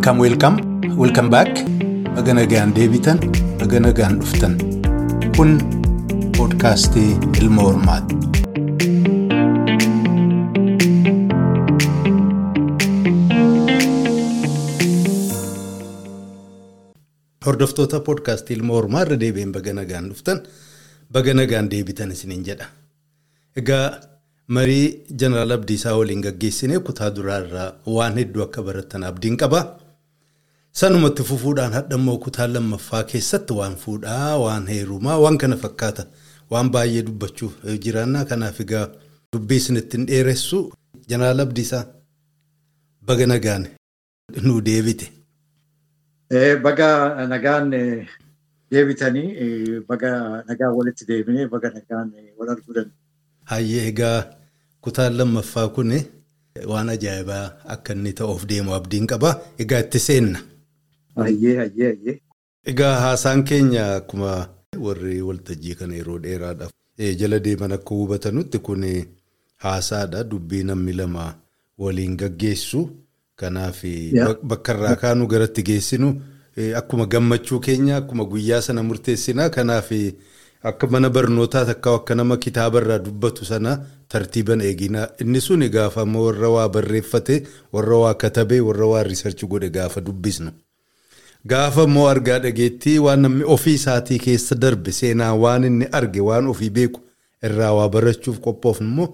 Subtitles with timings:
[0.00, 0.56] Welcome, welcome,
[0.96, 1.50] welcome back.
[2.16, 3.20] Baga nagaan deebitan,
[3.60, 4.56] baga nagaan dhuftan.
[5.36, 5.60] Kun
[6.36, 8.16] poodkaastii Ilma Hormaati.
[17.46, 20.42] Hordoftoota poodkaastii Ilma Hormaa irra deebiin baga nagaan dhuftan,
[21.12, 22.66] baga nagaan deebitan isiniin jedha.
[23.56, 23.84] Egaa
[24.48, 29.62] marii Jeneraal Abdiisaa waliin gaggeessinee kutaa duraarraa waan hedduu akka baratan abdiin qaba.
[30.72, 36.04] Sanumatti fufuudhaan hadhammoo kutaa lammaffaa keessatti waan fuudhaa, waan heerumaa, waan kana fakkaata.
[36.50, 37.52] Waan baay'ee dubbachuuf
[37.86, 38.86] jiraannaa kanaaf egaa
[39.32, 40.60] dubbii isinitti hin dheeressu.
[41.08, 41.84] Jeneraal Abdiisaa
[43.06, 43.66] baga nagaan
[44.42, 45.10] nu deebite.
[46.62, 46.88] Baga
[47.32, 47.70] nagaan
[48.70, 50.10] deebitanii baga
[50.48, 52.84] nagaan walitti deebinee baga nagaan wal arguu.
[53.44, 54.18] Hayyee egaa
[54.80, 55.92] kutaan lammaffaa kun
[56.74, 57.44] waan ajaa'ibaa
[57.76, 59.34] akka inni ta'uuf deemu abdiin qaba.
[59.58, 60.38] Egaa itti seenna.
[61.24, 62.20] Hayyee hayyee hayyee.
[62.72, 64.48] Egaa haasaan keenya akkuma
[64.86, 66.70] warri waltajjii kana yeroo dheeraadhaaf
[67.20, 68.84] jala deeman akka hubatanutti kun
[69.56, 70.24] haasaadha.
[70.24, 71.34] Dubbii namni lama
[71.78, 72.88] waliin gaggeessu.
[73.36, 73.82] Kanaaf
[74.42, 76.10] bakka irraa kaanu garatti geessinu
[76.76, 79.48] akkuma gammachuu keenya akkuma guyyaa sana murteessinaa.
[79.50, 79.90] Kanaaf
[80.62, 85.08] akka mana barnootaa takka akka nama kitaaba irraa dubbatu sana tartiiban eeginaa.
[85.20, 90.50] Inni sun gaafa warra waa barreeffate, warra waa katabee, warra waa riisarchi godhe gaafa dubbisnu.
[91.46, 96.46] Gaafa immoo argaa dhageettii waan namni ofii isaatii keessa darbe seenaa waan inni arge waan
[96.52, 97.00] ofii beeku
[97.48, 99.08] irraa waa barachuuf qophoofnu immoo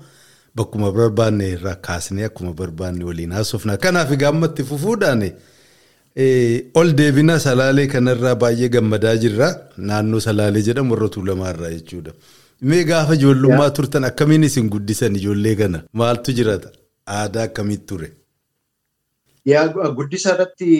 [0.56, 3.76] bakkuma barbaanne irraa kaasnee akkuma barbaanne waliin haasofna.
[3.76, 5.22] Kanaaf gaammatti fufuudhaan
[6.74, 9.48] ol deebina salaalee kanarraa baay'ee gammadaa jirra.
[9.76, 12.12] Naannoo salaalee jedhamu warra tuulamaarraa jechuudha.
[12.62, 16.68] Mee gaafa ijoollummaa turtan akkamiin isin guddisan ijoollee kana maaltu jiraata?
[17.06, 18.08] Aadaa akkamitti ture?
[19.46, 20.70] Guddisa irratti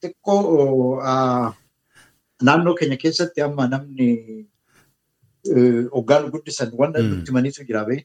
[0.00, 1.00] xiqqoo
[2.46, 4.08] naannoo keenya keessatti amma namni
[5.94, 8.00] hoggaan guddisan wanta nutti himaniitu jira bee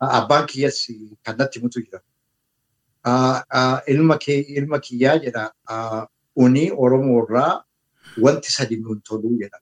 [0.00, 0.78] abbaan kiyyas
[1.24, 2.00] kan natti himutu jira.
[3.92, 5.44] Ilma kiyyaa jedha
[6.36, 7.62] uni Oromoo irraa
[8.24, 9.58] wanti sadi nuun toluu jedha.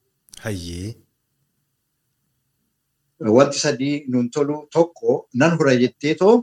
[3.37, 6.37] Wanti sadii nuun toluu tokko nan hura jetteetoo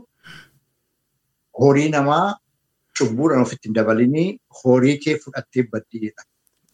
[1.60, 2.38] horii namaa
[2.98, 4.28] cubbuudhaan ofitti hin dabalinii
[4.60, 6.24] horii kee fudhattee baddii jedha.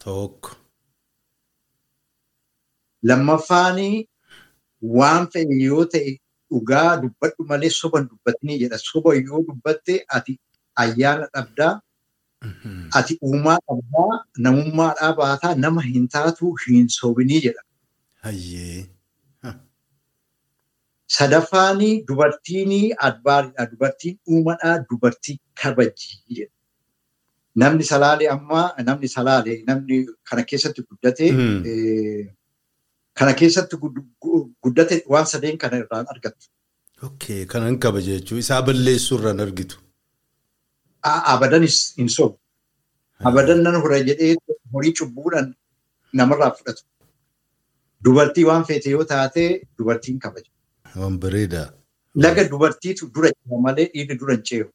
[0.05, 0.51] Tokko.
[3.11, 4.09] Lammaffaanii
[4.99, 6.13] waan fe'e yoo ta'e
[6.51, 8.79] dhugaa dubbadhu malee soba hin dubbatinii jedha.
[8.89, 10.39] Soba yoo dubbatte ati
[10.85, 11.75] ayyaana dhabdaa,
[13.01, 17.63] ati uumaa dhabdaa, namummaadhaa baataa nama hin taatu hin sobinii jedha.
[21.17, 23.67] Sadaffaanii dubartiinii adbaadha.
[23.73, 26.51] Dubartiin uumadhaa dubartii kabajii jedha.
[27.63, 29.99] Namni salaalee ammaa namni salaalee namni
[30.31, 31.27] kana keessatti guddate
[33.19, 33.77] kana keessatti
[34.65, 36.47] guddate waan sadeen kana irraan argattu.
[37.09, 39.77] Okay, kanan kabaja jechuun isaa balleessuu irraan argitu.
[41.35, 42.39] Abadanis hin sobu.
[43.31, 44.35] Abadan nan hura jedhee
[44.73, 45.55] horii cubbuudhaan
[46.21, 46.83] namarraa fudhatu.
[48.05, 49.43] Dubartii waan feete yoo taate
[49.79, 50.51] dubartiin kabaja.
[50.97, 51.69] Waan bareedaa.
[52.25, 54.69] Laga dubartiitu dura jira malee dhiirri dura hin ceehu.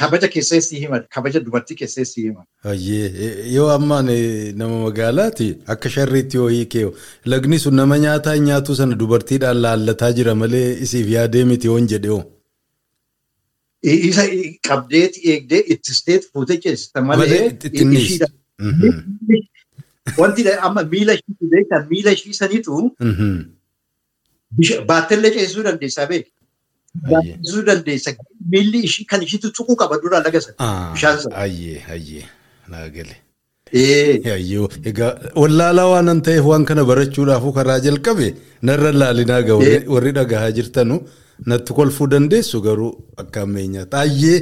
[0.00, 0.98] Kabaja keessatti hima.
[1.14, 2.44] Kabaja dubartii keessatti hima.
[2.64, 4.06] Hayyee yoo ammaan
[4.62, 6.86] nama magaalaati akka sharriitti yoo hiikee
[7.32, 11.76] lagni sun nama nyaataa hin nyaatu sana dubartiidhaan laallataa jira malee isiif yaadee miti yoo
[11.80, 12.18] hin jedhe
[13.82, 14.22] Isa
[14.68, 18.18] qabdeeti eegdee ittisteet fuutee ceesista malee ittinnis.
[20.18, 22.80] Wanti amma miila ishiitu beekan miila ishii saniitu
[24.88, 26.30] baattellee ceesisuu dandeessaa beeku.
[27.10, 28.12] Baattisuu dandeessa.
[28.50, 30.92] Miilli kan ishiitu tuquu qaba dura laga sana.
[30.94, 31.36] Bishaan sana.
[31.36, 32.24] Hayyee hayyee
[32.68, 33.16] naa gale.
[33.72, 38.28] Hayyoo egaa wallaalaa waan an ta'eef waan kana barachuudhaafuu karaa jalqabe
[38.68, 39.60] narra laalinaa gahu
[39.94, 40.96] warri dhagahaa jirtanu
[41.52, 42.92] natti kolfuu dandeessu garuu
[43.22, 44.38] akka ammeenyaa xaayyee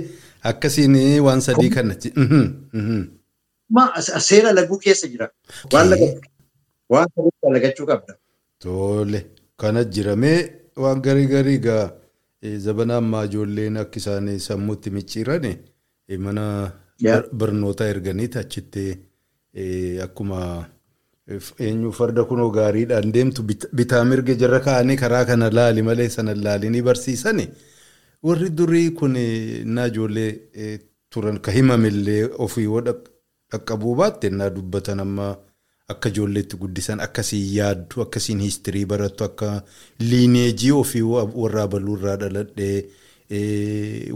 [0.51, 0.95] akkasiin
[1.27, 2.13] waan sadii kanatti.
[4.29, 5.29] Seera laguu keessa jira.
[5.73, 5.91] Waan
[7.55, 8.15] lagachuu qabda.
[8.63, 9.21] Tole
[9.61, 10.39] kana jiramee
[10.85, 11.91] waan garii garii gaa
[12.43, 15.47] zabana ammaa ijoolleen akka isaan sammuutti micciiran
[16.19, 16.73] mana
[17.39, 18.85] barnootaa erganiiti achitti
[20.07, 20.41] akkuma
[21.59, 23.43] eenyu farda kunoo gaariidhaan deemtu
[23.79, 27.49] bitaa mirga jarra kaa'anii karaa kana laali malee sana laalinii barsiisani
[28.23, 30.31] warri durii kun innaa ijoollee
[31.11, 35.37] turan ka himamillee ofii dhaqqabuu baatte innaa dubbatan amma
[35.93, 39.51] akka ijoolleetti guddisan akkasiin yaaddu akkasiin hiistirii barattu akka
[40.11, 41.03] liineejii ofii
[41.43, 42.79] warraa baluurraa dhaladhee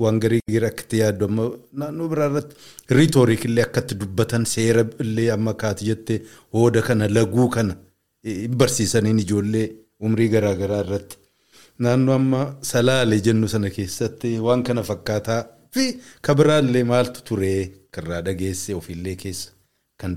[0.05, 1.45] waan garii garii akkatti yaaddu amma
[1.83, 2.57] naannoo biraa irratti
[2.99, 6.19] riitoorik illee akkatti dubbatan seera illee amma kaati jettee
[6.59, 7.77] hooda kana laguu kana
[8.63, 9.65] barsiisaniin ijoollee
[10.09, 11.17] umrii garaa garaa irratti.
[11.85, 12.41] Naannoo amma
[12.73, 15.41] salaalee jennu sana keessatti waan kana fakkaataa
[15.75, 15.87] fi
[16.29, 17.55] kabiraallee maaltu ture
[17.95, 19.51] karraa dhageesse ofiillee keessa
[20.03, 20.17] kan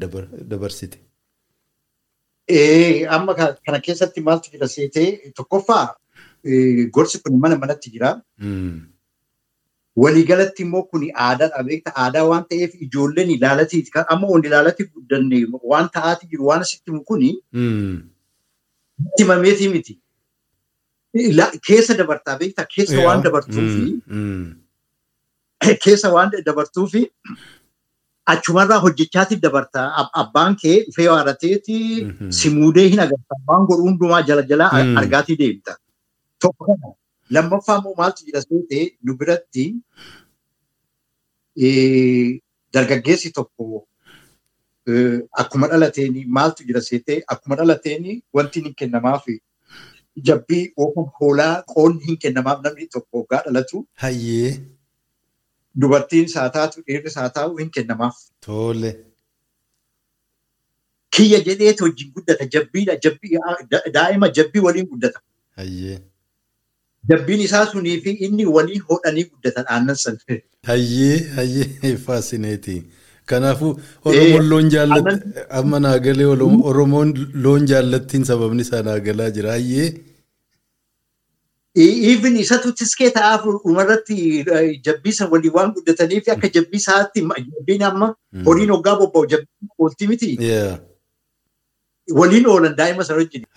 [0.49, 0.97] dabarsite.
[3.17, 3.33] Amma
[3.65, 5.85] kana keessatti maaltu jira seetee tokkoffaa
[6.95, 8.09] gorsi kun mana manatti jira.
[10.03, 15.37] Waliigalatti immoo kun aadaadha beekta aadaa waan ta'eef ijoolleen ilaalatiiti amma wanti ilaalati guddanne
[15.73, 17.29] waan ta'aati jiru waan asitti himu kuni.
[19.19, 19.93] Himameetii miti.
[21.67, 23.85] Keessa dabartaa beektaa keessa waan dabartuufi
[25.83, 27.01] keessa waan dabartuufi
[28.31, 29.85] achumarraa hojjechaatiif dabartaa
[30.21, 31.77] abbaan kee dhufee waarateeti
[32.39, 34.69] si muudee hin agarta waan godhu hundumaa jala jalaa
[35.01, 35.77] argaatii deemta.
[36.41, 36.93] Tokko kana
[37.37, 39.65] lammaffaa immoo maaltu jira seetee nu biratti
[42.77, 43.85] dargaggeessi tokko
[45.43, 49.35] akkuma dhalateeni maaltu jira seetee akkuma dhalateeni wanti hin kennamaafi
[50.29, 50.63] jabbii
[51.19, 53.85] hoolaa qoonni hin kennamaaf namni tokko waggaa dhalatu.
[55.75, 55.81] Hayyee.
[55.81, 58.15] Dubartiin isaa taatu dhiirri isaa taa'u hin kennamaaf.
[58.45, 58.95] Tole.
[61.09, 63.37] Kiyya jedheetu wajjin guddata jabbiidha jabbii
[63.93, 65.19] daa'ima jabbii waliin guddata.
[65.55, 65.99] Hayyee.
[67.09, 70.17] Jabbiin isaa sunii fi inni waliin hodhanii guddatan aannan san.
[70.63, 72.83] Hayyee hayyee faasineetii.
[73.25, 79.51] Kanaafuu Oromoon loon jaallatti amma naa galee Oromoon loon jaallattiin sababni isaa naa galaa jira
[79.51, 79.93] hayyee.
[81.75, 84.45] Even isatu tiskee ta'aaf dhumarratti
[84.85, 88.09] jabbiisa walii waan guddataniif akka jabbii isaatti jabbiin amma
[88.45, 90.29] horiin hoggaa bobba'u jabbii oolti miti.
[92.19, 93.47] Waliin oolan daa'ima sana wajjin.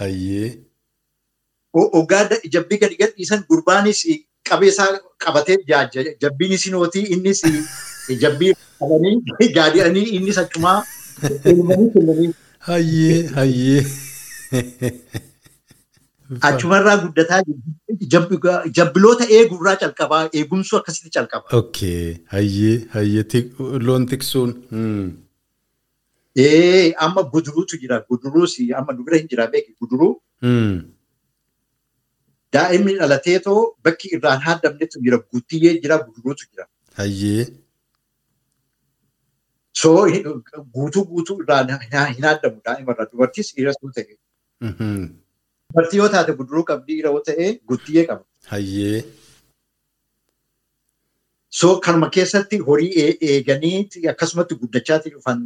[1.75, 2.23] Hoggaa
[2.57, 4.01] jabbii gadi gadhiisan gurbaanis
[4.49, 4.89] qabee isaa
[5.27, 7.45] qabatee jabbiin isinootii innis
[8.25, 10.81] jabbii qabanii gaadi'anii innis achumaa.
[12.67, 13.87] Hayyee hayyee.
[16.49, 17.43] Achumarraa guddataa
[18.79, 21.47] jabbiloota eegurraa calqabaa eegumsuu akkasitti calqaba.
[21.61, 23.43] Okay hayyee hayyee
[23.87, 24.51] loon tiksuun.
[26.45, 30.13] Ee amma guduruutu jira guduruus amma dubira hin jira beeki guduruu.
[32.55, 36.67] Daa'imni dhalateetoo bakki irraan haadamnetu jira guutiyyee jira guduruutu jira.
[36.99, 37.47] Hayyee.
[39.73, 39.91] So
[40.75, 44.15] guutuu guutuu irraan hin haadamu daa'imarraa dubartiis dhiiras yoo ta'e.
[45.73, 48.25] Dubartii yoo taate guduruu qabdi dhiira yoo ta'e guutiyyee qaba.
[48.51, 49.05] Hayyee.
[51.51, 52.93] So kanuma keessatti horii
[53.33, 55.43] eeganii akkasumatti guddachaati dhufan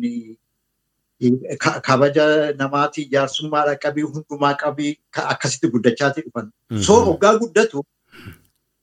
[1.87, 2.27] kabaja
[2.61, 4.93] namaatii jaarsummaadha qabii hundumaa qabii
[5.35, 6.53] akkasitti guddachaati dhufan.
[6.87, 7.85] So hoggaa guddatu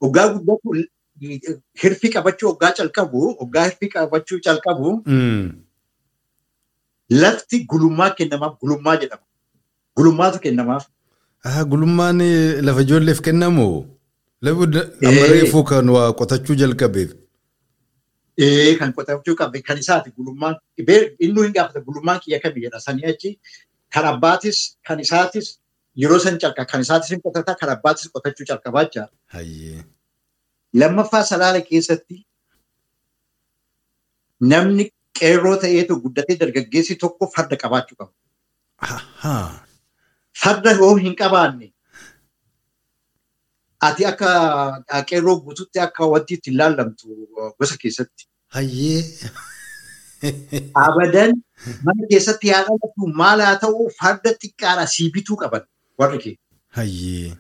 [0.02, 0.84] hoggaa guddatu
[1.84, 4.98] hirfii qabachuu hoggaa calqabu hoggaa hirfii qabachuu calqabu
[7.22, 9.24] lafti gulummaa kennamaaf gulummaa jedhama.
[9.98, 10.86] Gulummaatu kennamaaf.
[11.46, 12.20] Gulummaan
[12.66, 13.86] lafa ijoolleef kennamu.
[14.42, 14.64] Lafa
[15.08, 17.14] amma reefuu kan waa qotachuu jalqabeef.
[18.40, 23.06] Ee kan qotachuu qabe kan isaati gulummaan inni hin gaafata gulummaan kiyya kami jedha sanii
[23.12, 23.40] achi
[23.94, 25.58] kan abbaatis kan isaatis
[25.96, 29.08] yeroo san calqa kan isaatis hin qotata kan abbaatis qotachuu calqabaa jira.
[30.74, 32.26] Lammaffaa salaala keessatti
[34.42, 38.12] namni qeerroo ta'eetu guddatee dargaggeessi tokko farda qabaachuu qaba.
[40.44, 41.68] Farda yoo hin qabaanne
[43.88, 44.30] ati akka
[45.10, 47.06] qeerroo guututti akka wanti itti ilaallamtu
[47.60, 48.24] gosa keessatti.
[48.56, 49.02] Hayyee.
[50.86, 51.32] Abadan
[51.88, 55.64] mana keessatti haa dhalatu maal haa ta'u farda xiqqaadha sii bituu qaban
[56.04, 56.36] warri kee.
[56.80, 57.32] Hayyee.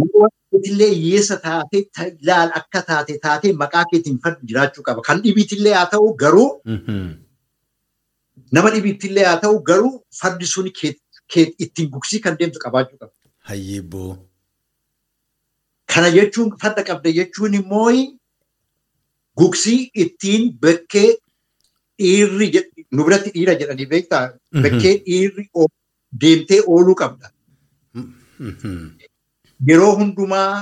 [0.00, 0.28] Yoo
[0.70, 1.82] illee hiyyeessa taatee
[2.22, 5.00] ilaal akka taate taatee maqaa keetiin fardi jiraachuu qaba.
[5.08, 6.48] Kan dhibiitillee haa ta'u garuu
[8.56, 10.68] nama dhibiitillee haa ta'u garuu fardi sun
[11.64, 13.12] ittiin gugsii kan deemtu qabaachuu qaba.
[13.50, 14.16] Hayyee boo.
[15.94, 17.90] Kana jechuun farda qabda jechuun immoo
[19.40, 21.08] gugsii ittiin bakkee
[21.98, 22.48] dhiirri
[22.92, 24.24] nu biratti dhiira jedhanii beektaa
[24.64, 25.48] bakkee dhiirri
[26.20, 27.26] deemtee ooluu qabda.
[29.68, 30.52] Yeroo hundumaa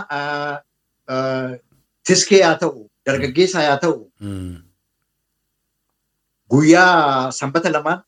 [2.06, 3.98] tiskee haa ta'u dargaggeessa haa ta'u
[6.50, 8.02] guyyaa sanbata lamaan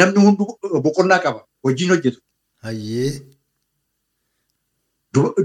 [0.00, 0.44] namni hundu
[0.88, 2.20] boqonnaa qaba hojiin hojjetu.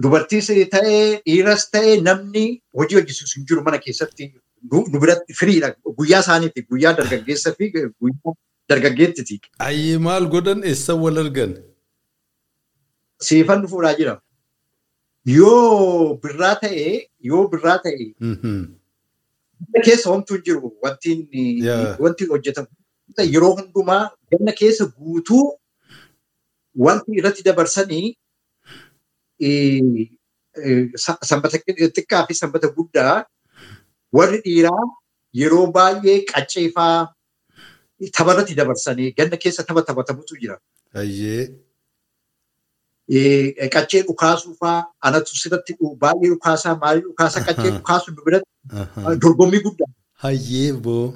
[0.03, 2.45] Dubartiis ta'ee dhiiras ta'ee namni
[2.81, 4.31] hojii hojjetus hin jiru mana keessatti
[4.71, 5.67] nu biratti firiidha.
[5.99, 6.61] Guyyaa isaaniiti.
[6.71, 8.33] Guyyaa dargaggeessa fi guyyaa
[8.69, 9.35] dargaggeettiti.
[9.67, 11.53] Ayyee maal godhan eessa wal argan?
[13.27, 14.15] Siifan dhufuudhaa jira.
[15.37, 16.83] Yoo birraa ta'e
[17.29, 21.11] yoo birraa ta'e ganna keessa homtuu hin jiru wanti
[22.03, 22.23] wanti
[23.17, 23.33] hojjetamu.
[23.33, 25.45] Yeroo hundumaa ganna keessa guutuu
[26.85, 28.07] wanti irratti dabarsanii
[31.29, 33.15] sanbata xiqqaa fi sanbata guddaa
[34.17, 34.83] warri dhiiraa
[35.41, 36.97] yeroo baay'ee qacceefaa
[38.17, 40.55] tapharratti dabarsanii ganna keessa tapha taphatamutu jira.
[43.75, 45.71] Qaccee dhukaasuu fa'aa anatu sirratti
[46.03, 48.49] baay'ee dhukaasaa maalii dhukaasaa qaccee dhukaasuu nu biratti
[49.23, 49.91] dorgommii guddaa.
[50.25, 51.07] Hayyee boo.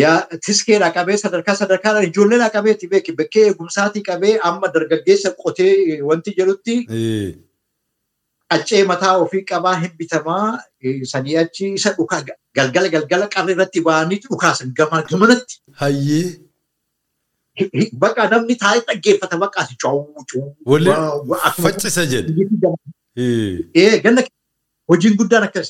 [0.00, 5.74] Yaa tiskeedhaa qabee sadarkaa sadarkaadhaan ijoolleedhaa qabeetti beeki bakkee eegumsaatii qabee amma dargaggeessa qotee
[6.08, 6.74] wanti jedhutti
[8.54, 10.48] qaccee mataa ofii qabaa hin bitamaa
[11.12, 12.20] sanii achi isa dhukaa
[12.60, 15.54] galgala galgala qarri irratti ba'anii dhukaasan gamanatti.
[15.84, 16.26] Hayyee.
[18.02, 20.48] Bakka namni taa'ee dhaggeeffata bakka asi cawwu cawwu.
[20.66, 20.90] Wali
[21.64, 22.30] faccisa jedhe.
[23.82, 24.22] Ee ganna
[24.92, 25.68] hojiin guddaan akkas.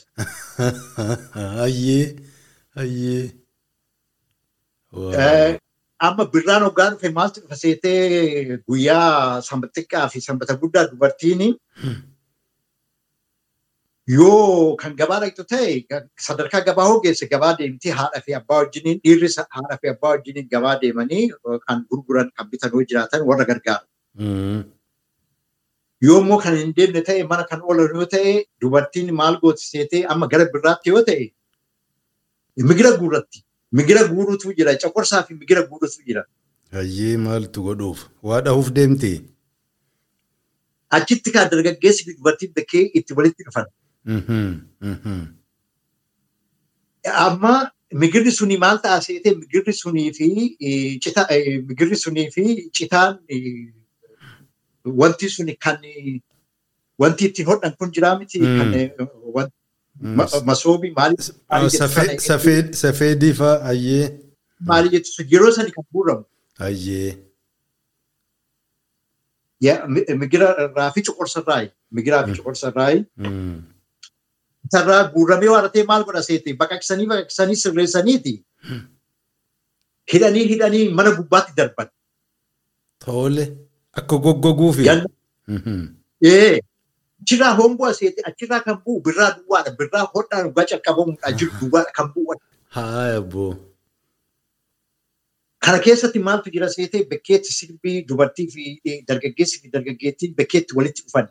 [1.61, 2.05] Hayyee.
[2.77, 3.25] Hayyee.
[6.07, 11.43] Amma birraan hoggaa dhufe maaltu dhufa seetee guyyaa sanbata xiqqaa fi sanbata guddaa dubartiin
[14.17, 15.73] yoo kan gabaa dhaqxu ta'e
[16.27, 20.75] sadarkaa gabaa hoggeesse gabaa deemtee haadha fi abbaa wajjiniin dhiirri haadha fi abbaa wajjiniin gabaa
[20.83, 21.25] deemanii
[21.69, 23.87] kan gurguran kan bitan yoo jiraatan warra gargaaru.
[26.07, 30.05] Yoo immoo kan hin deemne ta'e mana kan oolan yoo ta'e dubartiin maal gooti seetee
[30.17, 31.25] amma gara birraatti yoo ta'e
[32.71, 33.39] migira guurratti.
[33.79, 34.73] Migira guuruutu jira.
[34.83, 36.23] Coqorsaa fi migira guuruutu jira.
[36.79, 38.01] Hayyee maaltu godhuuf?
[38.29, 39.13] Waa dhahuuf deemti?
[40.99, 43.67] Achitti kan dargaggeessi fi dubartiin bakkee itti walitti dhufan.
[47.27, 47.55] Amma
[48.03, 50.29] migirri suni maal ta'a seetee migirri sunii fi
[51.69, 52.45] migirri sunii fi
[52.79, 53.13] citaan
[55.03, 55.77] wanti suni kan
[57.03, 58.71] wanti ittiin hodhan kun jiraa miti kan
[60.45, 61.17] masoobii maali
[62.83, 64.07] Safeedii fa'aa hayyee.
[64.71, 66.25] Maali jettu yeroo sani kan guuramu.
[66.59, 67.13] Hayyee.
[70.23, 71.71] Migira irraa fi coqorsarraayi.
[71.93, 73.05] Migiraa fi coqorsarraayi.
[74.69, 78.35] Isarraa guuramee waaratee maal godha seeti baqaqsanii baqaqsanii sirreessaniiti.
[80.13, 81.89] Hidhanii hidhanii mana gubbaatti darban.
[83.05, 83.45] Tole
[83.93, 84.85] akka goggoguufi.
[86.23, 86.61] Ee.
[87.23, 92.11] Achirraa homboo aseeti achirraa kan bu'u birraa duwwaadha birraa hodhaan dhugaa calqabamuudha jiru duwwaadha kan
[92.15, 92.35] bu'u.
[92.77, 93.53] Haaya boo.
[95.65, 98.65] Kana keessatti maaltu jira seetee bakkeetti sirbii dubartii fi
[99.09, 101.27] dargaggeessi fi dargaggeettiin bakkeetti walitti dhufan.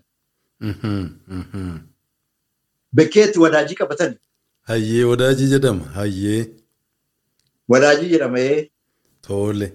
[2.99, 4.17] Bakkeetti wadaajii qabatani.
[4.71, 6.41] Hayyee wadaajii jedhama hayyee.
[7.69, 8.39] Wadaajii jedhama
[9.27, 9.67] Tole.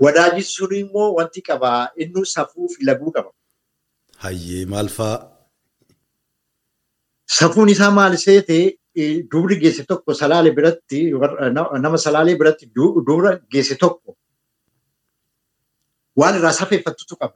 [0.00, 3.30] Wadaajii sun immoo wanti qabaa inni safuu fi laguu qaba.
[4.24, 5.18] Hayyee maal fa'aa?
[7.38, 8.62] Safuun isaa maal seetee
[9.32, 11.00] dubri geesse tokko salaalee biratti
[11.84, 14.16] nama salaalee biratti dubra geesse tokko
[16.20, 17.34] waan irraa safeeffattutu qaba.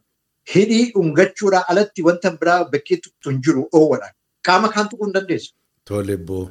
[0.54, 4.08] Hidhii dhungachuudhaan alatti wanta biraa bakkee tuqxu hin jiru dhoowwadha.
[4.46, 5.52] Qaama kaan tuquu hin dandeessu.
[5.88, 6.48] Tole boo.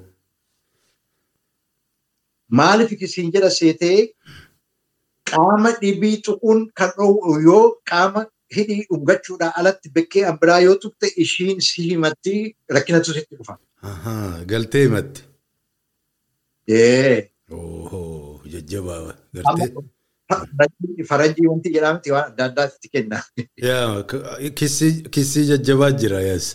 [2.60, 3.98] Maaliif isin jedha seetee
[5.32, 11.08] qaama dhibii tuquun kan dhoowwu yoo qaama hidhii dhungachuudhaan alatti bakkee an biraa yoo tuqxe
[11.26, 12.36] ishiin si himatti
[12.78, 13.58] rakkinatu sitti dhufa.
[14.52, 15.22] Galtee himatti.
[17.52, 19.00] Ooo jajjabaa
[19.34, 19.70] gartee.
[21.12, 23.22] Faranjii wanti jedhamti waan adda addaatti kenna.
[25.16, 26.52] Kissii jajjabaa jira yaas.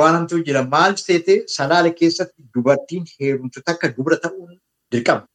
[0.00, 4.56] Waan hamtuu jira maal seete salaale keessatti dubartiin heerumtu takka dubra ta'uun
[4.92, 5.26] dirqama.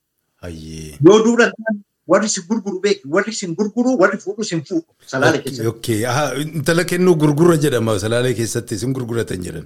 [1.07, 5.39] Yoo dubra ta'an warri si gurguru beeku warri si gurguru warri fuudhu si fuudhu salaale
[5.43, 5.67] keessatti.
[5.67, 5.99] Okkee
[6.43, 9.65] intala kennuu gurgura jedhama salaalee keessatti sin gurguratan jedhan.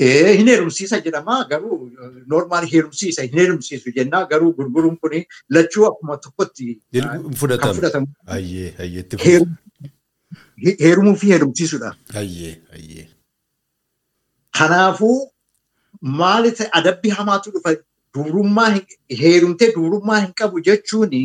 [0.00, 1.76] Hin heerumsiisa jedhama garuu
[2.32, 5.12] noormaali heerumsiisa hin heerumsiisu jennaa garuu gurguruun kun
[5.58, 6.80] lachuu akkuma tokkotti
[7.42, 8.06] fudhatamu.
[8.34, 9.16] Hayyee hayyeetti
[10.80, 11.94] Heerumuu fi heerumsiisuudha.
[12.14, 13.06] Hayyee hayyee.
[14.58, 15.16] Kanaafuu
[16.18, 17.72] maali ta'e adabbii hamaatu dhufa
[18.14, 18.68] dubrummaa
[19.20, 21.22] heerumtee dubrummaa hin qabu jechuuni.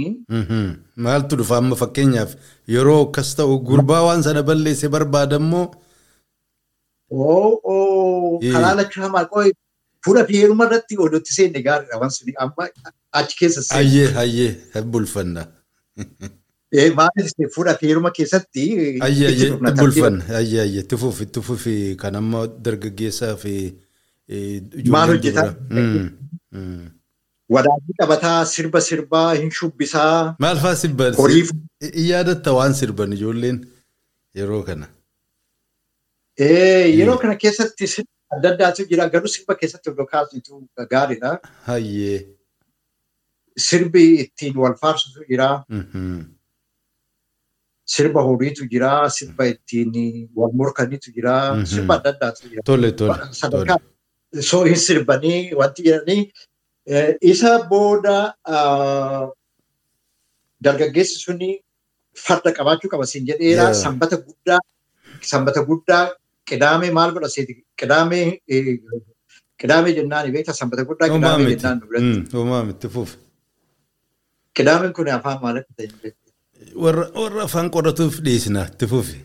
[1.08, 2.34] Maaltu dhufa amma fakkeenyaaf
[2.76, 5.66] yeroo akkas ta'u gurbaa waan sana balleesse barbaadammoo.
[7.12, 9.54] Oo karaa lachuu hamaa qo'e
[10.06, 12.68] fuula heeruma irratti oduutti seenne gaariidha waan suni amma
[13.22, 13.80] achi keessa seenne.
[13.80, 15.46] Hayyee hayyee bulfanna.
[17.02, 18.66] Maalis fuula heeruma keessatti.
[19.06, 23.56] Hayyee hayyee bulfanna hayyee hayyee itti fufi kan amma dargaggeessaa fi.
[24.96, 25.50] Maal hojjetaa?
[27.56, 30.36] Wadaajii qabataa sirba sirbaa hin shubbisaa.
[30.46, 31.14] Maal fa'aa sirban?
[31.18, 31.44] Horii.
[32.12, 33.58] Yaadatta waan sirban ijoolleen
[34.40, 34.88] yeroo kana.
[36.40, 39.10] Yeroo kana keessatti sirba adda addaatu jira.
[39.16, 40.62] Garuu sirba keessatti odoo kaasitu
[40.94, 41.32] gaariidha.
[41.70, 42.20] Hayyee.
[43.68, 45.50] Sirbi ittiin wal faarsutu jira.
[47.96, 48.92] Sirba horiitu jira.
[49.20, 51.36] Sirba ittiin wal morkanitu jira.
[51.74, 52.62] Sirba adda addaatu jira.
[52.72, 53.80] Tole tole.
[54.34, 56.32] Sadarkaa soo hin sirbanii wanti jedhanii
[57.22, 58.34] isa booda
[60.64, 61.60] dargaggeessi suni
[62.16, 63.74] farda qabaachuu qaba siin jedheera.
[63.74, 64.60] Sanbata guddaa
[65.22, 66.12] sanbata guddaa
[66.50, 68.40] qidaamee maal godha seeti qidaamee
[69.62, 72.38] qidaamee jennaan beekta sanbata guddaa qidaamee jennaan duratti.
[72.38, 73.18] Uumaam itti fufi.
[74.58, 76.12] Qidaameen kun afaan maalitti ta'e?
[76.76, 79.18] Warra afaan qoratuuf dhiisna itti fufi.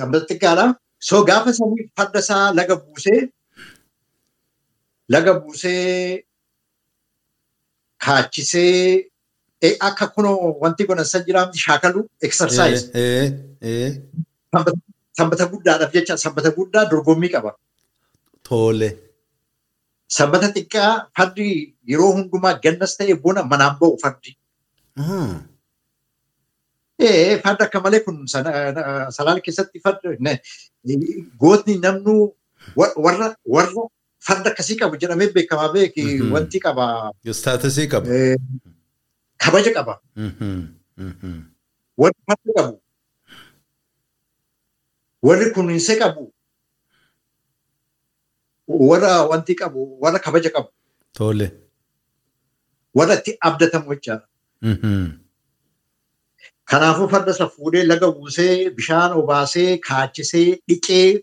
[0.00, 0.66] Sanbata xiqqaadha.
[1.08, 3.20] So gaafa sanii farda isaa laga buusee
[5.14, 6.24] laga buusee
[8.04, 9.10] kaachisee
[9.88, 12.82] akka kunoo wanti godhan san jiraamti shaakalu exercise.
[15.18, 17.50] Sanbata guddaadhaaf jecha sanbata guddaa dorgommii qaba.
[18.48, 18.88] Tole.
[20.16, 21.46] Sanbata xiqqaa fardi
[21.92, 24.30] yeroo hundumaa gannas ta'e bona manaan ba'u fardi.
[27.04, 28.16] Ee farda akka malee kun
[29.16, 30.08] salaala keessatti farda
[31.42, 32.14] gootni namnu
[33.04, 33.82] warra warra
[34.26, 36.84] farda akkasii qabu jedhamee beekamaa beeki wanti qaba.
[37.40, 38.06] Staatusii qaba.
[39.42, 39.94] Kabaja qaba.
[42.02, 42.76] Warri farda qabu.
[45.28, 46.24] Warri kunuunsa qabu.
[48.90, 50.70] Warra wanti qabu warra kabaja qabu.
[51.18, 51.46] Tole.
[52.96, 54.26] Warra itti abdatamu jechaadha.
[56.70, 61.22] Kanaafuu farda isa fuudhee laga buusee bishaan obaasee kaachisee dhiqee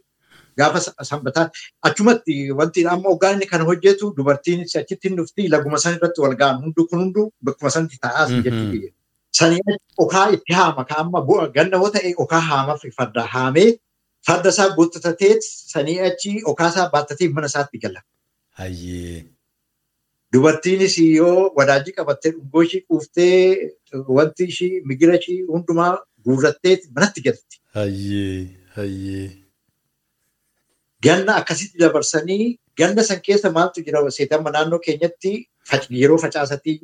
[0.57, 0.79] gaafa
[1.09, 1.49] sanbataa.
[1.89, 5.47] Achumatti wanti amma hoggaan inni kana hojjetu dubartiin achitti hin dhufti.
[5.53, 8.89] Laguma san irratti wal ga'an hundu kun hundu bakkuma sanatti taa'aa sin jechuudha.
[9.39, 9.61] Sanii
[10.05, 10.85] okaa itti haama.
[10.85, 11.19] Ka amma
[11.57, 13.69] ganna yoo ta'e okaa haamaaf farda haamee
[14.27, 15.35] farda isaa guuttatatee
[15.73, 18.01] sanii achi okaa isaa baattatee mana isaatti gala.
[20.33, 23.71] Dubartiinis yoo wadaajii qabattee dhungoo ishii quuftee
[24.17, 25.91] wanti ishii migira ishii hundumaa
[26.25, 27.57] guurrattee manatti galti.
[31.03, 33.99] Ganna akkasitti dabarsanii ganna san keessa maaltu jira.
[34.17, 35.31] Seetama naannoo keenyatti
[36.01, 36.77] yeroo facaasatii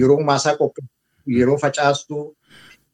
[0.00, 2.36] yeroo maasaa qopheessu yeroo facaastu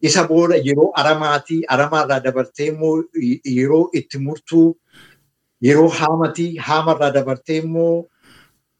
[0.01, 2.95] isa booda yeroo aramaatii aramaarraa dabartee immoo
[3.57, 4.67] yeroo itti murtuu
[5.67, 8.05] yeroo haamatii haamarraa dabartee immoo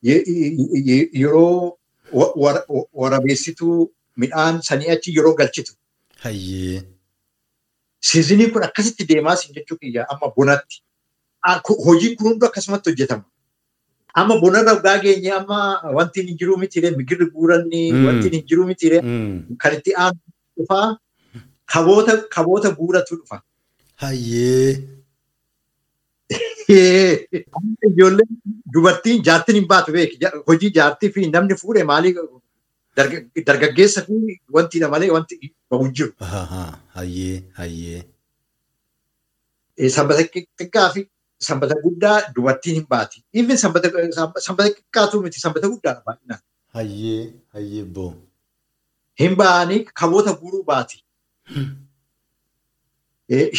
[0.03, 1.77] yeroo
[3.01, 3.77] warabeessituu
[4.23, 5.73] midhaan sanii achi yeroo galchitu.
[8.07, 10.81] Siizinii kun akkasitti deemaa siin jechuu kiyya amma bonatti.
[11.85, 13.23] Hojiin kun hundi akkasumatti hojjetama.
[14.21, 15.59] Amma bonarra gaa geenye amma
[15.97, 18.99] wanti hin jiru mitiire migirri guuranni wanti hin jiru mitiire
[19.63, 20.19] kan itti aanu
[20.57, 20.97] dhufaa
[22.35, 23.41] kaboota guuratu dhufa.
[26.73, 28.31] Ijoolleen
[28.73, 29.91] dubartiin jaartiin hin baatu.
[30.47, 32.13] Hojii jaartii fi namni fuudhe maalii
[33.45, 34.13] dargaggeessa fi
[34.57, 36.11] wantiidha malee wanti bahu hin jiru.
[36.99, 38.03] Hayyee hayyee.
[39.95, 41.01] Sanbata xiqqaa fi
[41.47, 43.23] sanbata guddaa dubartiin hin baati.
[43.33, 46.41] Even sanbata xiqqaatu miti sanbata guddaadha baay'inaan.
[46.77, 48.13] Hayyee hayyee boo.
[49.19, 50.97] Hin ba'anii kaboota guuruu baati.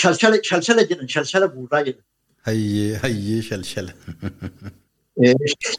[0.03, 2.05] Shalshala jedhan shalshala guurraa jedhan.
[2.47, 3.93] Hayyee hayyee shalshala.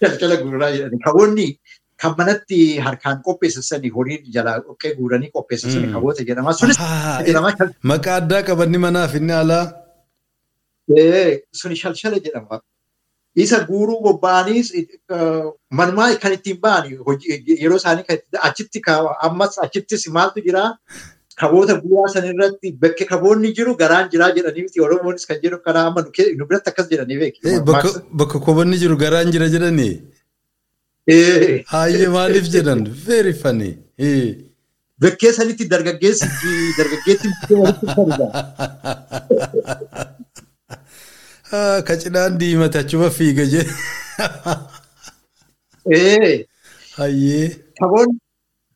[0.02, 1.00] Shalshala guurraa jedhan.
[1.08, 1.48] Kaboonni
[2.02, 6.54] kan manatti harkaan qopheessanii horii jalaa dhoqqee guuranii qopheessanii kaboota jedhama.
[6.62, 6.78] Sunis
[7.28, 7.52] jedhama.
[7.92, 9.66] Maqaa addaa qabanni manaaf inni alaa.
[11.62, 12.62] Suni shalshala jedhama.
[13.44, 14.62] Isa guuruu bobba'anii
[15.80, 16.84] manumaa kan ittiin ba'an
[17.64, 18.06] yeroo isaanii
[18.50, 18.80] achitti
[19.28, 20.64] ammas achittis maaltu jira.
[21.42, 25.86] Kaboota guuraa san irratti bakka kaboonni jiru garaan jiraa jedhanii miti Oromoonis kan jedhu karaa
[25.90, 26.02] amma
[26.38, 27.40] nu biratti akkas jedhanii beeki.
[28.22, 29.94] Bakka kaboonni jiru garaan jira jedhanii.
[31.74, 33.72] Hayyee maaliif jedhan very funny.
[35.02, 36.28] Bakkee sanitti dargaggeessi
[36.80, 37.28] dargaggeetti
[41.88, 43.66] Kacinaan diimata achuma fiiga jee.
[46.98, 47.48] Hayyee.
[47.80, 48.20] Kaboonni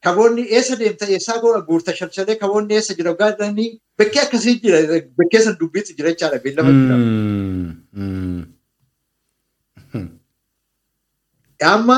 [0.06, 3.70] kaboonni eessa deemta eessaa goona guurta shalshalee kaboonni eessa jira gaadhanii
[4.02, 4.80] bakkee akkasii jira
[5.22, 6.96] bakkee san dubbiitu jira jechaadha beellama jira.
[11.72, 11.98] Amma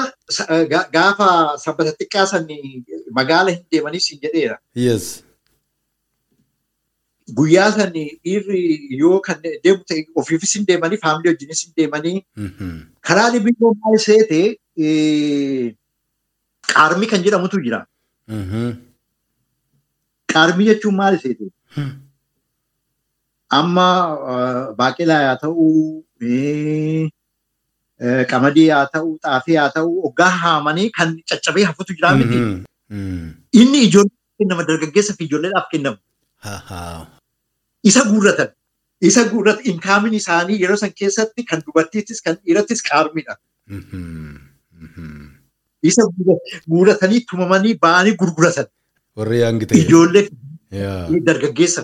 [0.95, 1.27] gaafa
[1.63, 2.83] sanbata xiqqaa sanii
[3.19, 4.55] magaala hin deemanii siin jedheera.
[7.39, 8.61] Guyyaa sanii dhiirri
[9.01, 12.17] yoo kan deemu ta'e ofiifis hin deemanii faamilii wajjinis hin deemanii
[13.09, 14.41] karaa libiyyoo maal seete
[16.73, 17.79] qaarmii kan jedhamutu jira.
[20.33, 21.45] Qaarmii jechuun maal seete?
[23.57, 23.85] amma
[24.79, 25.71] baaqelaa haa ta'uu
[28.31, 32.37] qamadii haa ta'uu xaafii haa ta'uu hoggaa haamanii kan caccabee hafutu jira miti.
[33.61, 35.99] Inni ijoollee kennama dargaggeessa fi ijoolleedhaaf kennama.
[37.91, 38.49] Isa guurratan.
[39.09, 43.33] Isa guurratan inkaamin isaanii yeroo san keessatti kan dubartiittis kan dhiirattis qaarmidha.
[45.89, 46.03] Isa
[46.69, 48.67] guurratanii tumamanii ba'anii gurguratan.
[49.17, 49.79] Warri hangi ta'e.
[49.81, 50.27] Ijoollee
[51.29, 51.83] dargaggeessa.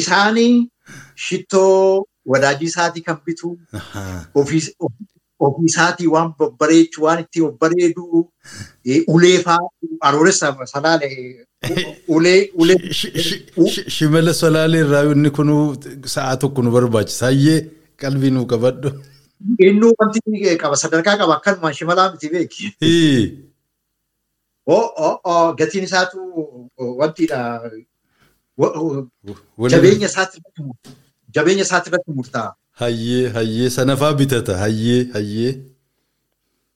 [0.00, 0.68] Isaanii
[1.26, 3.58] shittoo wadaajii isaatii kan bitu
[4.34, 4.62] ofii
[5.68, 8.28] isaatii waan babbareechu waan itti babbareedu
[9.14, 9.68] ulee fa'aa
[10.00, 11.08] arooressa salaale
[12.08, 12.76] ulee ulee.
[13.96, 15.50] Shimala salaalee irraa inni kun
[16.16, 17.26] sa'a tokko nu barbaachisa.
[17.26, 17.58] Hayyee
[18.00, 18.92] qalbii nu qabadhu.
[19.58, 20.20] Inni wanti
[20.62, 22.64] qaba sadarkaa qaba akkanumaan shimalaa miti beeki.
[25.58, 26.18] Gatiin isaatu
[26.78, 27.40] wantidha.
[31.34, 32.54] Jabeenya isaati irratti murtaa'a.
[32.80, 35.52] Hayyee hayyee sanafaa bitata hayyee hayyee.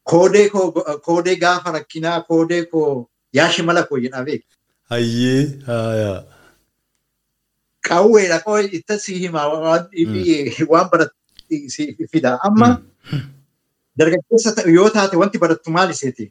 [0.05, 0.73] Koodee koo
[1.07, 4.47] koodee gaafa rakkinaa koodee koo yaa shimala koo jedhaa beeki.
[4.91, 6.19] Hayyee haayaa.
[7.89, 11.17] Qawweedha qoo itti si hima waan baratti
[11.75, 12.39] si fida.
[12.49, 12.69] Amma
[13.99, 16.27] dargaggeessa yoo taate wanti barattu maal iseeti?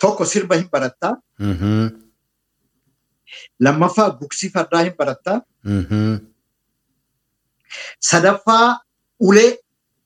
[0.00, 1.14] Tokko sirba hin barattaa.
[3.60, 5.38] Lammaffaa gugsii fardaa hin barattaa.
[8.10, 8.80] Sadaffaa
[9.20, 9.50] ulee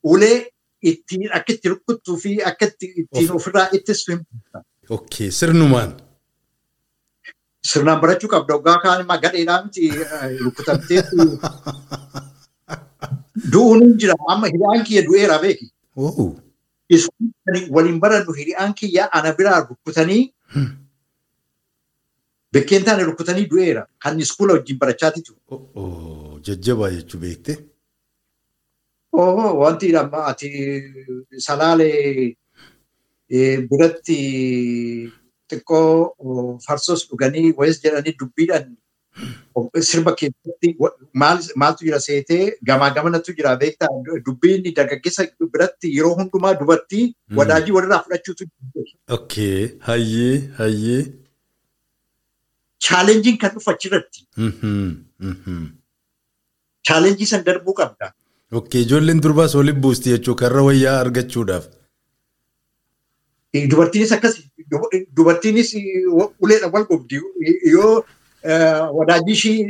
[0.02, 0.38] ulee
[0.82, 4.62] ittiin akka itti rukkuttuu fi akka ittiin ofirraa ittisu hin barattaa.
[4.90, 5.92] Okay, sirnumaan.
[7.72, 8.54] Sirnaan barachuu qabda.
[8.58, 9.90] Waggaa kaan immoo gadheedhaa miti
[10.44, 11.02] rukkutamtee
[13.52, 14.14] du'uun jira.
[14.28, 15.66] Amma hidhaan kiyya du'eera beeki.
[17.70, 20.22] Waliin barannu hidhaan kiyya ana biraa rukkutanii
[22.52, 23.86] bekkeen taane rukkutanii du'eera.
[23.98, 25.38] Kan iskuula wajjin barachaati ture.
[26.42, 27.58] Jajjabaa jechuu beekte.
[29.12, 30.48] Wanti amma ati
[31.38, 32.36] salaalee
[33.70, 34.18] biratti
[35.50, 38.76] xiqqoo farsoos dhuganii wayis jedhanii dubbiidhaan
[39.90, 40.68] sirba keessatti
[41.22, 43.88] maaltu jira seetee gamaa gamanatu jira beektaa
[44.26, 47.04] dubbiin dargaggeessa biratti yeroo hundumaa dubartii
[47.40, 48.48] wadaajii walirraa fudhachuutu
[49.18, 51.02] Okay, hayyee hayyee.
[52.86, 54.26] Chaalenjiin kan dhufu achirratti.
[56.88, 58.12] Chaalenjii san darbuu qabda.
[58.60, 61.66] Okay, ijoolleen durbaas waliin buusti jechuun karra wayyaa argachuudhaaf.
[63.70, 64.34] Dubartiinis akkas
[65.16, 65.70] dubartiinis
[66.40, 67.20] uleedhaan wal gobdi
[67.72, 68.04] yoo
[68.98, 69.60] wadaajii ishii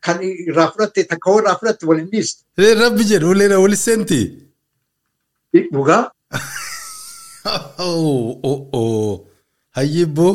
[0.00, 2.40] kan irraa fudhatte takka irraa fudhatte waliin dhiistu.
[2.84, 4.20] Rabbi jedhu uleedhaan walis seenti.
[5.72, 6.02] Dhugaa.
[9.76, 10.32] Hayyee boo.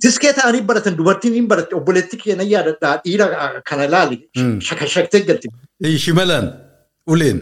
[0.00, 3.26] Tiskee ta'anii baratan dubartiin hin baratte obboleetti keenya yaadadhaa dhiira
[3.70, 4.16] kana ilaali
[4.68, 5.48] shakashaktee galti.
[6.04, 6.46] Shimalaan
[7.06, 7.38] uleen.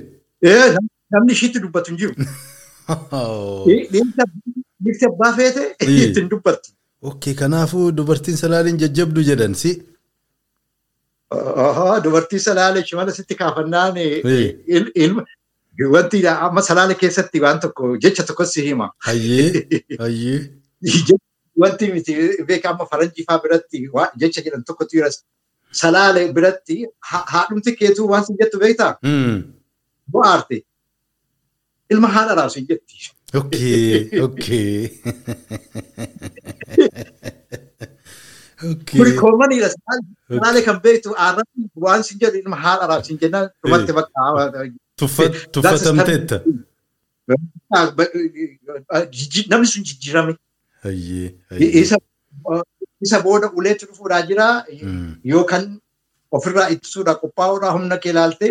[1.12, 2.14] Namni ishiitti dubbatu hin jiru.
[3.66, 6.70] Dhiirti abbaa feete ittiin dubbattu.
[7.10, 9.72] Okay, kanaafuu dubartiin salaaliin jajjabdu jedhan si.
[12.04, 13.96] Dubartii salaalee shimala sitti kaafannaan
[15.04, 15.24] ilma
[15.94, 18.90] wanti amma salaale keessatti waan tokko jecha tokko si hima.
[19.08, 19.64] Hayyee
[20.04, 20.38] hayyee.
[21.62, 22.14] Wanti miti
[22.50, 23.82] beeka amma faranjii fa'aa biratti
[24.24, 25.10] jecha jedhan tokkotu jira.
[25.82, 26.78] Salaale biratti
[27.10, 28.92] haadhumti keetuu waan sin jettu beektaa?
[30.10, 30.62] Bo'aarte.
[31.90, 33.10] Ilma haadha raasu hin jetti.
[33.40, 34.90] Okay, okay.
[38.90, 39.68] Kuni koomaniidha.
[39.74, 44.20] Salaale kan beektu aarratti waan sin jedhu ilma haadha raasu hin jennaan dhumatti bakka.
[45.52, 46.36] Tuffatamteetta.
[49.50, 50.32] Namni sun jijjiirame.
[53.06, 54.46] Isa booda uleetti dhufuudhaa jira
[55.32, 55.64] yookaan
[56.38, 58.46] ofirraa ittisuudhaa qophaa'uudhaa humna kee ilaalte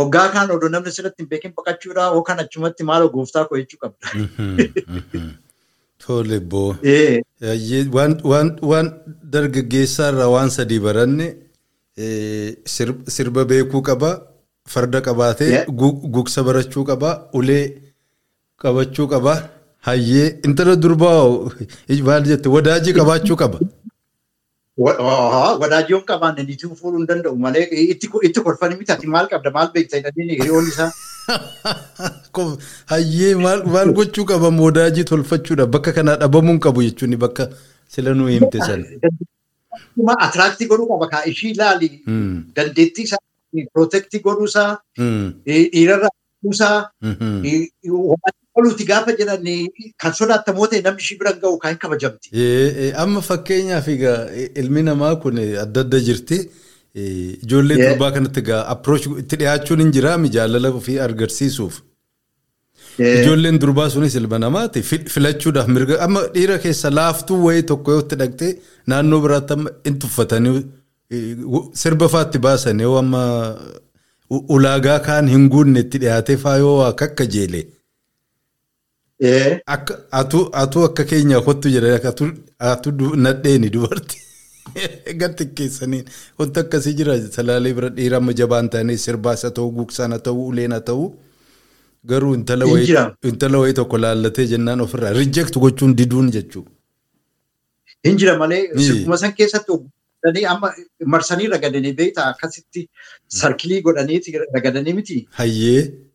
[0.00, 4.06] hoggaa kaan odoo namni sirratti hin beekin baqachuudhaa yookaan achumatti maaloo gooftaa koo jechuu qabda.
[6.06, 6.70] Tole boo.
[8.70, 8.92] Waan
[9.34, 11.26] dargaggeessaa irraa waan sadii baranne
[13.16, 14.12] sirba beekuu qaba.
[14.74, 15.64] Farda qabaatee
[16.14, 17.10] gugsa barachuu qaba.
[17.40, 17.64] Ulee
[18.62, 19.34] qabachuu qaba.
[19.88, 21.18] Hayyee intala durbaa
[22.08, 23.60] maal jette wadaajii qabaachuu qaba.
[24.78, 29.96] Wadaajii yoo qabaanne niitii fuudhuu hin danda'u malee itti kolfanii miti maal qabda maal beekta
[30.00, 30.90] jedhanii hiriyoonni isaa.
[32.92, 37.48] Hayyee maal gochuu qaba wadaajii tolfachuudha bakka kanaa dhabamuun qabu jechuun bakka
[37.96, 38.84] sila nuu himte sana.
[40.26, 41.90] Atiraaktii godhuu qaba kaa ishii ilaali
[42.56, 43.22] dandeettii isaa
[43.72, 46.10] protectii godhuusaa dhiirarraa
[46.42, 46.78] godhuusaa
[48.60, 49.48] oluuti gaafa jedhan
[50.02, 52.26] kan sodaattamoo ta'e namni ishii biran ga'u kan hin kabajamti.
[53.04, 53.88] Amma fakkeenyaaf
[54.62, 56.38] ilmi namaa kun adda adda jirti.
[57.06, 58.42] Ijoollee durbaa kanatti
[58.74, 61.74] approach itti dhiyaachuun hin jiraami jaalala ofii agarsiisuuf.
[62.98, 64.82] Ijoolleen durbaa sunis ilma namaati
[65.14, 68.52] filachuudhaaf mirga amma dhiira keessa laaftuu wayii tokko yoo itti dhaqxee
[68.92, 70.62] naannoo biraatti amma in tuffatanii
[71.82, 73.22] sirba faatti baasan yoo amma
[74.56, 77.26] ulaagaa kaan hin guunne itti dhiyaatee faayoo akka
[79.20, 79.60] jeelee.
[80.12, 84.22] Atu akka keenya kottu jedhanii atu nadheeni dubartii.
[85.20, 86.04] Gatti keessaniin
[86.38, 90.46] wanti akkasii jira salaalee bira dhiira amma jabaan ta'anii sirbaas haa ta'u gugsaan haa ta'u
[90.52, 91.04] uleen haa ta'u
[92.12, 96.70] garuu intala wayii tokko laallatee jennaan ofirraa rijeekti gochuun diduun jechuudha.
[98.06, 99.78] Hin jira malee sikkuma san keessatti
[101.14, 102.88] marsanii ragadanii beektaa akkasitti
[103.40, 105.20] sarkilii godhaniiti ragadanii miti.
[105.40, 106.05] Hayyee.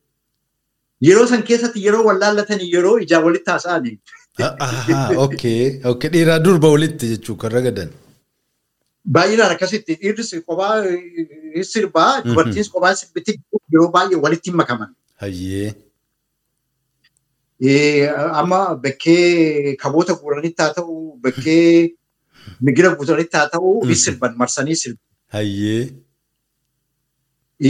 [1.08, 3.98] Yeroo san keessatti yeroo wal laallatanii yeroo ijaa walitti haasa'anii.
[5.26, 6.10] Okay, okay.
[6.16, 7.90] Dhiiraa durba walitti jechuun kan ragadan.
[9.16, 10.76] Baay'inaan akkasitti dhiirris kophaa
[11.70, 13.32] sirbaa dubartiinis kophaa sirbitti
[13.74, 14.92] yeroo baay'ee walitti makaman.
[18.42, 21.66] Amma bakkee kaboota guuranitti haa ta'u bakkee
[22.70, 25.02] migira guutanitti haa ta'u ni sirban marsanii sirbu.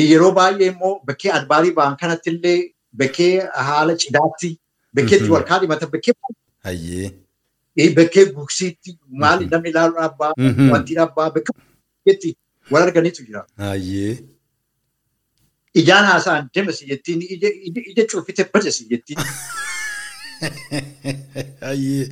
[0.01, 2.59] Yeroo baay'ee immoo bakkee adbaarii ba'an kanatti illee
[2.99, 3.33] bakkee
[3.69, 4.49] haala cidhaatti
[4.95, 6.13] bakkeetti wal kaadhimata bakkee.
[7.97, 10.33] Bakkee guksiitti maali namni ilaalu dhabbaa
[10.73, 12.29] wanti dhabbaa bakkeetti
[12.71, 13.41] wal arganitu jira.
[15.81, 17.21] Ijaan haasa'an deemasi jettiin
[17.91, 19.19] ija cuuffite bajasi jettiin.
[21.61, 22.05] Hayyee.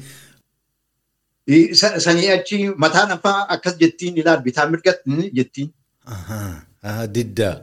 [2.06, 5.70] Sanii achi mataan afaa akkas jettiin ilaal bitaa mirgatti jettiin.
[7.16, 7.56] Diddaa.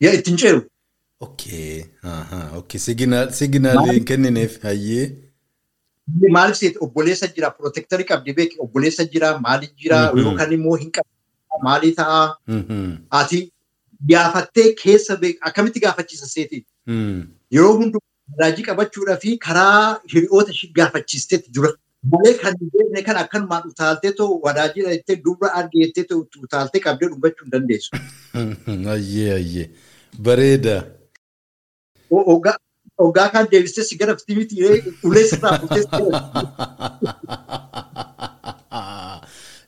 [0.00, 0.60] Ittiin ceeru.
[1.20, 1.84] Okay.
[2.54, 2.78] Okay.
[2.78, 5.06] Siginaalee kennineef hayyee.
[6.30, 11.62] Maaliif seeti obboleessa jira pirootektarii qabdi beeki obboleessa jira maaliif jira yookaan immoo hin qabu
[11.64, 12.20] maalii ta'a.
[13.20, 13.40] Ati
[14.12, 15.18] gaafattee keessa
[15.50, 16.64] akkamitti gaafachiisa seeti.
[17.56, 21.72] Yeroo hundumaa raajii qabachuudhaa fi karaa hiriyoota ishee gaafachiisteetti dura.
[22.12, 27.08] Malee kan hin beekne kan akkanumaan utaaltee too wadaajii jettee dubra argeettee too utaaltee qabdee
[27.14, 27.90] dubbachuu hin dandeessu.
[30.28, 30.76] Bareeda.
[32.10, 34.56] Hoggaa kan deebistee si gara fitimitti
[35.04, 35.84] ulee sirraa fuutee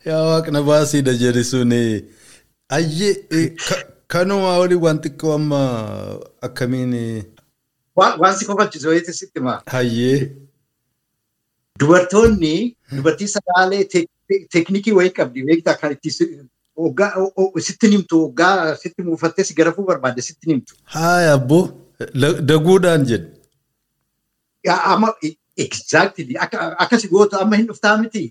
[0.09, 1.81] Yaa waaqna baasiidha jedhi suni.
[2.77, 3.55] Ayyee
[4.09, 5.61] kanuma olii waan xiqqoo amma
[6.47, 6.95] akkamiin.
[7.97, 9.59] Waan si kofalchisu wayiiti sitti maa.
[9.75, 10.33] Hayyee.
[11.81, 12.55] Dubartoonni
[12.97, 13.85] dubartii sagaalee
[14.53, 16.11] teeknikii wayii qabdi beektaa kan itti
[17.69, 20.75] sitti nimtu hoggaa sitti muufattee si garafuu barbaadde sitti nimtu.
[20.97, 21.65] Haaya abboo
[22.53, 23.29] daguudhaan jedhu.
[24.69, 25.09] Amma
[25.57, 26.37] exactly
[26.79, 28.23] akkasi goota amma hin dhuftaa miti.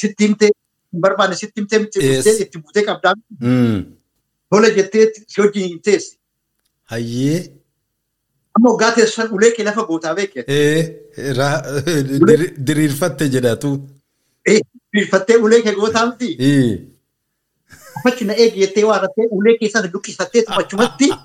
[0.00, 0.50] Sitti himtee
[0.92, 1.98] hin barbaanne sitti himtee miti
[2.44, 3.36] itti buutee qabdaa miti.
[4.50, 6.16] Tola jettee si wajjin hin teessi.
[6.92, 7.40] Hayyee.
[8.56, 10.44] Amma hoggaa teessan ulee kee lafa gootaa beekee.
[12.66, 13.70] Diriirfatte jedhatu.
[14.46, 16.30] Diriirfattee ulee kee gootaa miti.
[18.00, 21.10] Afachi na eegi jettee waan rattee ulee keessaa luqqisattee achumatti.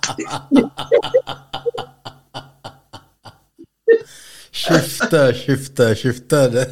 [4.66, 6.66] Shiftaa shiftaa shiftaadha.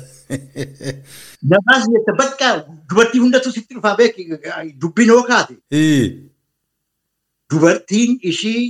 [1.54, 2.52] Namaas jette bakka
[2.89, 4.28] dubartii hundatu sitti dhufaa beeki
[4.82, 5.56] dubbiin hoo kaate.
[7.54, 8.63] Dubartiin ishii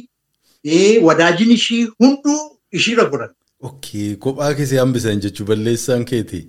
[1.09, 2.39] wadaajin ishii hunduu
[2.71, 3.35] ishiirra godhan.
[3.71, 6.41] Okay, kophaa keessee hambisan jechuun balleessaan keeti.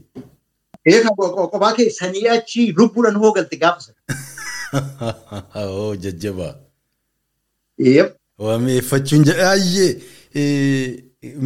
[1.16, 3.92] Kophaa keessanii achi lubbuudhaan hoo galte gaafa
[4.82, 5.64] sana.
[5.70, 6.54] Oo jajjabaa.
[7.78, 8.16] Yep.
[8.38, 9.90] Waameffachuun ayyee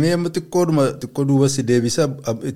[0.01, 2.09] mee amma xiqqoodhuma xiqqoo duuba si deebisa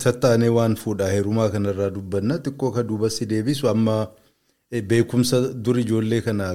[0.05, 3.97] tattaanee waan fuudhaa heerumaa kanarraa dubbanna xiqqoo ka duuba si deebisu amma
[4.89, 6.47] beekumsa dur ijoollee kana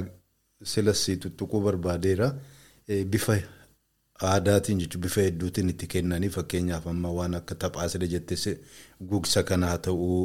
[0.64, 2.28] silas tuttuquu barbaadeera
[3.12, 3.38] bifa
[4.32, 8.58] aadaatiin jechuun bifa hedduutiin itti kennanii fakkeenyaaf amma waan akka taphaa sida jettee
[9.10, 10.20] gugsa kana haa ta'uu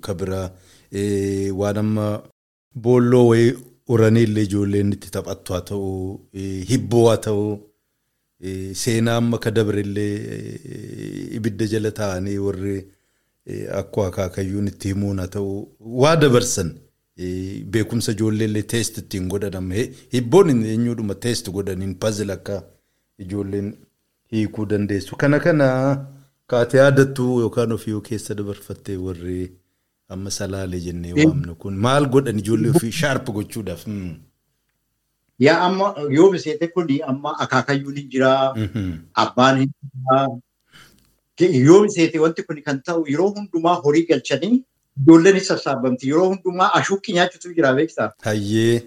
[0.00, 0.40] kabira
[1.60, 2.06] waan amma
[2.74, 3.54] boolloo wayii
[3.88, 6.20] uranii illee ijoolleen itti taphattu haa ta'uu
[6.68, 7.58] hibboo haa ta'uu
[8.82, 10.14] seenaa amma ka dabre illee
[11.38, 12.76] ibidda jala taa'anii warri
[13.80, 15.58] akkoo akaakayyuun itti himuun haa ta'uu
[16.04, 16.72] waa dabarsan
[17.70, 19.72] beekumsa ijoollee illee teest ittiin godhan
[20.12, 22.62] hibboon eenyuudhuma teest godhaniin pazil akka
[23.18, 23.74] ijoolleen
[24.32, 25.66] hiikuu dandeessu kana kana
[26.46, 29.59] kaatee yaadattu yookaan ofii keessa dabarfattee warri.
[30.14, 33.82] Amma salaalee jennee waamnu kun maal godhan ijoollee ofii shaarp gochuudhaaf.
[35.46, 38.54] Yaa amma yoo miseete kuni amma akaakayyuun hin jiraa,
[39.24, 40.26] abbaan hin jiraa.
[41.66, 44.56] Yoo miseete wanti kun kan ta'u yeroo hundumaa horii galchanii
[45.02, 46.08] ijoolleen ni sassaabamti.
[46.10, 48.08] Yeroo hundumaa ashuuqqi nyaachutu jira beektaa?
[48.26, 48.82] Hayyee.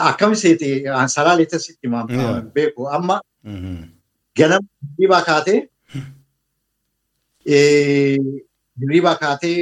[0.00, 0.68] Akka miseete
[1.14, 1.88] salaalee tasitti
[2.54, 2.88] beeku.
[2.98, 3.20] Amma
[4.36, 5.60] ganama hirriibaa kaatee
[8.80, 9.58] hirriibaa kaatee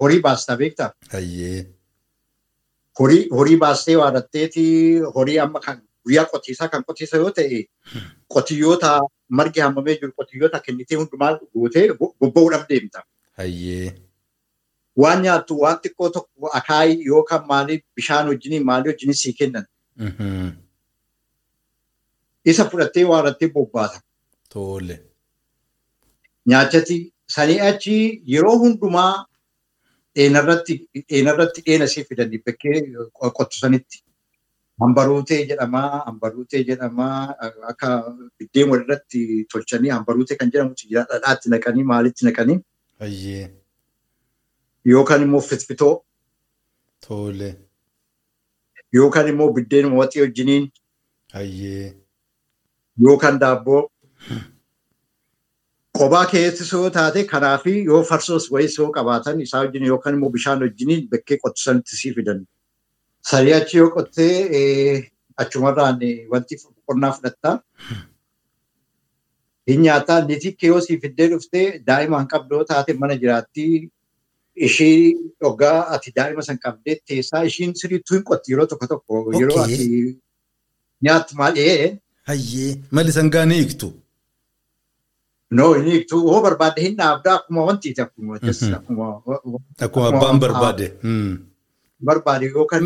[0.00, 0.90] horii baasta beektaa?
[2.98, 4.64] Horii horii baastee waadatteeti
[5.14, 7.58] horii amma kan guyyaa qotiisaa kan qotiisa yoo ta'e
[8.34, 8.90] qotiyyoota
[9.40, 13.04] margi hammamee jiru qotiyyoota kennitee hundumaa gootee bobba'uudhaaf deemta.
[15.02, 19.66] Waan nyaattu waan xiqqoo tokko akaayii yookaan maalii bishaan wajjiniin maalii wajjiniin sii kennan.
[22.44, 24.00] Isa fudhattee waadattee bobbaata.
[26.46, 26.98] Nyaachati
[27.36, 27.96] sanii achi
[28.34, 29.12] yeroo hundumaa
[30.16, 32.76] dheenarratti dheena sii fidanii bakkee
[33.38, 34.02] qottusanitti.
[34.82, 37.16] Hambaruutee jedhamaa, hambaruutee jedhamaa
[37.70, 37.88] akka
[38.38, 39.20] biddeen walirratti
[39.52, 42.58] tolchanii hambaruutee kan jedhamutu jira dhadhaatti naqanii maalitti naqanii.
[44.92, 45.94] Yookaan immoo fitfitoo.
[47.06, 47.50] Tole.
[48.98, 50.70] Yookaan immoo biddeen waxii wajjiniin.
[53.06, 53.82] Yookaan daabboo.
[56.00, 60.60] Qobaa keessi yoo taate kanaafi yoo farsoos wayis yoo qabaatan isaa wajjin yookaan immoo bishaan
[60.64, 62.40] wajjiniin bakkee qottusanitti sii fidan.
[63.30, 65.10] Sarii achi yoo qottee
[65.44, 65.98] achumarraan
[66.32, 66.54] wanti
[66.86, 67.54] qonnaa fudhattaa.
[69.70, 73.66] Hin nyaataa niitii kee yoo sii fiddee dhuftee daa'ima hin qabdu yoo taate mana jiraatti
[74.68, 79.60] ishii hoggaa ati daa'ima san qabdee teessaa ishiin sirriittuu hin qotti yeroo tokko tokko yeroo
[79.64, 79.86] ati
[81.08, 81.98] nyaattu maal ee.
[82.30, 82.70] Hayyee.
[82.90, 83.92] Mali sangaa ni hiiktu.
[85.58, 88.36] No, inni hiiktu hoo barbaadde hin dhaabdaa akkuma wantiiti akkuma
[89.86, 90.86] Akkuma abbaan barbaade.
[92.08, 92.84] barbaade yookaan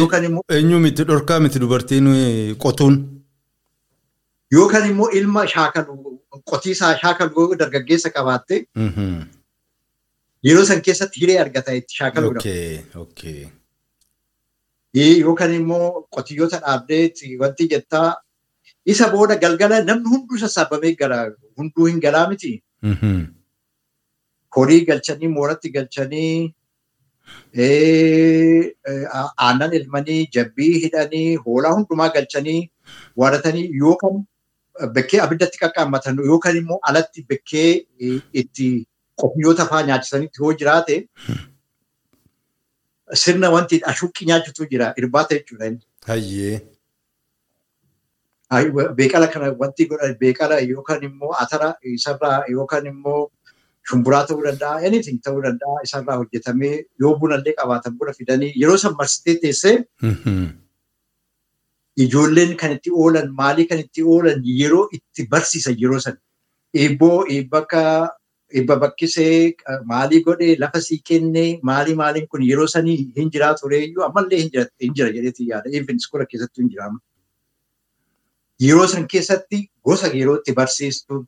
[0.00, 2.06] yookaan immoo Eenyu miti dhorkaa miti dubartiin
[2.64, 2.94] qotuun.
[4.56, 5.96] yookaan immoo ilma shaakalu
[6.52, 8.56] qotiisaa shaakalu dargaggeessa qabaatte
[10.48, 12.40] yeroo san keessatti hiree argata itti shaakaluudha.
[12.40, 13.40] Okay, okay.
[15.24, 17.04] Yookaan immoo qotiyyoota dhaabdee
[17.42, 18.08] wanti jettaa
[18.94, 21.18] isa booda galgala namni hunduu sassaabamee gara
[21.58, 22.52] hunduu hin galaa miti.
[24.56, 26.54] Horii galchanii mooratti galchanii
[29.46, 32.60] aannan ilmanii jabbii hidhanii hoolaa hundumaa galchanii
[33.22, 34.22] waadatanii yookaan
[34.96, 37.68] bakkee abiddatti qaqqaammatan yookaan immoo alatti bakkee
[38.42, 38.68] itti
[39.22, 40.96] qotiyyoota fa'aa nyaachisanitti yoo jiraate
[43.24, 45.70] sirna wanti ashuuqqi nyaachutu jira irbaata jechuudha.
[48.50, 49.88] Beeqala kana wanti
[50.20, 53.30] beeqala yookaan immoo atara isarraa yookaan immoo
[53.90, 58.94] shumburaa ta'uu danda'a anything ta'uu danda'a isarraa hojjetamee yoo bunallee qabaatan buna fidanii yeroo san
[59.00, 59.74] marsitee teessee
[62.04, 66.16] ijoolleen kan itti oolan maalii kan itti oolan yeroo itti barsiisan yeroo san
[66.84, 69.52] eebboo eebba bakkisee
[69.92, 74.50] maalii godhee lafa sii kennee maalii maaliin kun yeroo sanii hin jiraa tureeyyuu ammallee hin
[74.96, 76.98] jira jedheetii yaada even iskoola keessattuu hin jiraama.
[78.60, 81.24] Yeroo san keessatti gosa yeroo itti barsiistu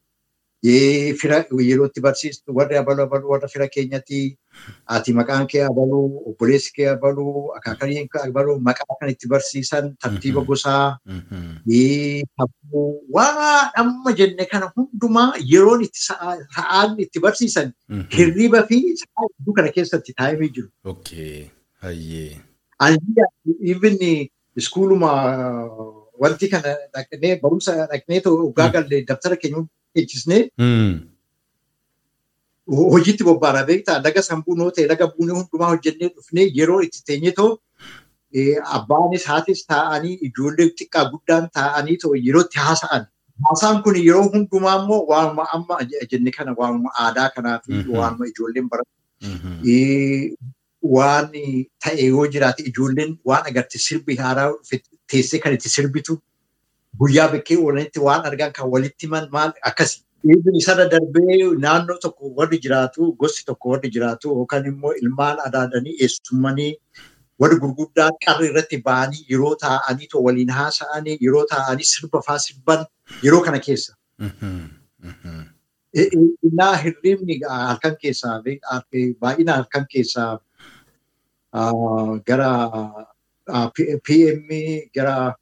[1.20, 4.18] fira yeroo itti barsiistu warri abaluu abaluu warra fira keenyatti
[4.96, 10.42] ati maqaan kee abaluu obboleessi kee abaluu akaakaniin kee abaluu maqaa kan itti barsiisan tartiiba
[10.50, 10.98] gosaa
[13.16, 17.72] waan amma jenne kana hundumaa yeroon itti sa'aan itti barsiisan
[18.18, 20.68] hirriba fi sa'aa hedduu kana keessatti taa'amee jiru.
[20.84, 21.48] Okay.
[21.80, 22.36] Hayyee.
[23.62, 23.96] Even
[24.56, 25.10] iskuuluma
[26.22, 29.62] wanti kana dhaqnee barumsa dhaqnee waggaa galle dabtara keenya
[30.00, 30.42] eegsisnee
[32.92, 37.48] hojiitti bobbaara beektaa laga sanbuunoo ta'e laga buunee hundumaa hojjennee dhufnee yeroo itti teenye too
[38.78, 43.02] abbaanis haatis taa'anii ijoollee xiqqaa guddaan taa'anii too yeroo itti haasa'an.
[43.46, 45.76] Haasaan kun yeroo hundumaa immoo waanuma amma
[46.12, 48.92] jenne kana waanuma aadaa kanaa fi waanuma ijoolleen baratu.
[50.96, 51.26] Waan
[51.84, 54.48] ta'e yoo jiraate ijoolleen waan agarte sirbi haaraa
[55.10, 56.16] teessee kan itti sirbitu
[57.00, 60.00] guyyaa bakkee oolanitti waan argan kan walitti himan maal akkasi.
[60.60, 61.36] Isarra darbee
[61.66, 66.72] naannoo tokko warri jiraatu gosti tokko warri jiraatu yookaan immoo ilmaan adaadanii eessummanii
[67.40, 72.84] warri gurguddaan qarri irratti ba'anii yeroo taa'anii waliin haasa'anii yeroo taa'anii sirba faa sirban
[73.22, 73.96] yeroo kana keessa.
[76.48, 80.32] Innaa hirribni halkan keessaa baay'ina halkan keessaa
[82.28, 82.50] gara
[84.06, 84.48] PM
[84.94, 85.34] gara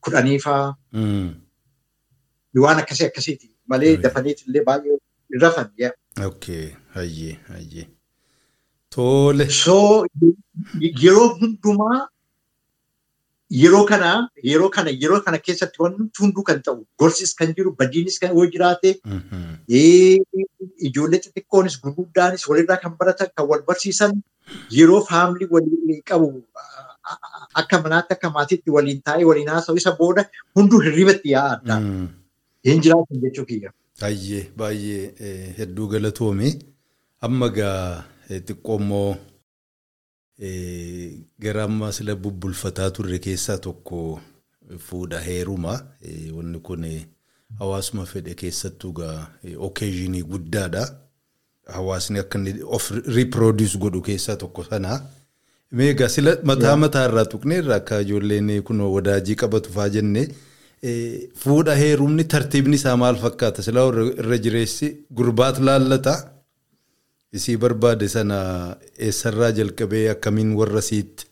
[0.00, 0.66] kudhaniifaa
[2.64, 4.98] waan akkasii akkasiiti malee dafaniiti illee baay'ee
[5.42, 5.68] rafan.
[6.26, 7.86] Okay, hayyee, hayyee.
[8.94, 9.48] Tole.
[9.50, 10.06] So
[11.04, 12.00] yeroo hundumaa
[13.60, 14.10] yeroo kana
[14.50, 18.46] yeroo kana yeroo kana keessatti wanti hunduu kan ta'u gorsis kan jiru badiinis kan yoo
[18.54, 18.90] jiraate.
[20.88, 24.12] Ijoollee xixiqqoonis gurguddaanis walirraa kan baratan kan wal barsiisan
[24.78, 26.28] yeroo faamilii waliin qabu
[27.60, 30.24] akka manaatti akka maatiitti waliin taa'ee waliin haasa'u isa booda
[30.58, 31.78] hunduu hirribatti yaa'a addaa
[32.70, 33.70] hin jiraatan jechuu kiyya.
[34.00, 36.48] Baay'ee baay'ee hedduu galatoome
[37.28, 38.04] amma gaa
[38.48, 39.10] xiqqoommoo
[41.38, 44.20] gara amma sila bubbulfataa turre keessaa tokko
[44.86, 45.74] fuudha heeruma
[46.36, 46.86] wanni kun
[47.58, 49.26] hawaasuma fedhe keessattuu gaa
[49.58, 50.84] okeezhinii guddaadha.
[51.74, 55.00] Hawaasni akka inni of riiproodiis godhu keessaa tokko sana.
[55.72, 60.28] Meegaa sila mataa mataa irraa tuqneerra akka ijoolleen kun wadaajii qabatu fa'aa jenne
[61.44, 63.62] fuudha heerumni tartiibni isaa maal fakkaata?
[63.62, 63.86] Sila
[64.18, 66.31] irra jireessi gurbaat laallata.
[67.32, 68.38] Isii barbaade sana
[69.06, 71.24] eessarraa jalqabee akkamiin warra siitti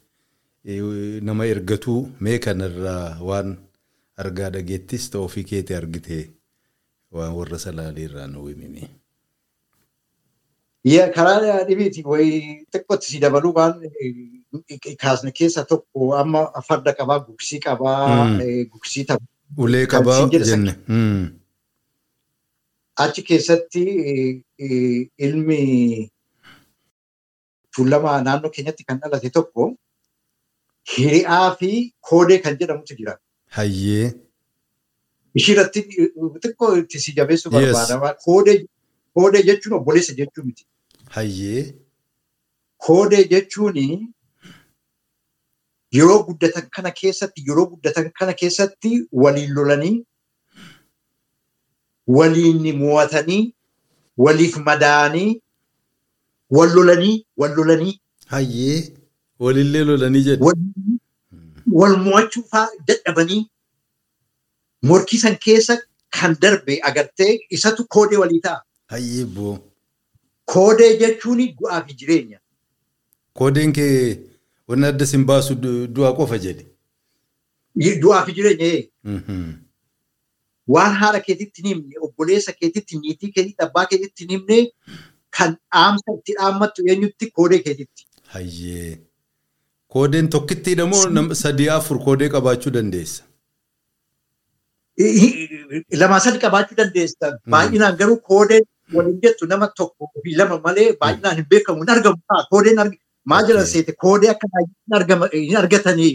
[1.28, 3.50] nama ergatuu mee kanarraa waan
[4.24, 6.18] argaa dhageettis ta'uu ofii keetii argite
[7.12, 8.88] waan warra salaalee irraa nu himime.
[11.14, 11.66] Karaa
[12.12, 13.74] wayii xiqqootti si dabaluu waan
[15.02, 18.40] kaasne keessa tokko amma farda qabaa, gugsii qabaa,
[18.72, 19.26] gugsii tapha.
[19.56, 20.74] Ulee qabaa jenne.
[23.04, 23.82] Achi keessatti
[25.26, 25.60] ilmi
[27.76, 29.66] tuulamaa naannoo keenyatti kan dhalate tokko
[30.94, 31.70] hiri'aa fi
[32.10, 33.14] koodee kan jedhamutu jira.
[33.58, 34.06] Hayyee.
[35.42, 35.80] Ishiirratti
[36.42, 38.14] xiqqoo itti si jabeessuu barbaadama.
[39.14, 40.66] Koodee jechuun obboleessa jechuu miti.
[41.16, 41.62] Hayyee.
[42.86, 43.76] Koodee jechuun
[45.98, 48.90] yeroo guddatan kana keessatti yeroo guddatan kana keessatti
[49.24, 49.96] waliin lolanii
[52.16, 53.42] waliin mo'atanii
[54.24, 55.30] waliif madaa'anii
[56.56, 58.00] wal lolanii wal lolanii.
[58.26, 58.80] Hayyee.
[59.40, 60.52] Walillee lolanii jedhu.
[61.80, 63.42] Wal mo'achuu fa'aa dadhabanii
[64.90, 65.78] morkii san keessa
[66.18, 68.62] kan darbe agartee isatu koodee walii ta'a.
[68.94, 69.58] Hayyee boo.
[70.44, 72.38] Koodee jechuun du'aa fi jireenya.
[73.34, 74.18] Koodeen kee
[74.68, 75.54] wanni adda sin baasu
[75.94, 76.66] du'a qofa jedhe.
[78.02, 78.86] Du'aa fi jireenya.
[80.74, 84.58] Waan haadha keetitti hin himne, obboleessa keetitti, niitii keetitti, abbaa keetitti hin himne
[85.38, 88.06] kan dhaamsa itti dhaammattu eenyutti koodee keetitti.
[88.34, 88.90] Hayyee.
[89.94, 93.22] Koodeen tokkittiidha moo sadii afur koodee qabaachuu dandeessa?
[96.00, 97.26] Lamaa sadi qabaachuu dandeessa.
[97.54, 98.64] Baay'inaan garuu koodeen
[98.94, 102.18] waliin jettu nama tokko fi lama malee baay'inaan hin beekamu hin argamu.
[102.50, 102.78] Koodeen
[103.32, 104.46] maal jedhan seete koodee akka
[105.34, 106.12] hin argatanii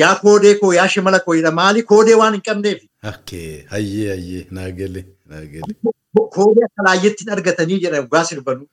[0.00, 2.80] yaa koodee koo yaa shimala koo jedha maali koodee waan hin qabneef.
[3.10, 5.74] Akkee hayyee hayyee naa gale naa gale.
[6.36, 8.68] Koodee akka laayyeetti hin argatanii jedha dhugaa sirbanuu.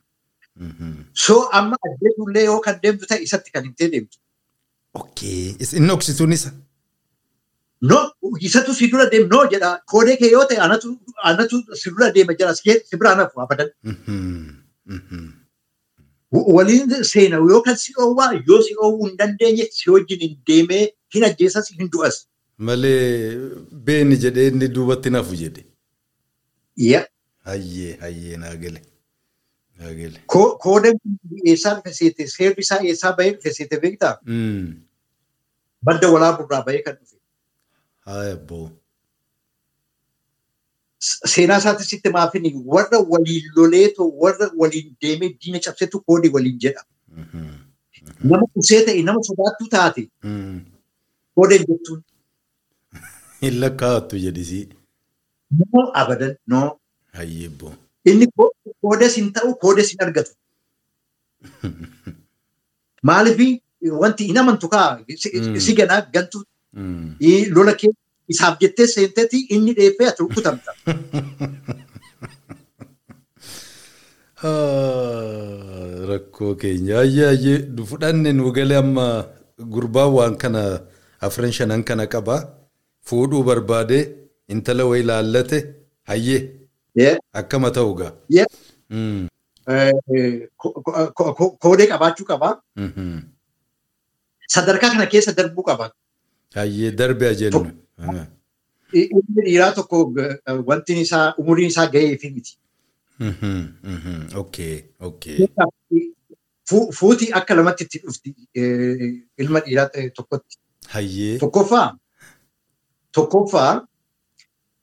[1.25, 4.17] So amma addeetullee yoo kan deemtu ta'e isatti kan hin ta'e deemtu.
[5.03, 6.51] Okkee inni oksituun isa.
[7.89, 7.97] No
[8.47, 12.55] isatu si dura deemu no jedha koodee kee yoo ta'e anatu si dura deema jira
[12.61, 13.69] si bira nafu abadan.
[16.31, 20.83] Waliin seena yoo kan si dhoowwaa yoo si dhoowwuu hin dandeenye si wajjin hin deemee
[21.15, 22.17] hin ajjeesas hin du'as.
[22.57, 23.37] Malee
[23.89, 25.65] beeni jedhee inni duubatti nafu jedhe.
[26.85, 27.05] Yaa.
[27.51, 28.81] Hayyee hayyee naa gale.
[29.79, 30.19] Naa gale.
[30.65, 30.97] Koodeen
[31.53, 34.13] eessaa dhufe seete seerri isaa eessaa bahee dhufe seete beektaa?
[35.89, 37.15] Badda walaaburraa bahee kan dhufe.
[38.09, 38.67] Haaya boo.
[41.33, 46.83] Seenaa isaatti sitti maafini warra waliin loleetoo warra waliin deemee diina cabsetu koodee waliin jedha.
[48.31, 50.03] Nama qusee ta'e nama sodaattuu taate
[51.35, 52.01] koodeen jettuun.
[53.41, 54.65] Hin lakkaa'attu jedhisii.
[55.59, 56.67] Noo abadan noo.
[57.19, 57.73] Hayyee boo.
[58.05, 58.27] Inni
[58.81, 60.31] koodes hin ta'u koodes hin argatu.
[63.09, 63.39] Maaliif
[64.03, 64.87] wanti hin amantu kaa
[65.65, 66.43] si ganaa gantuu
[67.57, 67.91] lola kee
[68.35, 70.71] isaaf jettee seenteeti inni dheeffee ati rukutamta.
[76.09, 79.05] Rakkoo keenya ayyee ayyee fudhanne nu galee amma
[79.73, 80.61] gurbaan waan kana
[81.27, 82.35] afran shanan kana qaba
[83.11, 83.99] fuudhuu barbaade
[84.55, 85.57] intala wayii laallate
[86.11, 86.41] hayyee
[87.41, 88.11] akkama ta'u gaa.
[91.63, 92.49] Koodee qabaachuu qaba.
[94.55, 95.91] Sadarkaa kana keessa darbuu qaba.
[96.55, 97.61] Hayyee darbee jennu.
[99.01, 99.97] Ilmi dhiiraa tokko
[100.69, 102.57] wanti isaa umuriin isaa gahee fi miti.
[104.43, 105.37] Okay, okay.
[106.99, 108.29] Fuuti akka lamatti itti dhufti
[109.43, 110.55] ilma dhiiraa tokkotti.
[110.93, 111.37] Hayyee.
[111.39, 111.87] Tokkoffaa
[113.17, 113.71] tokkoffaa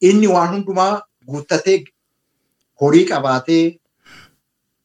[0.08, 1.78] inni waan hundumaa guuttatee
[2.80, 3.64] horii qabaatee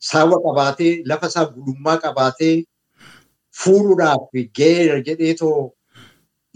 [0.10, 2.56] saawwa qabaatee lafa isaa gulummaa qabaatee
[3.64, 5.58] fuudhuudhaaf geera jedheetoo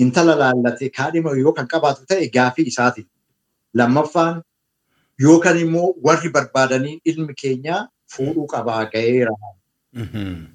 [0.06, 3.02] intala laallatee kaadhima yoo kan qabaatu ta'e gaafii isaati.
[3.74, 4.42] Lammaffaan
[5.26, 7.76] yookaan immoo warri barbaadanii ilmi keenya
[8.16, 9.36] fuudhuu qabaa ga'eera.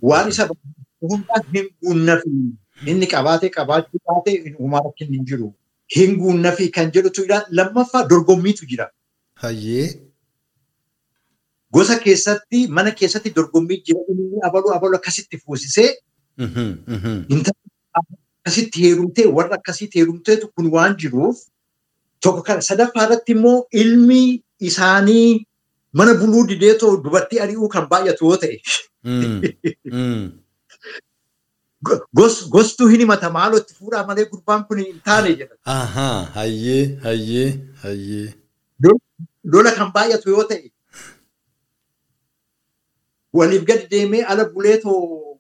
[0.09, 0.49] Waan isa
[1.11, 1.41] hundaa
[2.25, 5.49] hin inni qabaatee qabaachuu baate uumaa rakkin hin jiru.
[5.97, 7.27] Hin guunnafi kan jedhutu
[7.59, 8.87] lammaffaa dorgommiitu jira.
[11.73, 15.91] Gosa keessatti mana keessatti dorgommii jira inni abaluu abaluu akkasitti fuusisee
[18.01, 21.37] akkasitti heerumtee warra akkasitti heerumteetu kun waan jiruuf
[22.27, 24.21] tokko kana sadaffaa irratti immoo ilmi
[24.71, 25.47] isaanii
[26.01, 28.57] mana buluu dideetoo dubartii ari'uu kan baay'atu yoo ta'e.
[32.55, 35.55] Gostuu hin himata maaloo itti fuudhaa malee gurbaan kun hin taane jedha.
[35.65, 37.49] Ahaa hayyee hayyee
[37.85, 38.35] hayyee.
[39.53, 40.71] Lola kan baay'atu yoo ta'e.
[43.33, 45.39] Waliif gadi deemee ala buleetoo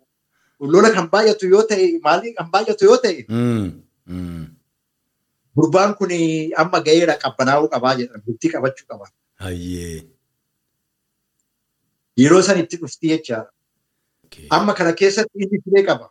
[0.75, 3.27] lola kan baay'atu yoo ta'e maalii kan baay'atu yoo ta'e.
[5.57, 6.11] Gurbaan kun
[6.65, 9.07] amma ga'eera qabbanaa'uu qabaa jedha bultii qabachuu qaba.
[9.45, 10.07] Hayyee.
[12.23, 13.51] Yeroo san itti dhufti jechaadha.
[14.59, 16.07] Amma kana keessatti inni firee qaba.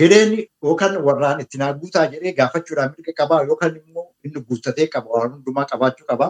[0.00, 0.32] Hireen
[0.62, 5.30] yookaan warraan itti naa guutaa jedhee gaafachuudhaan mirga qabaa yookaan immoo inni guuttatee qaba waan
[5.36, 6.26] hundumaa qabaachuu qaba.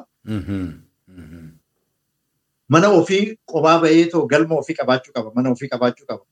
[2.74, 5.28] Mana ofii qophaa baheetoo galma ofii qabaachuu qaba.
[5.34, 6.24] Mana ofii qabaachuu qaba.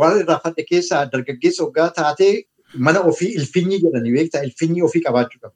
[0.00, 2.32] Waan irraa fadhe keessaa dargaggeessa hoggaa taatee
[2.88, 5.54] mana ofii ilfinyii jedhanii beektaa ilfinyii ofii qabaachuu qaba.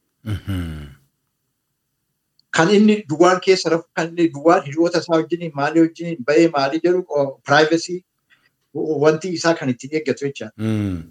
[2.59, 6.81] Kan inni duwwaan keessa rafu kan inni duwwaan hiriyoota isaa wajjin maalii wajjin bahee maalii
[6.87, 7.03] jedhu
[7.47, 7.99] piraayivasii
[8.75, 10.47] wanti isaa kan ittiin eeggatu jecha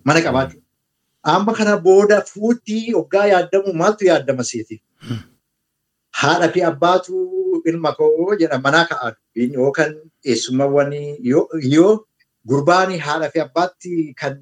[0.06, 0.62] mana qabaachuu.
[1.34, 4.78] Amma kana booda fuutii hoggaa yaadamu maaltu yaadama seeti?
[6.20, 7.16] Haadha fi abbaatu
[7.72, 9.16] ilma koo jedha manaa ka'an
[9.56, 9.92] yookaan
[10.34, 10.92] eessumawwan
[11.74, 11.92] yoo
[12.50, 13.92] gurbaan haadha fi abbaatti
[14.22, 14.34] kan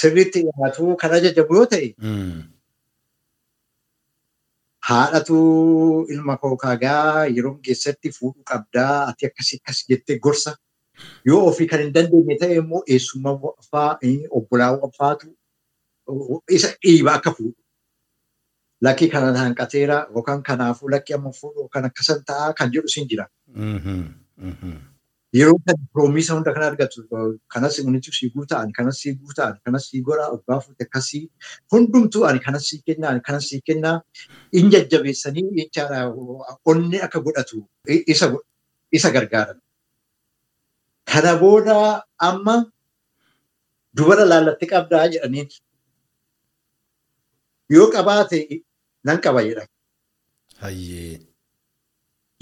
[0.00, 1.88] sirriitti dhiyaatu kan ajajamu yoo ta'e.
[4.88, 5.38] Haadhatu
[6.14, 10.52] ilma koo kaagaa yeroo keessatti fuudhuu qabdaa ati akkasii akkas jettee gorsa.
[11.30, 13.36] Yoo kan hin dandeenye ta'e immoo eessummaa
[13.70, 15.26] fa'aa obbolaawwan fa'aatu
[16.58, 17.56] isa dhiiba akka fuudhu.
[18.86, 23.26] Lakkii kana hanqateera yookaan kanaafuu lakkii amma fuudhu yookaan akkasan ta'a kan jedhu siin jira.
[25.36, 27.02] Yeroo kan piroomiisa hunda kan argatu
[27.54, 31.24] kanas unitu sii guutaan kanas sii guutaan kanas sii godhaa obbaa fuute akkasii
[31.72, 33.96] hundumtuu ani kanas sii kennaa ani kanas sii kennaa
[34.60, 36.00] in jajjabeessanii jechaadha
[36.72, 37.58] onni akka godhatu
[38.96, 39.58] isa gargaaran.
[41.10, 41.76] Kana booda
[42.28, 42.54] amma
[43.96, 45.48] dubara laallattee qabdaa jedhaniin
[47.74, 48.38] yoo qabaate
[49.06, 49.68] nan qaba jedhan.
[50.62, 51.16] Hayyee.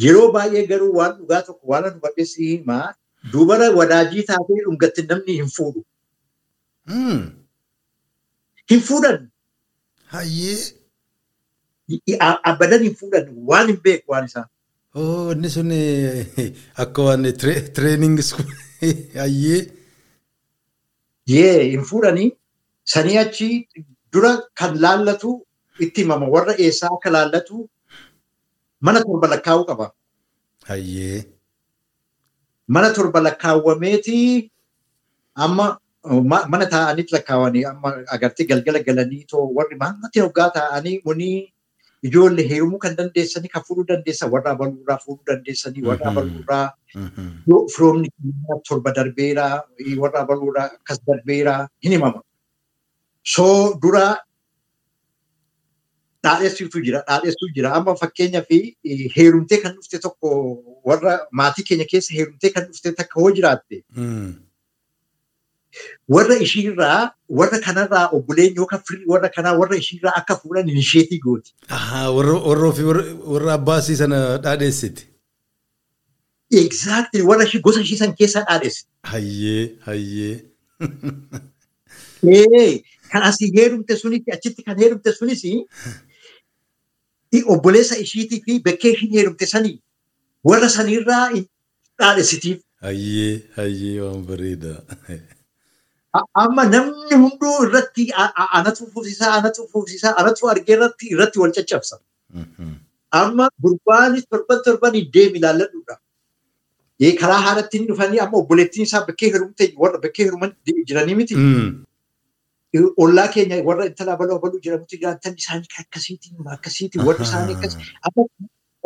[0.05, 2.87] Yeroo baay'ee garuu waan dhugaa tokko waan nu badheessi himaa
[3.33, 5.81] dubara wadaajii taatee dhungatti namni hin fuudhu.
[8.71, 9.19] Hin fuudhan.
[12.51, 14.47] Abadan hin fuudhan waan hin beeku waan isaa.
[14.97, 15.71] Inni sun
[16.83, 17.25] akka waan
[17.77, 18.23] tireeningi
[19.21, 19.61] hayyee.
[21.33, 22.31] Yee hin fuudhanii
[22.93, 23.49] sanii achi
[24.13, 25.31] dura kan laallatu
[25.87, 27.69] itti himama warra eessaa akka laallatu
[28.81, 29.87] mana torba lakkaa'uu qaba.
[30.69, 31.19] Hayyee.
[32.69, 34.17] Mana torba lakkaawwameeti
[35.47, 35.67] amma
[36.53, 39.27] mana taa'anitti lakkaawanii amma agartee galgala galanii
[39.59, 41.37] warri maamatti hoggaa taa'anii unii
[42.03, 46.67] ijoollee heerumuu kan dandeessanii kan fuudhuu dandeessan warra abaluurraa fuudhuu dandeessanii warra abaluurraa
[47.75, 48.09] firoomni
[48.69, 49.47] torba darbeera
[50.05, 52.21] warra abaluurraa akkas darbeera hin himama.
[53.35, 53.47] So
[53.83, 54.07] dura
[56.27, 58.59] dhaadheessitu jira dhaadheessuu jira amma fakkeenyaa fi
[59.17, 60.31] heerumtee kan dhufte tokko
[60.91, 63.83] warra maatii keenya keessa heerumtee kan dhufte takka hoo jiraatte.
[66.09, 71.55] Warra ishiirraa warra kanarraa obboleen yookaan firii warra kanaa warra ishiirraa akka fuudhan inisheetii gooti.
[72.17, 72.87] Warra ofii
[73.35, 75.07] warra abbaasii sana dhaadheessiti.
[76.51, 78.89] Exactly warra gosa ishii san keessaa dhaadheessiti.
[79.03, 80.45] Hayyee hayyee.
[83.13, 85.43] Kan asii heerumte sunis achitti kan heerumte sunis
[87.47, 89.81] obboleessa ishiitii fi bakkee ishiin heerumte sanii
[90.45, 91.31] warra sanirraa
[91.99, 92.59] dhaadheessitiif.
[92.83, 94.83] Hayyee hayyee waan bareeda.
[96.45, 98.05] Amma namni hunduu irratti
[98.59, 101.97] anatu fufsiisaa anatu fufsiisaa anatu argee irratti irratti wal caccabsa.
[103.23, 105.97] Amma gurbaanis torban torban deemi ilaalladhuudha.
[107.21, 110.53] Karaa haadhattiin dhufanii amma obboleettiin isaa bakkee heerumte warra bakkee heeruman
[110.89, 111.35] jiranii miti.
[113.03, 117.75] ollaa keenya warra intala abaluu abaluu jedhamutti jiraatan isaanii akkasiitiin akkasiitiin warri isaanii akkas
[118.09, 118.23] amma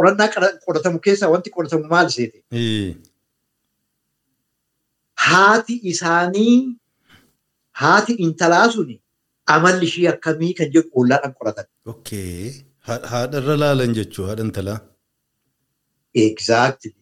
[0.00, 0.28] qorannaa
[0.66, 2.38] qoratamu keessaa wanti qoratamu maal seete.
[5.24, 6.54] haati isaanii
[7.82, 8.96] haati intalaa suni
[9.56, 11.66] amalli ishii akkamii kan jedhu ollaadhaan qoratan.
[11.94, 12.50] Okay.
[13.12, 14.78] Haadharra laalan jechuu haadha intalaa.
[16.28, 16.92] Exactly.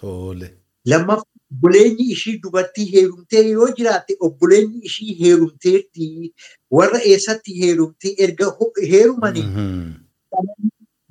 [0.00, 0.48] Tole.
[0.92, 6.06] Lammaffaa obboleenyi ishii dubartii heerumtee yoo jiraatte obboleenyi ishii heerumteetti
[6.78, 8.46] warra eessatti heerumtee erga
[8.92, 9.44] heerumanii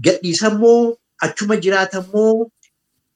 [0.07, 0.97] gadhiisammoo
[1.27, 2.33] achuma jiraatammoo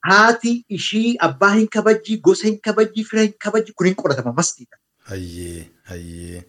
[0.09, 4.77] haati ishii abbaa hin kabajji gosa hin kabajji fira hin kabajji kun hin qoratama mastiidha.
[5.09, 6.41] Hayyee hayyee.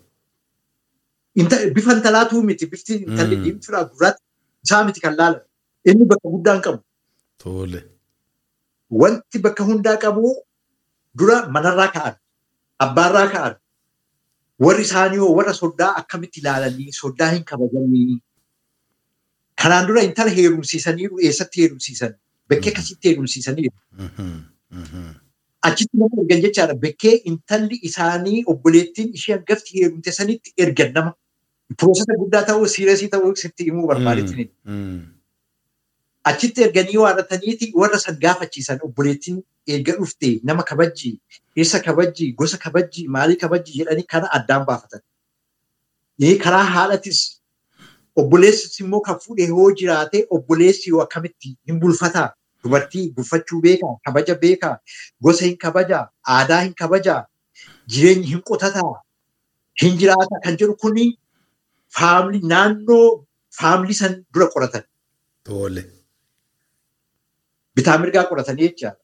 [1.74, 4.22] Bifa intalaatuu miti bifti intalli diimtuudhaa gurraatti
[4.64, 5.40] isaa miti kan laalan
[5.92, 6.80] inni bakka guddaa hin qabu.
[7.42, 7.80] Tole.
[9.00, 10.30] Wanti bakka hundaa qabu
[11.18, 12.14] dura manarraa ka'an
[12.86, 13.54] abbaarraa ka'an
[14.66, 18.18] warri isaanii hoo warra soddaa akkamitti ilaalanii soddaa hin kabajanii
[19.62, 22.12] kanaan dura intala heerumsiisaniiru eessatti heerumsiisan
[22.48, 23.76] bakkee akkasitti heerumsiisaniiru.
[25.68, 31.12] Achitti nama ergan jechaadha bakkee intalli isaanii obboleettiin ishee hangafti heerumte sanitti ergan nama
[31.78, 34.48] piroosesa guddaa ta'uu siiresii ta'uu sitti himuu barbaadetti.
[36.30, 39.42] Achitti erganii waadataniiti warra san gaafachiisan obboleettiin
[39.74, 41.10] erga dhufte nama kabajji,
[41.56, 45.00] eessa kabajji, gosa kabajji, maalii kabajji jedhanii kana addaan baafatan.
[46.44, 47.20] Karaa haadhatis
[48.22, 52.28] obboleessis immoo kan fuudhee yoo jiraate obboleessi yoo akkamitti hin bulfataa?
[52.66, 54.76] Dubartii bulfachuu beekaa, kabaja beekaa,
[55.28, 56.04] gosa hin kabajaa,
[56.36, 57.20] aadaa hin kabajaa,
[57.96, 58.94] jireenyi hin qotataa,
[59.82, 61.04] hin jiraata kan jedhu kuni
[61.98, 63.04] faamilii naannoo
[63.60, 64.82] faamilii san dura qoratan.
[65.50, 65.84] Tole.
[67.76, 69.00] bitaa mirgaa qoratanii jechaadha.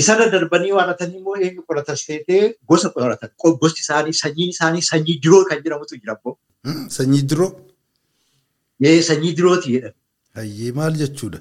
[0.00, 2.42] Isarra darbanii waadatanii immoo eenyu qoratan seetee
[2.72, 3.30] gosa qoratan.
[3.62, 6.36] Gosti isaanii, sanyiin isaanii sanyii diroo kan jedhamutu jira immoo.
[6.96, 7.48] Sanyii diroo?
[9.08, 9.94] Sanyii dirooti jedhan.
[10.38, 11.40] Hayyee maal jechuudha?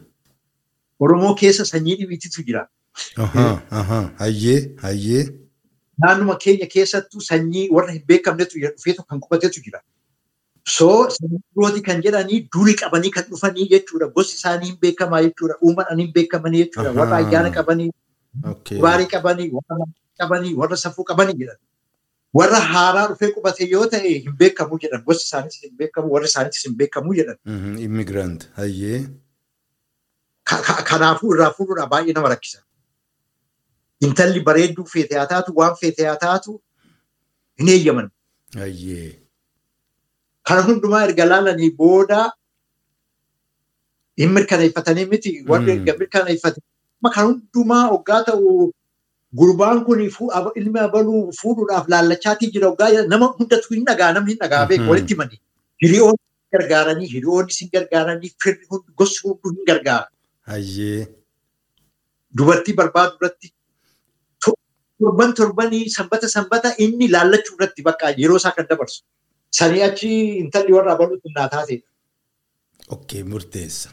[0.99, 2.67] Oromoo keessa sanyii dhibiititu jira.
[4.19, 5.25] Hayyee hayyee.
[6.03, 9.81] Naannuma keenya keessattuu sanyii warra hin beekamnetu dhufeetu kan qubatetu jira.
[10.75, 10.87] So
[11.17, 14.07] sanyii dirooti kan jedhanii durii qabanii kan dhufanii jechuudha.
[14.15, 15.55] Gosti isaanii hin beekamaa jechuudha.
[15.61, 16.91] Uumaan hin beekamanii jechuudha.
[16.99, 17.91] Warra ayyaana qabanii,
[18.81, 19.85] baarii qabanii, warra
[20.19, 21.57] qabanii, warra safuu qabanii jedhan.
[22.39, 25.03] Warra haaraa dhufee qubate yoo ta'e hin beekamu jedhan.
[25.05, 27.37] Gosti isaaniis hin beekamu, warri isaaniitis hin beekamu jedhan.
[27.89, 29.05] Immigrant hayyee.
[30.89, 32.59] Kanaafuu irraa fuudhuudhaan baay'ee nama rakkisa.
[34.07, 36.61] Intalli bareedduu feete haa taatu, waan feete haa taatu
[37.59, 38.07] hin eeyyaman.
[40.47, 42.21] Kana hundumaa erga laalanii booda
[44.21, 45.31] hin mirkaneeffatanii miti.
[45.49, 46.63] Warri erga mirkaneeffatan
[47.15, 48.71] kan hundumaa hoggaa ta'u
[49.39, 49.99] gurbaan kun
[50.61, 55.13] ilmi abaluu fuudhuudhaaf laallachaatii jira hoggaa nama hundatu hin dhagaa namni hin dhagaa beeku walitti
[55.17, 55.39] himanii.
[55.83, 56.23] Hiriyoonni
[56.57, 58.67] gargaaranii hiriyoonni sin gargaaranii firri
[59.01, 60.07] gosti hunduu hin gargaara.
[60.51, 61.07] Hayyee.
[62.37, 63.47] Dubartii barbaadu irratti
[64.99, 69.01] torban torbanii sanbata sanbata inni laallachuu irratti bakka yeroo isaa kan dabarsu.
[69.59, 70.09] Sanii achi
[70.43, 71.87] intalli warra abaluutti naa taateedha.
[72.95, 73.89] Okkee murteessa.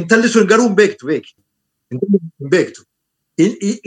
[0.00, 1.32] Intalli sun garuu hin beektu beeki.
[1.90, 2.80] Hin beektu.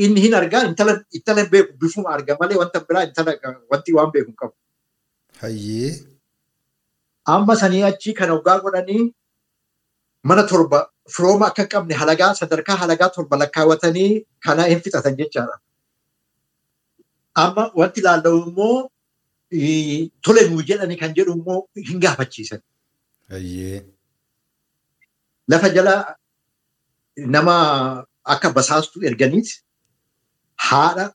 [0.06, 3.32] Inni hin argaa intala hin beeku bifuma arga malee wanta biraa intala
[3.72, 4.56] wanti waan beeku hin qabu.
[5.42, 5.92] Hayyee.
[7.36, 9.02] Amma sanii achi kan hoggaa godhanii
[10.30, 10.80] mana torba
[11.14, 14.12] firooma akka qabne halagaa sadarkaa halagaa torba lakkaawwatanii
[14.46, 15.56] kana hin fixatan jechaadha.
[17.44, 18.78] Amma wanti ilaallamu immoo
[20.28, 22.62] tole nuu jedhani kan jedhu immoo hin gaafachiisan.
[25.52, 25.96] Lafa jala
[27.36, 27.56] nama
[28.36, 29.54] akka basaastuu erganiiti
[30.68, 31.06] haadha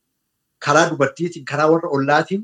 [0.67, 2.43] karaa dubartiitiin karaa warra ollaatiin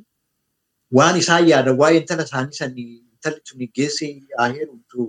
[0.98, 5.00] waan isaan yaadan waa'ee intala isaanii sanii intalli sun geessee haa heerumtu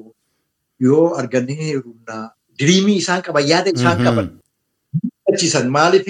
[0.80, 2.18] yoo arganne heerumna
[2.60, 4.28] diriimii isaan qaban yaada isaan qaban
[5.34, 6.08] achiisan maaliif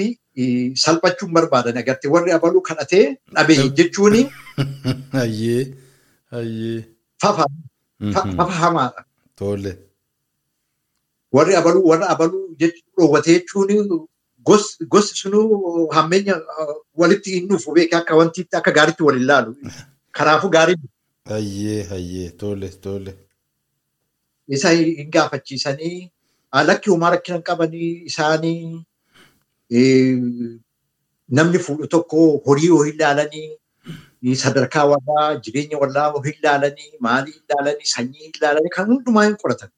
[0.86, 3.06] salphachuun barbaadan agartee warri abaluu kadhatee
[3.36, 4.16] dhabee jechuun
[5.18, 5.64] Hayyee.
[6.32, 6.86] Hayyee.
[7.22, 7.46] fafa
[8.14, 9.06] fafa hamaadha.
[9.36, 9.72] Tole.
[11.36, 14.08] Warri abaluu warra abaluu dhoowwatee jechuun
[14.94, 16.36] gosti sunuu hammeenya
[17.02, 19.56] walitti hin dhufu beekee akka wantiitti akka gaariitti wal ilaalu.
[20.18, 20.76] Kanaafuu gaarii
[21.30, 23.14] Hayyee hayyee tole tole.
[24.48, 26.12] Isa hin gaafachiisanii
[26.70, 28.86] lakki uumaa rakkina qabanii isaanii
[31.40, 38.32] namni fuudhu tokko horii yoo ilaalanii sadarkaa warraa jireenya warraa yoo ilaalanii maalii ilaalanii sanyii
[38.38, 39.70] ilaalanii kan hundumaa hin qoratan.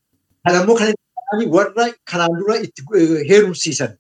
[0.45, 2.81] Kan ammoo kan ilaalanii warra kanaan dura itti
[3.31, 3.91] heerumsiisan.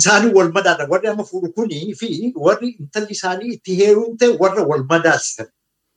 [0.00, 2.08] Isaanii wal madaalan warri amma fuudhu kunii fi
[2.46, 5.48] warri intalli isaanii itti heerumte warra wal madaalsisan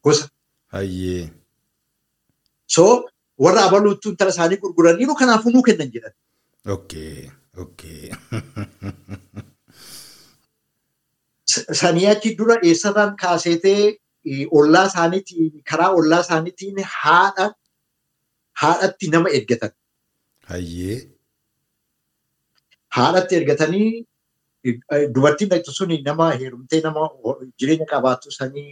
[0.04, 0.26] gosa.
[2.76, 2.84] So
[3.45, 6.13] warra abaluutu intala isaanii gurguraniiru kanaafuu nuu kennan jedhan.
[6.76, 7.30] Okay.
[7.63, 8.11] Okay.
[11.82, 13.82] Sanii achi dura eessarraan kaaseetee
[14.59, 17.45] ollaa isaaniitiin karaa ollaa isaaniitiin haadha
[18.61, 19.74] haadhatti nama ergatan.
[20.53, 20.97] Hayyee.
[22.97, 23.89] Haadhatti ergatanii
[25.15, 27.03] dubartiin dhaqxu suni nama heerumtee nama
[27.59, 28.69] jireenya qabaattu sanii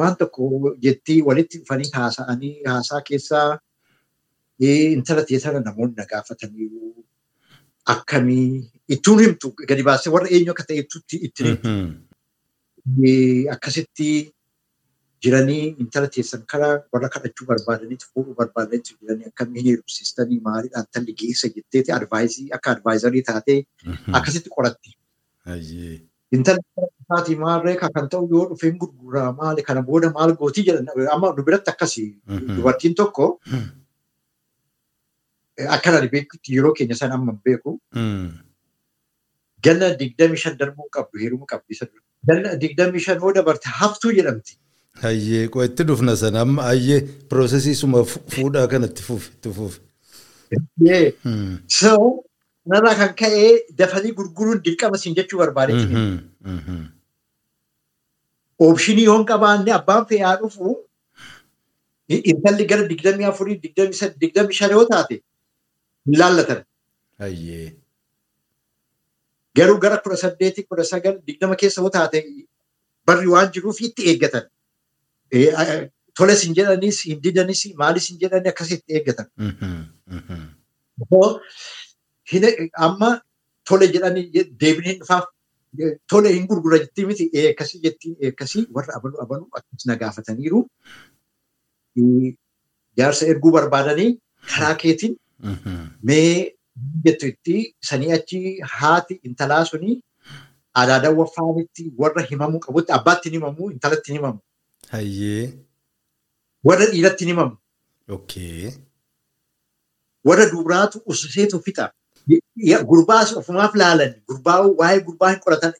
[0.00, 3.48] waan tokko jettii walitti dhufanii haasa'anii haasaa keessaa
[4.68, 6.70] intala teessara namoonni na gaafatanii
[7.94, 11.68] akkamii ittuun himtu gadi baasee warra eenyu akka ta'e itti himtu.
[13.54, 14.10] Akkasitti
[15.24, 21.48] jiranii intala teessan karaa warra kadhachuu barbaadanitti fuudhuu barbaadanitti jiranii akkamiin heerumsiistanii maaliidhaan talli geessa
[21.56, 21.92] jetteeti
[22.58, 23.58] akka advaayizarii taatee
[24.20, 24.90] akkasitti qoratti.
[26.36, 26.62] Intalli
[27.02, 31.42] isaatii maarree kan ta'u yoo dhufeen gurguraa maali kana booda maal gootii jedhan amma nu
[31.48, 32.10] biratti akkasii
[32.56, 33.26] dubartiin tokko
[35.76, 37.72] akka ani beekutti yeroo keenya sana amma beeku.
[39.64, 41.18] Ganna digdami shan darbuu qabdu
[41.68, 42.02] isa dura.
[42.28, 44.56] Ganna digdami shan yoo dabarte haftuu jedhamti.
[45.02, 47.00] Hayyee itti dhufna sana amma hayyee
[47.30, 49.30] piroosesii suma fuudhaa kanatti fufi
[52.66, 52.68] itti fufi.
[52.68, 55.94] So narraa kan ka'e dafanii gurguruun dirqama siin jechuu barbaadetti.
[58.60, 60.76] Oopshinii yoo hin qabaanne abbaan fe'aa dhufu
[62.08, 63.60] intalli gara digdamii afurii
[64.20, 65.14] digdamii shan yoo taate
[66.06, 66.64] hin laallatan.
[69.56, 72.24] Garuu gara kudha saddeetii kudha sagal digdama keessa yoo taate
[73.06, 74.42] barri waan jiruuf itti eeggatan.
[76.14, 79.26] Toles hin jedhanis hin didanis maalis hin jedhani akkasitti eeggatan.
[82.86, 83.10] Amma
[83.68, 85.24] tole jedhanii deebiin hin dhufaaf
[86.12, 90.60] tole hin gurgura jettii miti akkasii jettii akkasii warra abaluu abaluu akkas na gaafataniiru.
[92.98, 94.10] Jaarsa erguu barbaadanii
[94.54, 95.16] karaa keetiin
[96.02, 96.54] mee
[97.04, 97.56] jettu itti
[97.90, 98.40] sanii achi
[98.74, 99.96] haati intalaa suni
[100.82, 104.38] adaadawwa faanitti warra himamuu qabutti abbaatti hin himamu intalatti hin himamu.
[106.68, 107.56] Warra dhiiratti hin himamu.
[110.28, 111.90] Warra dubaraatu ususeetu fixa.
[112.90, 115.72] Gurbaas ofumaaf laalan gurbaa waa'ee gurbaa hin qoratan.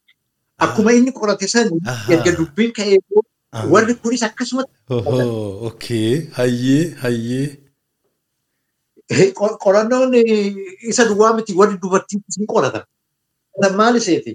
[0.65, 1.69] Akkuma inni qorate san
[2.15, 2.99] erga dubbiin ka'ee
[3.73, 4.73] warri kunis akkasumatti.
[5.71, 6.27] Okay.
[6.39, 7.47] Hayyee hayyee.
[9.65, 10.15] Qorannoon
[10.91, 12.85] isa duwwaa miti warri dubartiin hin qoratan.
[13.77, 14.33] Maali seete?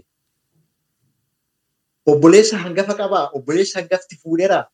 [2.06, 3.26] Obboleessa hangafa qabaa.
[3.34, 4.66] Obboleessa hangafti fuudheeraa.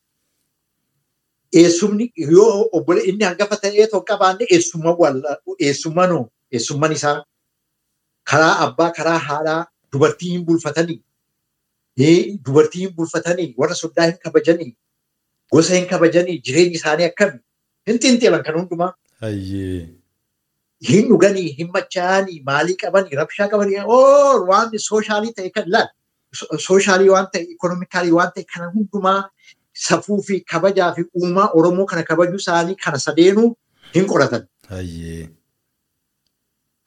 [1.59, 4.45] Eessumni yoo obbole inni hangafa ta'ee tokko qabaanne
[6.51, 7.17] eessumman isaa
[8.30, 9.61] karaa abbaa karaa haadhaa
[9.93, 10.99] dubartii hin bulfatanii
[12.45, 14.69] dubartii hin bulfatanii warra soddaa hin kabajanii
[15.55, 17.39] gosa hin kabajanii jireenyi isaanii akkami
[17.89, 18.91] hin xinxeelan kan hundumaa.
[20.89, 25.89] Hin dhuganii hin machaa'anii maalii qabanii rabshaa qabanii oo waan sooshaalii ta'e kan laal
[26.67, 29.19] sooshaalii waan ta'e ikonomikaalii waan ta'e kana hundumaa
[29.88, 33.51] safuu fi kabajaa fi uumaa Oromoo kana kabajuu isaanii kana sadeenuu
[33.99, 34.47] hin qoratan.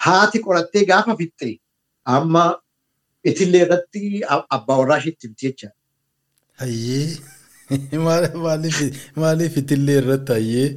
[0.07, 1.50] Haati qorattee gaafa fixxe
[2.16, 2.44] amma
[3.32, 4.02] itillee irratti
[4.57, 5.68] abbaa warraa isheetti himti jecha.
[6.61, 7.07] Hayyee.
[9.22, 10.68] Maaliif itillee irratti hayyee?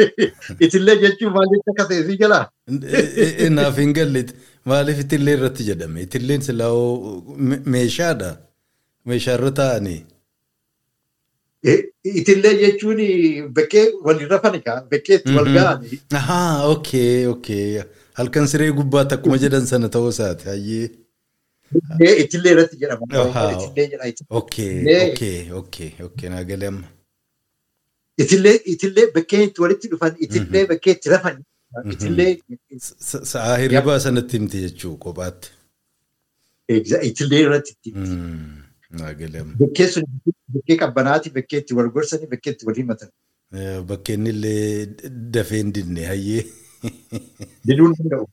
[0.64, 2.44] Itillee jechuun maal jecha akka ta'e si jalaa?
[3.56, 4.22] Naaf hin galle
[4.72, 6.04] maaliif itillee irratti jedhame?
[6.06, 6.70] Itilleen silaa
[7.74, 8.30] meeshaadha.
[9.10, 10.00] Meeshaarra taa'anii.
[11.64, 13.00] Itillee jechuun
[13.56, 15.98] bekkee waliin rafanikaa bekkee itti wal ga'anii.
[16.20, 17.82] Ahaa okay okay
[18.20, 20.88] halkan siree gubbaatti akkuma jedhan sana ta'uu isaati hayyee.
[22.24, 23.06] Itillee irratti jedhama.
[24.40, 24.72] Okay
[25.10, 26.88] okay okay okay naa galee amma.
[28.24, 31.44] Itillee itillee bakkee itti walitti dhufan itillee bakkee itti rafan
[31.92, 32.32] itillee.
[33.34, 35.52] Sa'aa hirribaa sanatti himti jechuu kophaatti.
[37.10, 38.18] Itillee irratti himti.
[38.98, 40.04] Bakkee sun
[40.54, 43.10] bakkee qabbanaati bakkee itti wal gorsanii bakkee itti wal himatan.
[43.86, 44.86] Bakkeen illee
[45.34, 46.44] dafee hin dinne hayyee.
[47.68, 48.24] Diduun danda'u.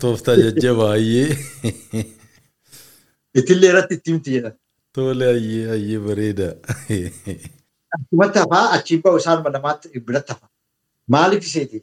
[0.00, 1.28] Tooftaa jajjabaa hayyee.
[3.34, 4.54] Itillee irratti itti himti jedhan.
[4.92, 6.48] Tole hayyee hayyee bareeda.
[7.94, 10.46] Achumatti hafaa achiin bahu isaan namaatti biratti hafa.
[11.08, 11.82] Maaliif iseeti?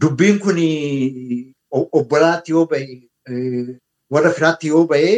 [0.00, 0.58] Dubbiin kun
[1.98, 3.00] obbolaatti yoo bahe
[4.16, 5.10] warra firaatti yoo bahe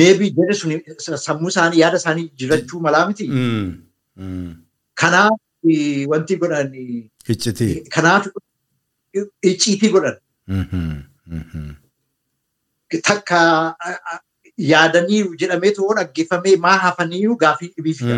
[0.00, 3.26] meebii jedhe sun sammuu isaanii yaada isaanii jirachuu malaa miti.
[5.02, 5.38] Kanaaf
[6.12, 6.72] wanti godhan.
[7.34, 7.74] Iccitii.
[7.96, 8.28] Kanaaf
[9.52, 10.16] icciitii godhan.
[13.10, 13.40] Takka
[14.70, 18.16] yaadaniiru jedhameetu yoo dhaggeeffamee maa hafaniiru gaafii dhibii fida.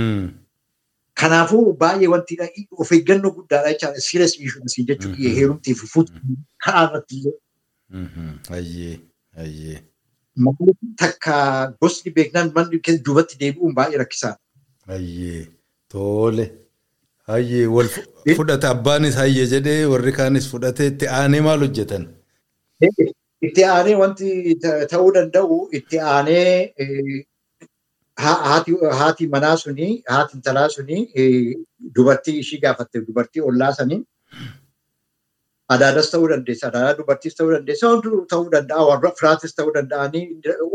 [1.20, 2.34] Kanaafuu baay'ee wanti
[2.82, 4.00] of eeggannoo guddaadha jechaadha.
[4.08, 5.30] Serious issue jechuudha.
[5.38, 7.36] Heerumtii fi fuutuu ka'aa irratti illee.
[10.46, 11.34] Maaliif takka
[11.82, 14.38] gosni beeknaan manni duubatti deebi'uun baay'ee rakkisaadha.
[15.88, 16.46] Tole.
[17.30, 17.88] Hayyee wal
[18.36, 22.04] fudhata abbaanis hayyee jedhee warri kaanis fudhatee itti aanee maal hojjetan?
[23.48, 24.28] Itti aanee wanti
[24.92, 26.46] ta'uu danda'u itti aanee
[28.22, 30.98] haati manaa suni haati intalaa suni
[31.98, 34.00] dubartii ishii gaafatte dubartii ollaa sanii
[35.74, 40.24] adaadas ta'uu dandeessa adaadaa dubartiis ta'uu dandeessa hunduu ta'uu danda'a warra firaatis ta'uu danda'anii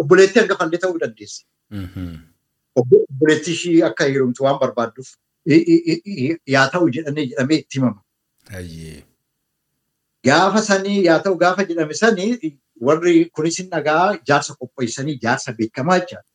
[0.04, 1.42] obboleettii hangafallee ta'uu dandeessa.
[2.82, 5.10] Obboleettii ishii akka heerumtu waan barbaadduuf
[6.56, 8.02] yaa ta'u jedhanii jedhamee itti himama.
[10.30, 12.32] Gaafa sanii yaa ta'u gaafa jedhame sanii
[12.90, 16.30] warri kunis dhagaa jaarsa qopheessanii jaarsa beekamaa jechaadha.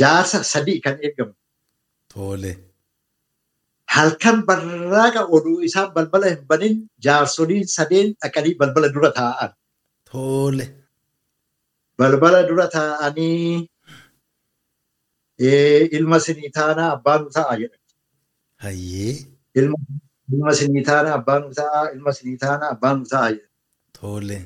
[0.00, 1.34] Jaarsa sadii kan eegamu.
[2.14, 2.52] Tole.
[3.94, 6.74] Halkan barraaqa oduu isaan balbala hin banin
[7.06, 9.50] jaarsoliin sadeen dhaqanii balbala dura taa'an.
[10.10, 10.66] Tole.
[11.98, 13.68] Balbala dura taa'anii
[15.98, 17.80] ilma sinii taanaa abbaan ta'a jedhan.
[18.64, 19.14] Hayyee.
[19.58, 23.50] Ilma sinii taanaa abbaan ta'a ilma sinii taanaa abbaan ta'a jedhan.
[24.00, 24.38] Tole.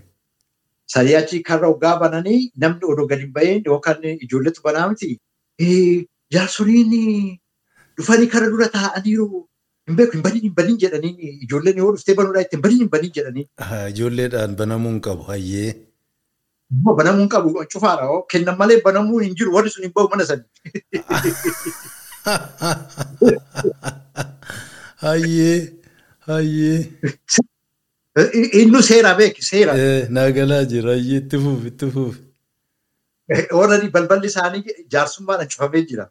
[0.95, 5.11] Sadii achi karra hoggaa bananii namni odoo gadi hin bahin yookaan ijoolletu banaa miti.
[6.37, 6.93] Jaarsoliin
[7.99, 9.29] dhufanii karra dura taa'aniiru.
[9.89, 12.91] Hin beeku hin baniin hin baniin jedhanii ijoolleen yoo dhuftee banuudhaa itti hin baniin hin
[12.97, 13.45] baniin jedhanii.
[13.95, 15.71] Ijoolleedhaan banamuu hin qabu hayyee.
[17.01, 18.07] Banamuu hin qabu cufaadha.
[18.35, 20.45] Kennan malee banamuu hin jiru warri sun hin bahu mana sadi.
[25.03, 25.57] Hayyee
[26.31, 26.79] hayyee.
[28.63, 29.73] Innu seera beeki seera.
[30.19, 32.21] Naagalaa jira hayyee itti fufi itti fufi.
[33.59, 34.63] Warreen balballi isaanii
[34.95, 36.07] jaarsummaadhaan cufamee jira.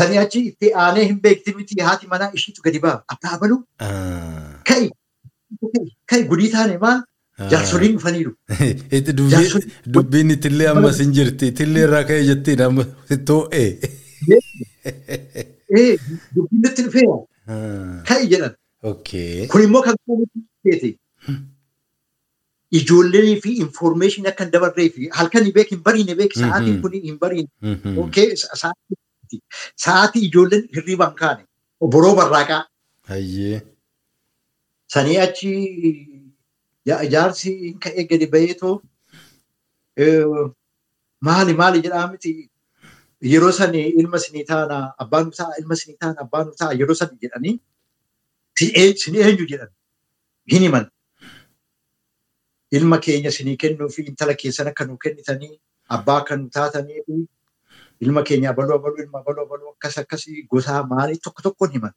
[0.00, 3.02] Sanii achi itti aanee hin beekti miti haati manaa ishiitu gadi ba'a.
[3.14, 3.60] Abbaa baluu.
[4.70, 4.90] Ka'i.
[6.12, 7.02] Ka'i gudii taane maal?
[7.52, 8.32] Jaarsoliin dhufaniiru.
[9.96, 11.52] Dubbiin itillee ammas hin jirti.
[11.54, 12.86] Itillee irraa ka'e jettiin amma
[13.30, 13.68] too'ee.
[16.36, 17.16] Dubbiin itti dhufeera.
[18.10, 18.58] Ka'i jedhan.
[19.54, 19.96] Kun immoo kan
[20.64, 20.96] keeti.
[22.78, 26.92] Ijoollee fi infoormeeshinii akka hin dabarree fi halkan hin beek hin bariine beek sa'aatiin kun
[27.08, 27.48] hin bariine.
[29.84, 31.42] Sa'aatii ijoolleen hirriibaan kaane.
[31.96, 32.62] Boroo barraaqaa.
[34.94, 35.50] Sanii achi
[37.16, 37.52] jaarsi
[37.86, 38.74] ka'ee gadi baheetoo
[41.28, 42.32] maali maali jedhaa miti?
[43.32, 47.54] Yeroo sani ilma sinii taana abbaan ta'a ilma sinii taana abbaan ta'a yeroo sani jedhanii
[49.02, 49.70] sin eenyu jedhan
[50.54, 50.88] hin himan.
[52.78, 55.54] Ilma keenya sinii kennuu fi intala keessan akka nuu kennitanii
[55.96, 57.14] abbaa akka nu taatanii fi
[58.06, 61.92] ilma keenya abaluu abaluu ilma abaluu abaluu akkas akkasii gosaa maalii tokko tokkoon himan.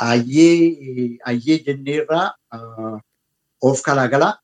[0.00, 2.26] Hayyee jenneerraa
[3.70, 4.34] of kalaagalaa.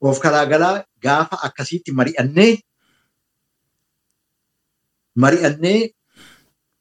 [0.00, 0.74] Of kalaagalaa
[1.04, 2.52] gaafa akkasiitti mari'annee
[5.24, 5.78] mari'annee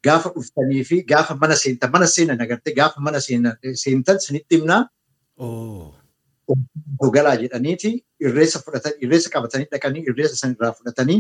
[0.08, 3.20] gaafa dhuftanii fi gaafa mana seentan mana seenan agartee gaafa mana
[3.84, 4.82] seentan sinitti himnaa.
[7.16, 7.92] Galaa jedhaniiti
[8.28, 11.20] irreessa fudhatan irreessa qabatanii dhaqanii irreessa san irraa fudhatanii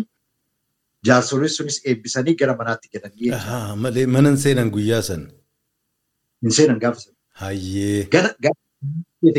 [1.09, 3.31] jaarsoliin sunis eebbisanii gara manaatti galanii.
[3.83, 5.21] Malee mana seenan guyyaa san.
[6.43, 7.13] Hin seenan gaafa san.
[7.43, 8.07] Hayyee.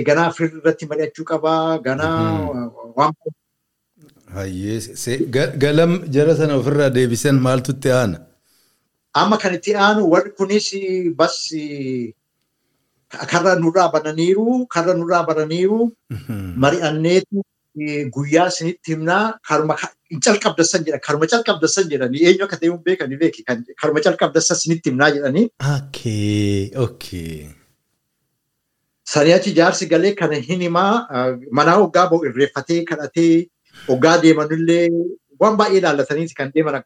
[0.09, 2.17] Ganaa firii irratti mari'achuu qabaa ganaa
[2.97, 3.15] waan.
[4.39, 5.19] Hayyee
[5.65, 8.19] galam jara sana ofirraa deebisan maaltu itti aana?
[9.15, 10.71] Amma kan itti aanu warri kunis
[11.17, 11.37] bas
[13.11, 15.79] karra nurraa bananiiru karra nurraa bananiiru
[16.65, 17.43] mari'anneetu
[18.17, 23.45] guyyaa isinitti himnaa karuma hin calqabdassan jedha karuma calqabdassan jedhanii eenyu akka ta'e beekanii beeki
[23.83, 25.47] karuma calqabdassan isinitti himnaa jedhanii.
[25.77, 27.51] Okay okay.
[29.13, 30.93] Sanii achi jaarsi galee kana hin himaa
[31.61, 33.33] manaa hoggaa irreeffatee kadhatee
[33.89, 34.85] hoggaa deemanillee
[35.41, 36.83] waan baay'ee ilaallataniiti kan deeman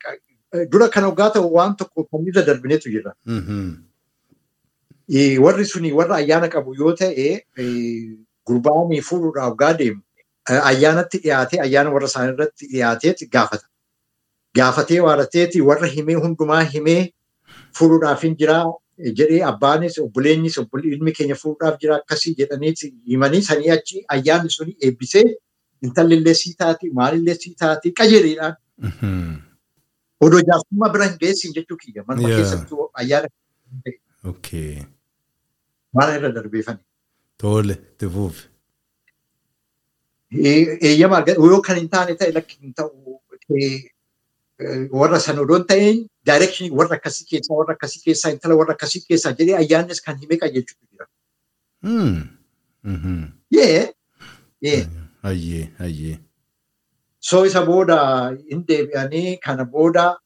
[0.73, 3.13] dura kan hoggaa waan tokko kan irra darbineetu jira.
[5.45, 7.29] Warri suni warra ayyaana qabu yoo ta'e
[8.47, 10.01] gurbaanii fuudhuudhaaf hoggaa deemu
[10.71, 13.67] ayyaanatti dhiyaatee ayyaana warra isaanii irratti dhiyaateeti gaafata.
[14.57, 17.13] Gaafatee waarateeti warra himee hundumaa himee
[17.79, 18.65] fuudhuudhaaf hin jiraa
[19.21, 20.59] jedhee abbaanis obboleenyis
[20.93, 25.25] ilmi keenya fuudhuudhaaf jira akkasii jedhaniiti himanii sanii achi ayyaanni suni eebbisee
[25.83, 28.55] intalli illee sii taati maalillee sii taati qajeeliidhaan.
[30.27, 33.29] Odoo jaarsummaa bira hin geessin jechuu kiyya manuma keessattuu ayyaana.
[35.99, 36.83] Waan irra darbeeffani.
[37.43, 38.43] Tole itti fuufi.
[40.89, 42.89] Eeyyama yoo kan hin taane ta'e lakki hin ta'u
[45.01, 45.97] warra san odoon ta'een
[46.31, 50.39] daayirekshinii warra akkasii keessaa warra akkasii keessaa intala warra akkasii keessaa jedhee ayyaannis kan himee
[50.43, 51.07] qajeelchuutu jira.
[53.57, 53.83] Yee.
[54.67, 54.81] Yee.
[55.83, 56.17] Hayyee
[57.31, 57.31] hayyee.
[57.31, 60.17] So isa booda hin deebi'anii kana booda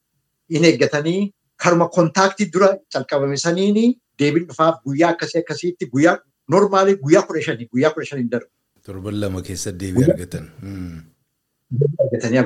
[0.49, 3.85] hin eeggatanii karuma kontaaktii dura calqabame saniini
[4.19, 6.17] deebiin dhufaaf guyyaa akkasii akkasiitti guyyaa
[6.49, 8.49] normaalii guyyaa kudha shanii guyyaa kudha shanii darbu.
[8.85, 10.45] Torban lama keessatti deebii argatan.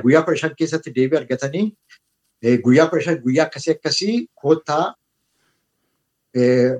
[0.04, 1.66] Guyyaa kudha shan keessatti deebii argatanii
[2.64, 4.96] guyyaa kudha shan guyyaa akkasii akkasii koottaa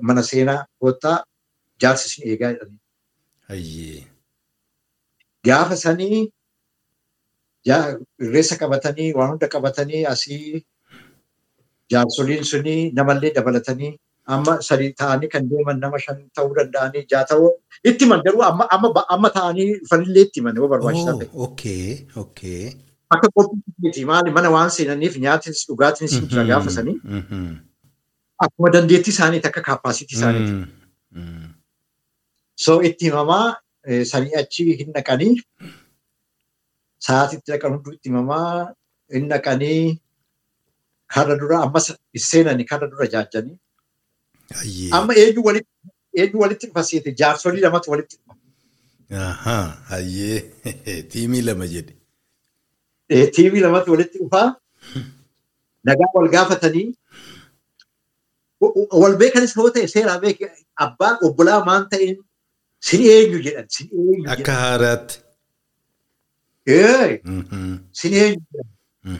[0.02, 1.24] mana seenaa koottaa
[1.80, 4.06] jaarsi isin eegaa jedhanii.
[5.46, 6.32] Gaafa sanii
[7.66, 10.64] irreessa qabatanii waan hunda qabatanii asii
[11.92, 13.92] jaarsoliin suni namallee dabalatanii
[14.36, 17.50] amma sadii ta'anii kan deeman nama shan ta'uu danda'anii jaa ta'uu
[17.90, 18.42] itti himan garuu
[19.14, 21.28] amma ta'anii dhufanillee itti himan yoo barbaachisaa ta'e.
[21.46, 22.62] Okay, okay.
[23.16, 26.96] Akka qophiitti maali mana waan seenaniif nyaatinis dhugaatinis hin jira gaafa sanii
[28.46, 30.54] akkuma dandeettii isaaniiti akka kaappaasitii isaaniiti.
[32.64, 33.46] So itti himamaa
[34.12, 35.32] sanii achi hin dhaqanii
[37.06, 38.72] sa'aatitti dhaqan hunduu itti himamaa
[39.16, 39.82] hin dhaqanii
[41.14, 41.86] karra dura ammas
[42.28, 43.56] seenanii karra dura jaajanii.
[44.98, 45.72] Amma eenyu walitti
[46.22, 48.34] eenyu walitti dhufa seete jaarsolii lamatu walitti dhufa.
[49.90, 50.38] Hayyee
[51.14, 51.94] tiimii lama jedhe.
[53.38, 54.46] Tiimii lamatu walitti dhufaa
[55.90, 56.86] nagaa wal gaafatanii
[59.02, 60.46] wal beekanis yoo ta'e seeraa beeke
[60.86, 62.16] abbaan obbolaa maan ta'een
[62.88, 63.66] sin eenyu jedhan.
[64.36, 65.16] Akka haaraatti.
[66.66, 68.40] Sin eenyu.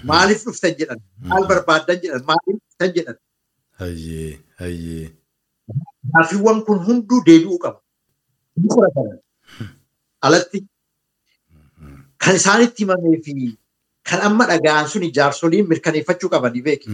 [0.04, 1.00] Maaliif dhuftan jedhan?
[1.20, 2.22] Maal barbaaddan jedhan?
[2.24, 3.16] Maaliif dhuftan jedhan?
[3.80, 5.10] Hayyee, hayyee.
[6.14, 9.18] Gaaffiiwwan kun hunduu deebi'uu qorataman.
[10.22, 10.64] Alatti
[12.18, 13.34] kan isaanitti himamee fi
[14.08, 16.88] kan amma dhaga'an suni jaarsoliin mirkaneeffachuu qabanii beeki.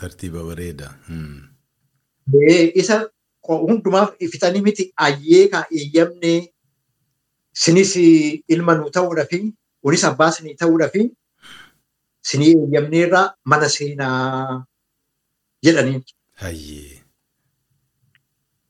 [0.00, 0.88] Tartiiba bareeda.
[2.82, 3.08] Isa
[3.48, 6.38] hundumaaf fixanii miti ayyeekaa eeyyamnee
[7.62, 7.92] sinis
[8.54, 9.38] ilma nuu ta'uudha fi
[9.82, 11.02] kunis abbaa sinii ta'uudha fi
[12.30, 14.64] sinii eeyyamneerraa mana seenaa
[15.66, 16.00] jedhanii.
[16.42, 17.00] Hayyee.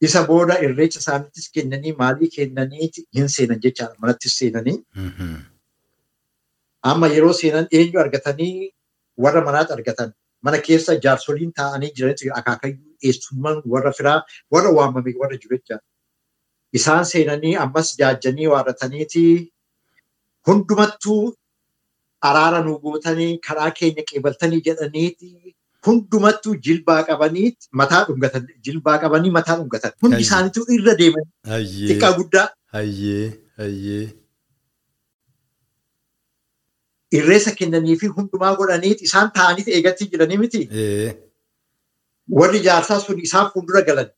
[0.06, 4.76] Isa booda irreecha isaaniittis kennanii maalii kennanii hin seenan jechaadha manattis seenanii.
[6.90, 8.52] Amma yeroo seenan eenyu argatanii
[9.26, 10.12] warra manaatti argatan
[10.44, 14.18] mana keessa jaarsoliin taa'anii jiranitu akaakayyuu eessummaan warra firaa
[14.56, 15.84] warra waamame warra jiru jechaadha.
[16.78, 19.24] Isaan seenanii ammas jaajjanii waarataniiti.
[20.46, 21.34] Hundumattuu
[22.30, 25.30] araara nu gootanii karaa keenya qeebaltanii jedhaniiti.
[25.86, 27.48] Hundumattuu jilbaa qabanii
[27.80, 29.92] mataa dhungatan jilbaa qabanii mataa dhungatan.
[30.02, 31.26] Hundi isaaniitu irra deeman.
[31.88, 32.46] Xiqqaa guddaa.
[37.18, 40.62] Irreessa kennanii fi hundumaa godhanii isaan taa'anii eeggatti jiranii miti.
[42.40, 44.08] Warri jaarsaa sun isaan fuuldura galan.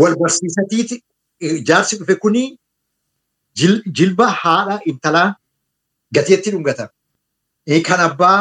[0.00, 0.96] Wal barsiisatiiti
[1.70, 2.42] jaarsi dhufe kuni
[4.00, 5.28] jilba haadha intalaa
[6.18, 6.88] gateetti dhungata.
[7.88, 8.38] Kan abbaa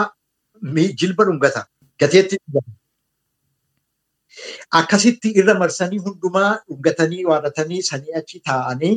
[1.01, 1.61] jilba dhungata.
[2.01, 2.71] gateetti dhungata.
[4.79, 8.93] Akkasitti irra marsanii hundumaa dhungatanii waaratanii sanii achi taa'anii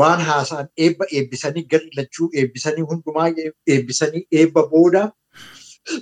[0.00, 3.26] waan haasa'an eebba eebbisanii gadi lachuu eebbisanii hundumaa
[3.74, 5.02] eebbisanii eebba booda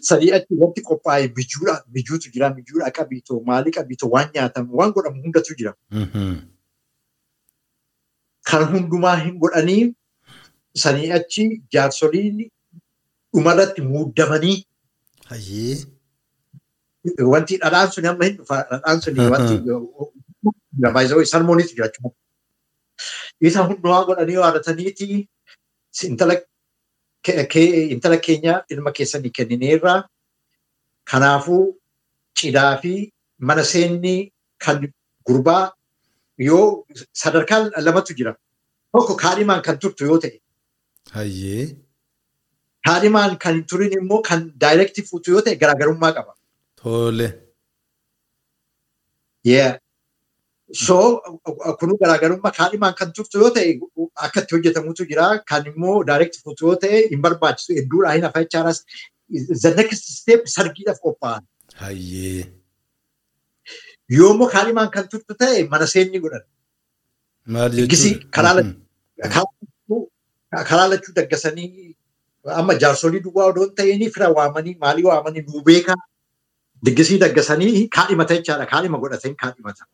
[0.09, 1.75] sanii achi irratti qophaa'e bijuudha.
[1.95, 2.51] Bijuutu jira.
[2.59, 5.73] Bijuudha qabiitoo maalii qabiitoo waan nyaatamu waan godhamu hundatu jira.
[8.51, 9.95] Kan hundumaa hin godhanii
[10.85, 11.45] sanii achi
[11.77, 12.51] jaarsoliin
[13.35, 14.59] dhumarratti muuddamanii
[15.31, 15.77] Hayyee.
[17.33, 19.55] wanti dhadhaan sun amma hin dhufa dhadhaan sun wanti
[21.33, 22.15] sarmooniitu jira jechuudha.
[23.41, 25.07] Isa hundumaa godhanii waadataniiti
[26.09, 26.35] intala
[27.25, 29.95] keenya ilma keessanii kennineerra.
[31.11, 31.65] Kanaafuu
[32.35, 34.33] cidhaa fi mana seenni
[34.65, 34.93] kan
[35.27, 35.73] gurbaa
[36.39, 38.37] yoo sadarkaa lamatu jira.
[38.93, 40.41] Tokko kaadhimaan kan turtu yoo ta'e.
[41.13, 41.77] Hayyee.
[42.87, 46.33] Kaadhimaan kan turin immoo kan daayirektii fuutu yoo ta'e garaagarummaa qaba.
[46.83, 47.29] Tole.
[50.73, 51.21] So
[51.81, 53.71] kunu garaagarummaa kaadhimaan kan turtu yoo ta'e
[54.27, 55.27] akka itti hojjetamutu jira.
[55.51, 58.41] Kan immoo daayirektii fuutu yoo ta'e hin barbaachisu hedduudhaa hin hafa
[59.81, 61.43] next step sargiidhaaf qophaa'an.
[64.19, 66.45] Yoo immoo kaadhimaan kan turtu ta'e mana seenni godhan.
[67.47, 68.55] Maal Gisi karaa
[70.93, 71.95] lachuu daggasanii
[72.61, 75.97] amma jaarsolii duwwaa odoon ta'anii fira waamanii maalii waamanii nuu beekaa
[76.87, 78.67] diggisii daggasanii kaadhimata jechaadha.
[78.73, 79.85] Kaadhima godhatanii kaadhimata.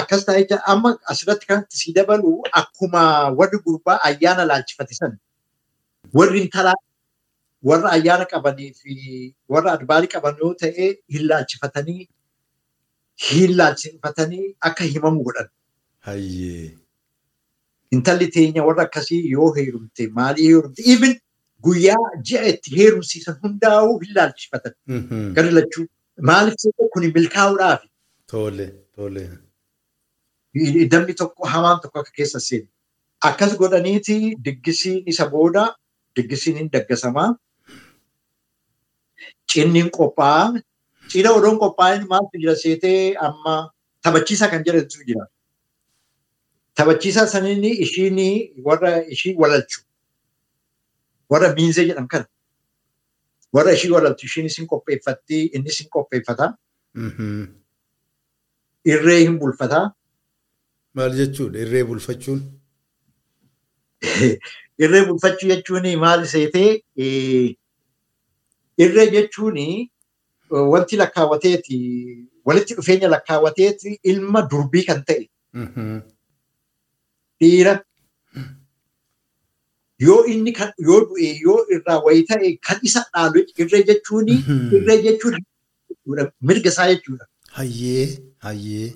[0.00, 3.02] Akkas ta'ee amma asirratti kanatti si dabalu akkuma
[3.40, 5.18] warri gurbaa ayyaana laalchifate san
[6.20, 6.74] warri intalaa
[7.70, 8.94] warra ayyaana qabanii fi
[9.56, 10.86] warra adbaarii qaban yoo ta'e
[11.16, 12.08] hin laalchifatanii
[13.26, 15.48] hin laalchifatanii akka himamu godhan.
[17.98, 21.14] Intalli teenya warra akkasii yoo heerumte maalii heerumte even
[21.64, 24.72] guyyaa ji'a itti heerumsiisan hundaa'uu hin laalchifatan.
[25.36, 25.84] Gadi lachuu
[26.30, 26.62] maaliif
[26.92, 27.88] kun milkaa'uudhaafi.
[28.30, 29.24] Tole tole.
[30.92, 32.68] Dammi tokko hamaan tokko akka keessa seenu.
[33.28, 35.64] Akkas godhaniiti diggisiin isa booda
[36.16, 37.30] diggisiin hin daggasamaa.
[39.52, 40.60] Cinni hin qophaa'a.
[41.10, 43.54] Cina odoon qophaa'in maaltu jira seetee amma
[44.02, 45.24] taphachiisaa kan jedhamtu jira.
[46.76, 48.18] Taphachiisaa saniin ishiin
[48.68, 49.80] warra ishii walalchu.
[51.30, 52.26] Warra miinzee jedhan kana.
[53.52, 56.46] Warra ishii walalchu ishiin isin qopheeffatti innis hin qopheeffata.
[58.92, 59.84] Irree hin bulfataa.
[60.94, 62.40] Maal jechuudha irree bulfachuun?
[64.84, 66.70] Irree bulfachuu jechuun maal seetee
[68.86, 69.58] irree jechuun
[70.74, 71.78] wanti lakkaawwateeti
[72.44, 75.28] walitti dhufeenya lakkaawwateeti ilma durbii kan ta'e.
[77.40, 77.72] Dhiira
[79.98, 80.52] yoo inni
[80.88, 84.28] yoo du'e yoo irraa wayii ta'e kan isa dhaalu irree jechuun
[84.78, 85.36] irree jechuun
[86.48, 87.24] mirga isaa jechuudha.
[87.58, 88.06] Hayyee
[88.46, 88.88] hayyee.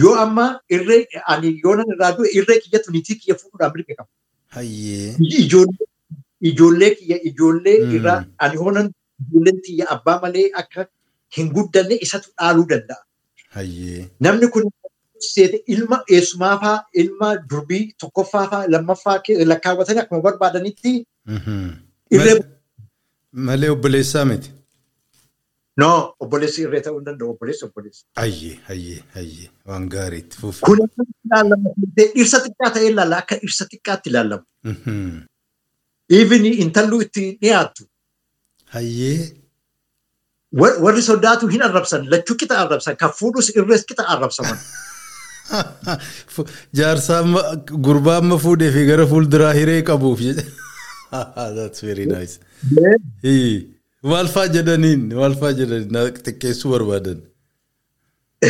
[0.00, 0.46] Yoo amma
[0.76, 1.00] irree
[1.34, 4.10] ani yoo nan irraa du'e irree kiyyatu niitii kiyya fuudhuudhaan mirga qaba.
[4.56, 5.16] Hayyee.
[6.50, 8.88] Ijoollee kiyya ijoollee irraa ani hoonan
[9.26, 10.86] ijoolleen kiyya abbaa malee akka
[11.36, 13.02] hin guddanne isatu dhaaluu danda'a.
[13.56, 14.08] Hayyee.
[14.26, 14.64] Namni kun
[15.20, 19.16] seete ilma eessumaa fa'aa ilma durbii tokkoffaa fa'aa lammaffaa
[19.52, 20.92] lakkaawwatanii akkuma barbaadanitti.
[23.32, 24.50] Malee obboleessaa miti.
[25.78, 25.88] No,
[26.20, 27.30] obboleessi irree ta'uu hin danda'u.
[27.34, 28.04] Obboleessi obboleessi.
[28.16, 30.60] Hayyee hayyee hayyee waan gaariitti fuufi.
[30.66, 30.78] Kun
[31.26, 34.44] ilaallama dhirsa xiqqaa ta'ee ilaalla akka dhirsa xiqqaatti ilaallama.
[36.20, 37.82] Even intalluu itti dhiyaattu.
[38.74, 39.20] Hayyee.
[40.84, 44.58] Warri sodaatu hin arrabsan lachuu qixa arrabsan kan fuudhus irrees qixa arrabsaman.
[46.78, 47.22] Jaarsaa
[47.86, 50.20] gurbaa amma fuudhee fi gara fuulduraa hiree qabuuf.
[54.12, 57.18] Maal fa'aa jedhaniin maal fa'aa jedhaniin xiqqeessuu barbaadan.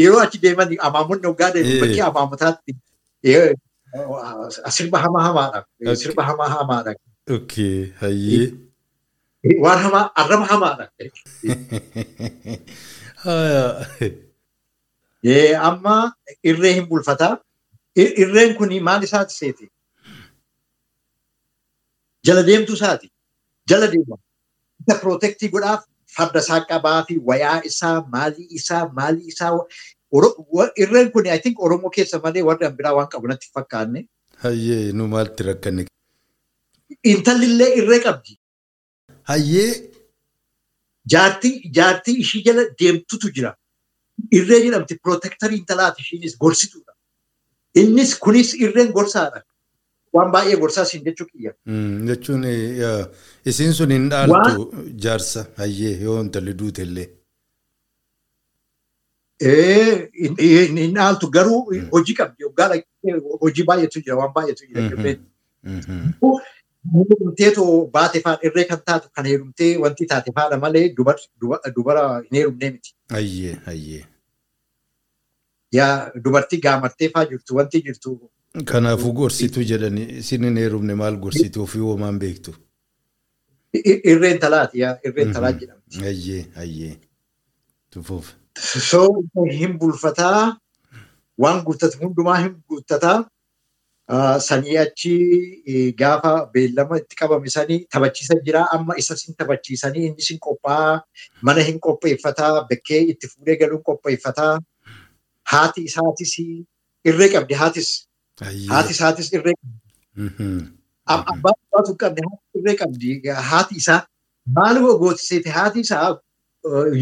[0.00, 2.76] Yeroo achi deeman amaamonni hoggaa deemu bakkee amaamotaatti
[4.78, 5.64] sirba hamaa hamaadha.
[6.04, 6.94] Sirba hamaa hamaadha.
[9.64, 10.84] Waan hamaa arraba hamaadha.
[15.70, 16.12] Amma
[16.42, 17.38] irree hin bulfataa.
[17.96, 19.70] Irreen kun maal isaati seeti?
[22.26, 23.10] Jala deemtu isaati.
[23.68, 24.16] Jala deema.
[24.80, 25.84] Isa pirootektii godhaaf
[26.16, 29.50] farda isaa qabaa fi wayaa isaa maalii isaa maalii isaa
[30.76, 34.06] irreen kun I think Oromoo keessa malee warri biraa waan qabu natti fakkaanne.
[34.44, 35.86] Hayyee nu maalti rakkanne.
[37.04, 38.38] Intalli illee irree qabdi.
[39.22, 39.92] Hayyee.
[41.08, 43.56] Jaartii ishii jala deemtutu jira.
[44.38, 46.92] Irree jedhamti pirootektarii intalaati ishiinis gorsituudha.
[47.82, 49.42] Innis kunis irreen gorsaadha.
[50.16, 51.52] Waan baay'ee gorsaa siin jechuu kiyya.
[52.10, 52.44] Jechuun
[53.52, 54.68] isiin sun hin dhaaltu
[55.06, 57.08] jaarsa hayyee yoo intalli duute illee.
[59.40, 61.60] Hin dhaaltu garuu
[61.92, 62.44] hojii qabdi.
[63.42, 65.14] Hojii baay'eetu jira waan baay'eetu jira.
[66.96, 70.84] Heerumteetoo baate fa'aa irree kan taatu kan heerumtee wanti taate fa'aadha malee
[71.76, 72.90] dubara hin heerumnee miti.
[75.72, 78.16] Yaa dubartii gaamartee fa'aa jirtu wanti jirtu.
[78.72, 82.54] Kanaafuu gorsituu jedhani isin hin heerumne maal gorsituu fi hoomaan beektu.
[84.12, 86.00] Irreen talaati yaa irreen talaa jedhamti.
[86.04, 86.96] Hayyee hayyee.
[87.90, 88.30] Tufuuf.
[88.58, 89.00] So
[89.50, 90.56] hin bulfataa
[91.44, 93.18] waan guuttatu hundumaa hin guuttataa.
[94.46, 98.64] Sanii achi gaafa beellama itti qabame sanii taphachiisan jira.
[98.78, 101.00] Amma isa sin taphachiisanii inni sin qophaa'aa
[101.42, 104.58] mana hin qopheeffataa bakkee itti fuudhee galuun qopheeffataa.
[105.52, 106.32] Haati isaatis
[107.08, 107.88] irree qabdi haatis.
[108.72, 109.78] Haati isaatis irree qabdi.
[111.14, 113.08] Abbaan isaatu qabdi haati irree qabdi.
[113.50, 114.00] Haati isaa
[114.56, 116.08] maal gootiseeti haati isaa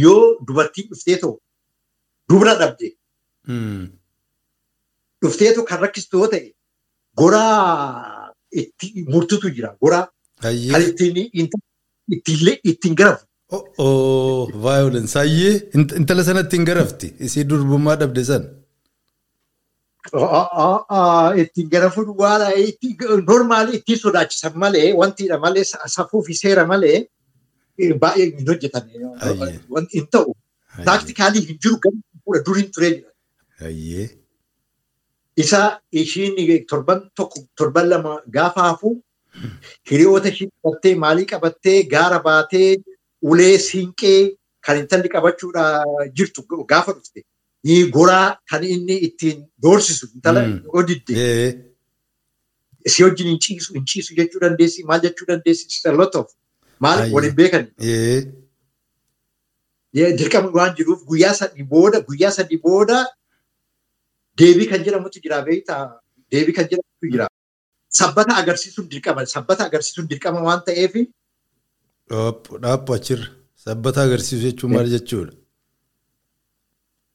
[0.05, 1.35] yoo dubartiin dhufteetoo
[2.29, 2.89] dubra dhabde.
[5.23, 6.49] Dhufteetoo kan rakkistu yoo ta'e.
[7.21, 9.69] goraa itti murtutu jira.
[9.83, 10.05] Goraa
[10.43, 11.17] kan ittiin
[12.71, 13.25] ittiin garafu.
[13.79, 15.15] Oh, violence.
[15.19, 15.55] Hayyee
[16.01, 17.09] intala sanatti hin garafti.
[17.29, 18.45] Isii durbummaa dhabde san.
[21.43, 22.43] Ittiin garafuun waan
[23.31, 25.65] normaali ittiin sodaachisan malee wantiidha malee
[25.97, 26.99] safuu fi seera malee
[28.03, 28.85] baay'ee hin hojjetan.
[29.95, 30.35] Hin ta'u.
[30.91, 33.11] Taaktikaalii hin jiru gadi fuudha duriin turee jira.
[33.61, 34.07] Hayyee.
[35.37, 35.61] Isa
[35.93, 36.35] ishiin
[36.71, 38.91] torban tokko torban lama gaafa hafu
[39.91, 42.69] hiriyoota ishii qabattee maalii qabattee gaara baatee
[43.31, 44.19] ulee siinqee
[44.65, 45.65] kan intalli qabachuudha
[46.17, 46.41] jirtu
[46.73, 47.21] gaafa dhufte.
[47.97, 50.41] Goraa kan inni ittiin doorsisu intala
[50.79, 51.15] odidde.
[52.93, 56.27] Si wajjin hin ciisu hin ciisu jechuu dandeessi maal jechuu dandeessi it's a lot of
[56.87, 57.65] maal waliin beekan.
[60.21, 62.99] Dirqama waan jiruuf guyyaa sadii booda guyyaa sadii booda
[64.39, 65.83] deebii kan jedhamutu jira beektaa
[66.33, 67.27] deebii kan jedhamutu jira.
[68.01, 70.95] Sabbata agarsiisuun dirqama sabbata agarsiisuun dirqama waan ta'eef.
[72.11, 73.27] Dhaabbu achirra
[73.65, 75.33] sabbata agarsiisu jechuun maal jechuudha?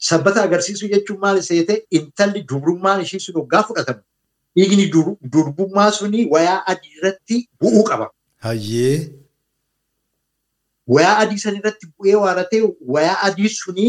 [0.09, 4.01] Sabbata agarsiisuu jechuun maal seete intalli dubrummaan ishii sun hoggaa fudhatamu.
[4.55, 4.85] Dhiigni
[5.33, 8.09] durbummaa suni wayaa adii irratti bu'uu qaba.
[8.45, 9.13] Hayyee.
[10.87, 12.61] Wayaa adii san irratti bu'ee waaratee
[12.95, 13.87] wayaa adii suni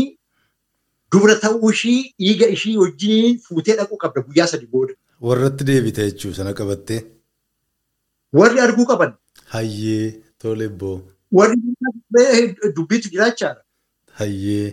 [1.13, 4.95] dubra ta'uu ishii dhiiga ishii wajjin fuutee dhaquu qabda guyyaa sadi booda.
[5.21, 7.01] Warratti deebite jechuun sana qabattee.
[8.33, 9.15] Warri arguu qaban.
[9.55, 10.97] Hayyee tole boo.
[11.33, 11.57] Warri
[12.77, 13.63] dubbiitu jiraachaadha.
[14.19, 14.69] Hayyee.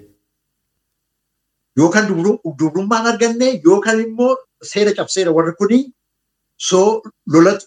[1.78, 2.08] Yookaan
[2.60, 4.34] dubrummaan arganne yookaan immoo
[4.72, 5.80] seera cabseera warri kuni
[6.70, 6.90] soo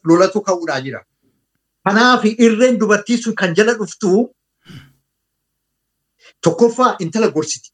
[0.09, 1.01] lolatu ka'uudhaa jira.
[1.85, 4.11] Kanaaf irreen dubartii sun kan jala dhuftu
[6.41, 7.71] tokkoffaa intala gorsiti.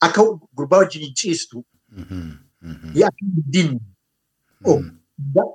[0.00, 0.22] Akka
[0.56, 1.64] gurbaa wajjin hin ciistu.
[3.08, 3.24] Akka
[3.54, 3.80] hin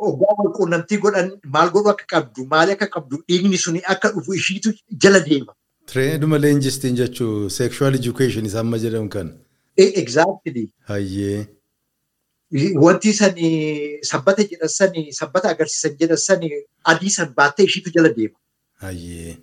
[0.07, 4.33] Oggaa wal quunnamtii godhan maal godhu akka qabdu maali akka qabdu dhiigni suni akka dhufu
[4.41, 4.73] ishiitu
[5.05, 5.53] jala deema.
[5.91, 9.27] Tireeduma leenjistiin jechuun sekshuwaal edukeeshin isaan ma jedhamu kan.
[9.77, 10.63] Exactly.
[10.91, 11.47] Hayyee.
[12.85, 13.49] Wanti sani
[14.11, 16.49] sabbata jedhan sani sabbata agarsiisan jedhan sani
[16.93, 18.37] adii san baattee ishiitu jala deema.
[18.85, 19.37] Hayyee.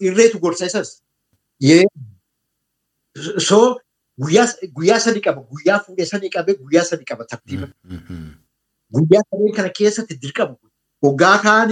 [0.00, 0.90] Irreetu gorsa isas.
[3.48, 3.58] So
[4.18, 7.68] guyyaa sadi qaba guyyaa fuudhee sanii qabe guyyaa sadi qaba tartiiba.
[8.94, 10.56] Guyyaa sadeen kana keessatti dirqama.
[11.02, 11.70] Hoggaa kaan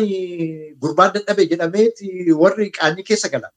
[0.82, 3.51] gurbaan dadhabe jedhameeti warri qaanii keessa gala.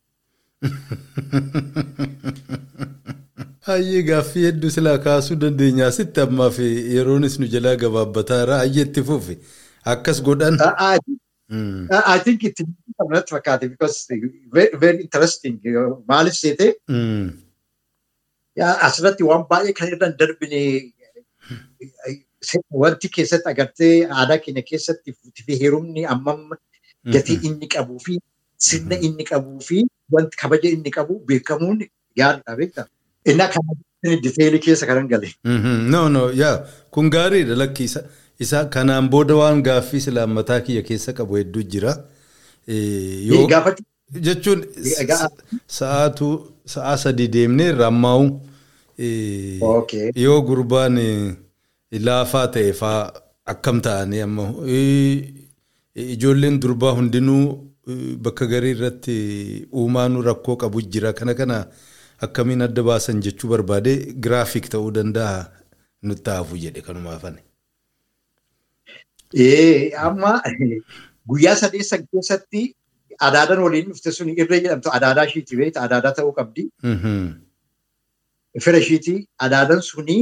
[3.69, 5.87] Hayyee gaaffii hedduu silaa kaasuu dandeenya.
[5.87, 6.67] Asitti ammaa fi
[6.97, 9.39] yeroonis nu jalaa gabaabbataa irraa hayyee itti fufi.
[9.95, 10.61] Akkas godhan.
[11.49, 12.59] I think it
[13.09, 14.07] natti fakkaate because
[14.53, 15.59] very, very interesting.
[16.13, 16.67] Maaliif seete?
[18.57, 20.61] Asirratti waan baay'ee kan irra hin darbine
[22.83, 25.13] wanti keessatti agartee aadaa keenya keessatti
[25.45, 26.41] fi heerumni ammam
[27.13, 28.19] gatii inni qabuu fi
[28.67, 29.77] sirna inni qabuu fi
[30.17, 31.79] wanti kabaja inni qabu beekamuun
[32.17, 32.85] gaariidha beektaa.
[33.31, 35.29] Innaa kana diteelii keessa kanan gale.
[35.93, 36.55] No no yaa
[36.91, 37.89] kun gaariidha lakki
[38.45, 41.93] isa kanaan booda waan gaaffii silaa mataa kiyya keessa qabu hedduu jira.
[44.25, 44.61] Jechuun
[45.77, 46.27] sa'aatu
[46.73, 48.25] sa'a sadii deemnee rammaa'u
[50.25, 50.95] yoo gurbaan
[51.91, 53.11] laafaa ta'e faa
[53.53, 54.45] akkam ta'anii amma
[56.15, 57.43] ijoolleen durbaa hundinuu
[58.25, 59.15] bakka garii irratti
[59.81, 61.57] uumaanuu rakkoo qabu jira kana kana
[62.27, 63.93] akkamiin adda baasan jechuu barbaade
[64.23, 65.37] giraafik ta'uu danda'a
[66.09, 67.41] nutti hafu jedhe kanumaafane.
[70.07, 70.31] Amma
[71.29, 72.61] guyyaa sadeessan keessatti
[73.27, 76.63] adaadan waliin dhufte sun irree jedhamtu adaadaa ishiiti beekta adaadaa ta'uu qabdi.
[78.65, 79.15] Fira ishiiti
[79.47, 80.17] adaadan suni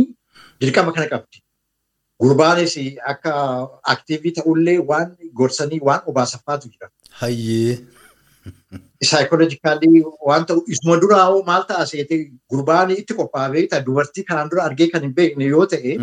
[0.62, 1.38] dirqama kana qabdi.
[2.24, 2.76] Gurbaanis
[3.12, 3.32] akka
[3.94, 5.10] aktiivii ta'ullee waan
[5.42, 6.90] gorsanii waan obaasaffaatu jira.
[7.22, 7.78] Hayyee.
[9.10, 12.20] Saayikoolojikaalii waan ta'u isuma duraa hoo maal ta'a seete
[12.52, 15.98] gurbaan itti qophaa'aa beekta dubartii kanaan dura argee kan hin beekne yoo ta'e.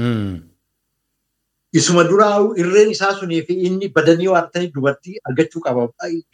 [1.80, 5.88] Isuma duraa irreen isaa sunii fi inni badanii waartanii dubartii argachuu qaba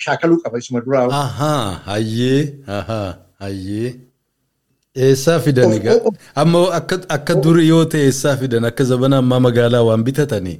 [0.07, 1.07] shaakaluu qaba isuma duraa.
[3.45, 3.91] Hayyee.
[5.07, 5.97] Eessaa fidan egaa?
[6.43, 6.61] Amma
[7.17, 10.59] akka duri yoo ta'e eessaa fidan akka zabana ammaa magaalaa waan bitatanii?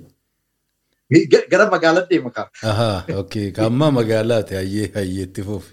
[1.51, 2.47] Gara magaalaa deema kaa.
[2.73, 5.73] Ahaa okay ammaa magaalaati hayyee hayyee itti fufi.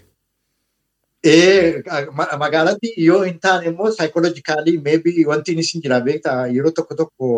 [2.44, 7.30] Magaalatti yoo hin taane immoo saayikoolojikaalii meebii wanti inni sin jira beektaa yeroo tokko tokko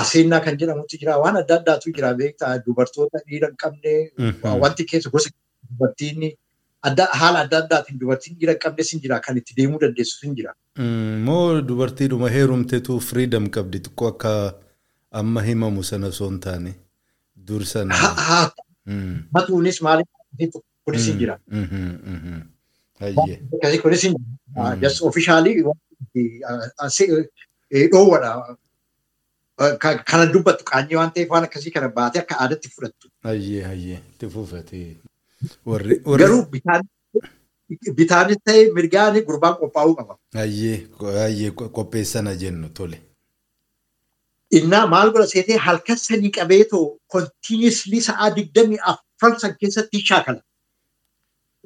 [0.00, 3.94] aseenaa kan jedhamutu jira waan adda addaatu jira beektaa dubartoota dhiira hin qabne
[4.64, 5.30] wanti keessa gosa
[5.70, 6.32] dubartiin
[7.20, 10.52] haala adda addaatiin dubartiin dhiira hin qabne sin jira kan itti deemuu dandeessu sin jira.
[11.28, 14.32] Moo dubartiidhuma heerumteetu firiidam qabdi xiqqoo akka
[15.22, 16.74] amma himamu sana osoo hin taane
[17.48, 17.94] dur sana.
[19.38, 20.08] Matuunis maaliif
[20.84, 21.38] kunis hin jira.
[23.00, 24.76] Akkasii kunis hin jira.
[24.82, 25.56] Just ofishaalii
[27.92, 28.56] dhoowwadha.
[30.10, 33.08] Kana dubbattu qaanyee waan ta'eef waan akkasii kana baatee akka aadaatti fudhattu.
[33.28, 34.96] Hayyee hayyee itti fufatee.
[36.20, 36.42] Garuu
[37.98, 40.14] bitaanis ta'e mirgaan gurbaan qophaa'uu qaba.
[40.34, 42.98] Hayyee qopheessana jennu tole.
[44.58, 50.40] Innaa maal godha seetee halkan sanii qabeetoo kontiiniislii sa'aa digdamii afran san keessatti shaakala.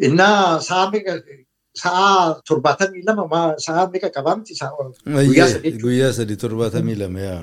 [0.06, 0.60] Innaa
[1.82, 4.54] sa'aa torbaatamii lama sa'aa meeqa qabaa miti
[5.84, 7.42] Guyyaa sadii torbaatamii lama yaa.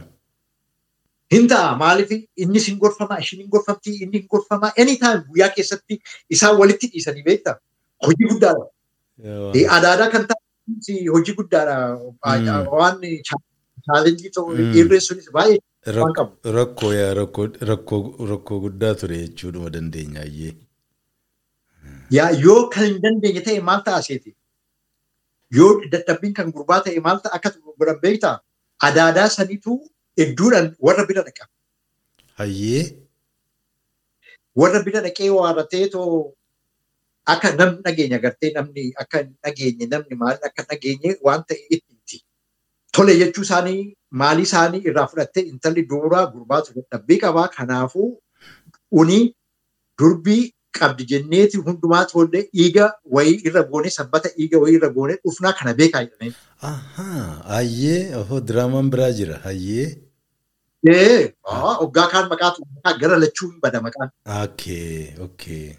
[1.33, 2.11] Hin ta'a maaliif
[2.45, 5.99] innis hin gorfamaa ishiin hin gorfamti inni hin gorfamaa anytime guyyaa keessatti
[6.37, 7.55] isaan walitti dhiisanii beektaa
[8.07, 8.65] hojii guddaadha.
[9.77, 11.75] Adaadaa kan ta'e hojii guddaadha
[12.75, 13.01] waan
[13.87, 16.31] chaalenjii ta'u irree sunis baay'ee waan qabu.
[16.59, 16.91] Rakkoo
[17.71, 20.53] rakkoo guddaa ture jechuudha dandeenya ayyee.
[22.17, 24.35] Yaa yoo kan hin dandeenye ta'e maal ta'a seeti?
[25.57, 27.49] Yoo dadhabbiin kan gurbaa ta'e maal ta'a akka
[27.79, 28.37] godhan beektaa?
[28.89, 29.79] Adaadaa saniitu
[30.21, 31.45] hedduudhaan warra bira dhaqa.
[32.41, 32.83] Hayyee.
[34.61, 36.33] Warra bira dhaqee waaratee too
[37.33, 42.17] akka namni dhageenya agartee namni akka dhageenye namni maal akka dhageenye waan ta'e itti
[42.97, 43.79] tole jechuu isaanii
[44.21, 48.07] maalii isaanii irraa fudhattee intalli duuraa gurbaatu dadhabbii qabaa kanaafuu
[49.01, 49.19] uni
[50.01, 50.43] durbii
[50.79, 52.87] qabdi jenneeti hundumaa tollee dhiiga
[53.17, 56.33] wayii irra goone sabbata dhiiga wayii irra goone dhufnaa kana beekaa jedhanii.
[56.71, 59.87] Ahaa hayyee ohoo diraamaan biraa jira hayyee.
[60.85, 62.61] Hoggaa kaan maqaatu
[63.01, 64.09] gara lachuu hin bada maqaan.
[64.43, 65.75] Okay okay.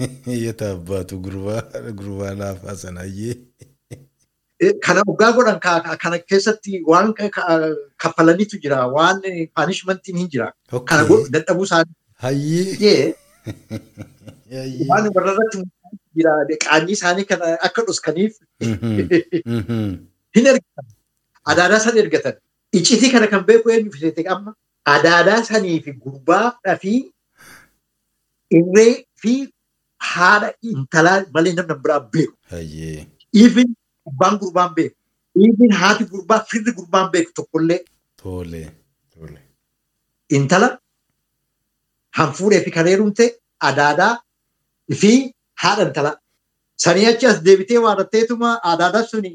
[0.44, 3.36] Yeta abbaatu gurbaa laafaa sana hayyee.
[4.86, 5.60] Kana hoggaa godhan
[6.02, 7.14] kana keessatti waan
[7.96, 9.22] kaffalaniitu jira waan
[9.54, 10.52] paanishmentiin hin jira.
[10.84, 11.94] Kana dadhabuu isaanii.
[12.26, 13.14] Hayyee.
[14.90, 15.64] Waan warra irratti
[16.18, 16.36] jira
[16.66, 18.32] qaanyii isaanii kana akka dhuskaniif
[20.36, 20.86] hin ergatan.
[21.54, 22.34] Adaadaa sana ergatan.
[22.78, 24.50] Iccitii kana kan beeku eenyu fidete amma
[24.94, 26.92] adaadaa sanii fi gurbaadhaa fi
[28.58, 28.92] irree
[29.22, 29.32] fi
[30.10, 32.34] haadha intalaa malee namni biraa beeku.
[33.44, 33.68] Even
[34.04, 34.96] gurbaan gurbaan beeku.
[35.46, 37.80] Even haati gurbaa firri gurbaan beeku tokkollee.
[38.22, 38.62] Tole.
[40.38, 40.68] Intala
[42.18, 43.24] hanfuudhee fi kan heerumte
[43.68, 44.12] adaadaa
[45.00, 45.12] fi
[45.62, 46.16] haadha intalaa.
[46.84, 49.30] Sanii achi as deebitee waadatteetuma adaadaa suni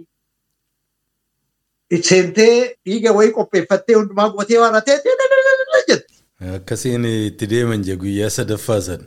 [1.91, 4.97] seentee dhiiga wayii qopheeffattee hundumaa gubatee waadatee
[5.87, 6.13] jette.
[6.55, 9.03] Akkasiin itti deeman jee guyyaa sadaffaa sana.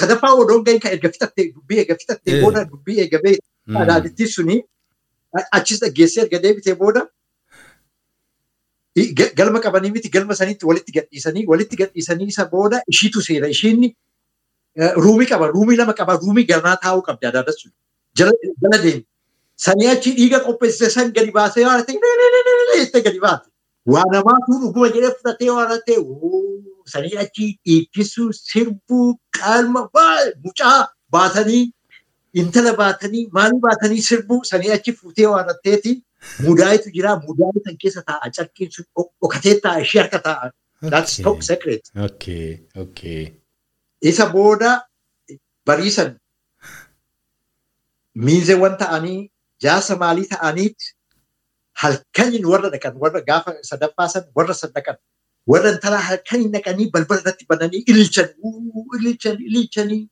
[0.00, 3.36] Sadaffaa odoon gahin kan erga fixattee dubbii erga fixattee booda dubbii erga bee
[3.82, 4.62] adaadittii suni
[5.58, 7.06] achis dhaggeessee erga deebitee booda
[9.36, 13.90] galma qabanii miti galma saniitti walitti gadhiisanii walitti gadhiisanii isa booda ishiitu seera ishiin
[15.06, 17.72] ruumii qaba ruumii lama qaba ruumii ganaa taa'uu qabdi adaadaa sun
[18.14, 18.32] jala
[18.84, 19.04] deemi.
[19.64, 23.46] Sanii achi dhiiga qopheessite san gadi baasee waan ta'e jettee gadi baate.
[23.92, 25.96] Waa namaatu dhuguma jedhee fudhatee waan ta'e
[26.94, 29.06] sanii achi dhiibbisuu sirbuu
[29.38, 29.80] qalma
[30.44, 30.78] mucaa
[31.16, 31.62] baatanii
[32.42, 35.92] intala baatanii maalii baatanii sirbuu sanii achi fuutee waan ta'eeti
[36.48, 40.50] mudaayitu jira mudaayi san keessa taa'a carqiin sun dhokatee taa'a ishee harka taa'a.
[40.92, 41.82] That's top secret.
[42.08, 43.22] Okay, okay.
[44.10, 44.70] Isa booda
[45.66, 46.10] bariisan
[48.26, 49.18] miizeewwan ta'anii
[49.64, 50.86] jaasa maalii ta'aniiti
[51.82, 54.96] halkaniin warra dhaqan warra gaafa sadaffaa san warra san dhaqan
[55.52, 58.28] warra intalaa halkaniin dhaqanii balbala irratti bananii ililchan
[58.98, 60.02] ililchan ililchanii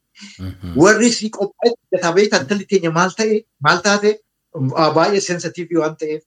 [0.82, 3.36] warri si qophaa'e gatabee intalli teenya maal ta'e
[3.68, 4.10] maal taate
[4.98, 6.22] baay'ee sensitiivii waan ta'eef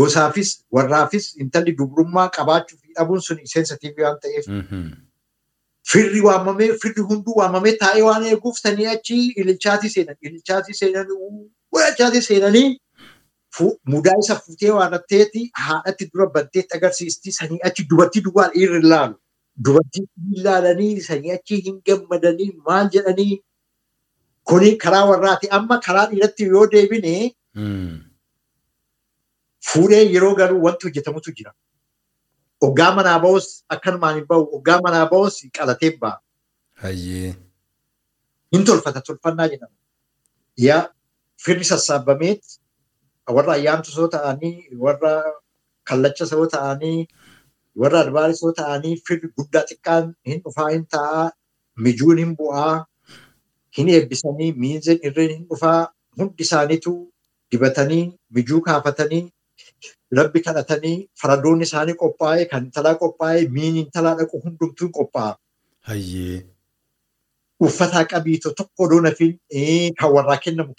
[0.00, 4.44] gosaafis warraafis intalli dubrummaa qabaachuu fi dhabuun sun sensitiivii waan ta'eef
[5.92, 11.08] firri waamamee firri hunduu waamamee taa'ee waan eeguuf sanii achi ililchaatii seenan ililchaatii seenan
[11.76, 12.68] wachaati seenanii
[13.92, 19.14] mudaa isa fuutee waan ta'eeti haadhatti dura banteetti agarsiisti sanii achi dubartii duwwaa dhiirri ilaalu.
[19.64, 20.04] Dubartii
[20.36, 23.36] ilaalanii sanii achi hin gammadanii maal jedhanii
[24.50, 27.14] kuni karaa warraati amma karaa dhiiratti yoo deebine
[29.68, 31.52] fuudhee yeroo garuu wanti hojjetamutu jira.
[32.66, 33.46] Oggaa manaa ba'us
[33.76, 36.20] akkanumaan hin ba'u oggaa manaa ba'us qalatee ba'a.
[38.52, 39.74] Hin tolfata tolfannaa jedhama.
[40.66, 40.82] Yaa
[41.44, 42.42] firri sassaabameet
[43.36, 44.54] warra ayyaamtusoo ta'anii
[44.84, 45.12] warra
[45.90, 46.98] kallachasoo ta'anii
[47.82, 51.26] warra albaarisoo ta'anii firri guddaa xiqqaan hin dhufaa hin taa'aa
[51.86, 52.74] mijuun hin bu'aa
[53.78, 55.78] hin eebbisanii miinzeen irreen hin dhufaa
[56.20, 56.94] hundi isaaniitu
[57.54, 58.02] dibatanii
[58.38, 59.22] mijuu kaafatanii
[60.20, 65.36] rabbi kadhatanii faradoonni isaanii qophaa'ee kan intalaa qophaa'ee miin intalaa dhaqu hundumtuu qophaa'a.
[67.64, 70.74] Uffataa qabiitoo tokko odoo nafiin kan warraa kennamu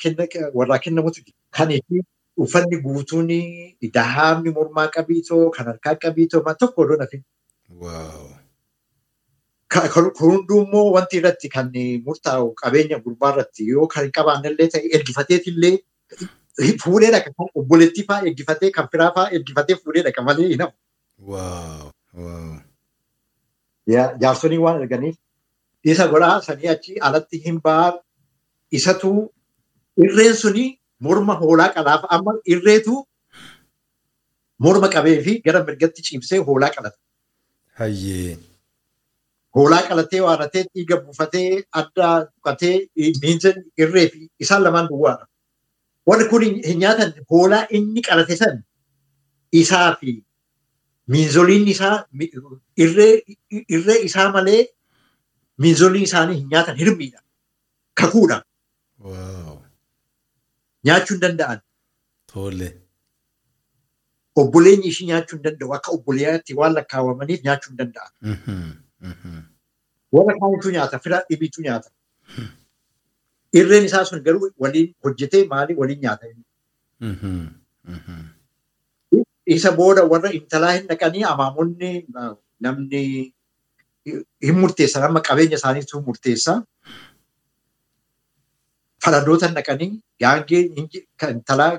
[0.53, 1.21] warraa kennamutu
[1.57, 1.69] kan
[2.45, 3.29] uffanni guutuun
[3.93, 7.23] dahaamni mormaa qabiitoo kan harkaa qabiitoo tokko odoo nafiin.
[10.21, 11.71] hunduu immoo wanti irratti kan
[12.05, 15.75] murtaa'u qabeenya gurbaa irratti yoo kan hin qabaannellee ta'e ergifateetillee
[16.83, 20.77] fuudhee dhaqa kan obboleettii fa'aa ergifatee kan firaa fa'aa ergifatee fuudhee dhaqa malee hin hafu.
[24.21, 25.15] Jaarsoliin waan arganiif
[25.93, 27.91] isa godhaa sanii achi alatti hin ba'aa
[28.79, 29.11] isatu
[30.05, 30.65] irreen suni
[31.05, 32.95] morma hoolaa qalaaf amma irreetu
[34.65, 36.97] morma qabee fi gara mirgatti ciibsee hoolaa qalata.
[37.79, 38.37] Hayyee.
[39.55, 41.49] Hoolaa qalatee waaratee dhiiga buufatee
[41.81, 42.75] adda tuqatee
[43.23, 43.51] miinza
[43.83, 45.25] irree fi isaan lamaan duwwaadha.
[46.07, 48.55] Warri kun hin nyaatan hoolaa inni qalate san
[49.61, 50.09] isaa fi
[51.13, 51.95] miinzoliin isaa
[52.83, 54.61] irree isaa malee
[55.65, 57.19] miinzoliin isaanii hin nyaatan hirmiidha.
[58.01, 58.37] Kakuudha.
[60.89, 61.59] Nyaachuu hin danda'an.
[64.41, 65.73] Obboleenyi ishii nyaachuu hin danda'u.
[65.77, 68.11] Akka obboleeyaatti waan lakkaawamaniif nyaachuu hin danda'an.
[70.17, 70.99] Warra kaanitu nyaata.
[71.05, 71.89] Fira dhibiitu nyaata.
[73.61, 76.25] Irreen isaa sun garuu waliin hojjetee maali waliin nyaata.
[79.55, 81.91] Isa booda warra intalaa hin dhaqanii amaamonni
[82.67, 83.01] namni
[84.47, 86.53] hin murteessan amma qabeenya isaaniitu murteessa.
[89.05, 89.89] Faradoota dhaqanii
[90.23, 90.87] gaangeen
[91.33, 91.71] intalaa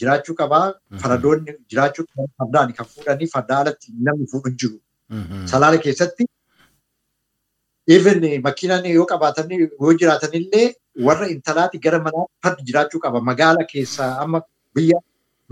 [0.00, 0.66] jiraachuu qabaa.
[1.02, 4.76] Faradoonni jiraachuu qaban fardaan kan fuudhanii fardaa alatti namni fuudhu hin jiru.
[5.52, 6.24] Salaala keessatti
[7.96, 8.18] even
[8.48, 10.66] makiinaan yoo qabaatan yoo jiraatanillee
[11.08, 13.18] warra intalaati gara manaa fardi jiraachuu qaba.
[13.30, 14.40] Magaala keessa amma
[14.74, 14.98] biyya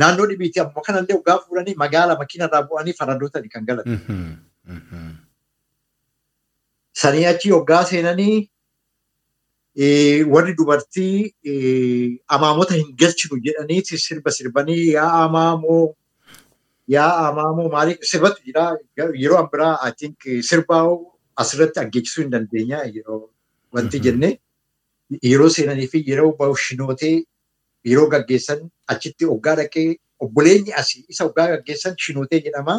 [0.02, 3.86] naannoo dhibiiti ammoo kanallee waggaa fuudhanii magaala makiinarraa bu'anii faradootani kan galan.
[7.02, 8.36] Sanii achi waggaa seenanii
[10.34, 11.34] warri dubartii
[12.36, 15.82] amaamota hin galchinu jedhanii sirba sirbanii yaa amaamoo
[16.94, 18.40] yaa amaamoo maaliif sirbatu?
[18.46, 18.64] Jira.
[19.22, 20.16] Yeroo an biraa I think
[20.50, 20.82] sirbaa
[21.44, 23.20] asirratti aggeessisuu hin dandeenya yeroo
[23.72, 24.30] wanti jenne.
[25.32, 27.14] Yeroo seenanii fi yeroo bashinootee
[27.90, 28.60] yeroo gaggeessan
[28.94, 29.88] achitti waggaa dhaqee
[30.24, 32.76] obboleenyi asii isa waggaa gaggeessan shinootee jedhama.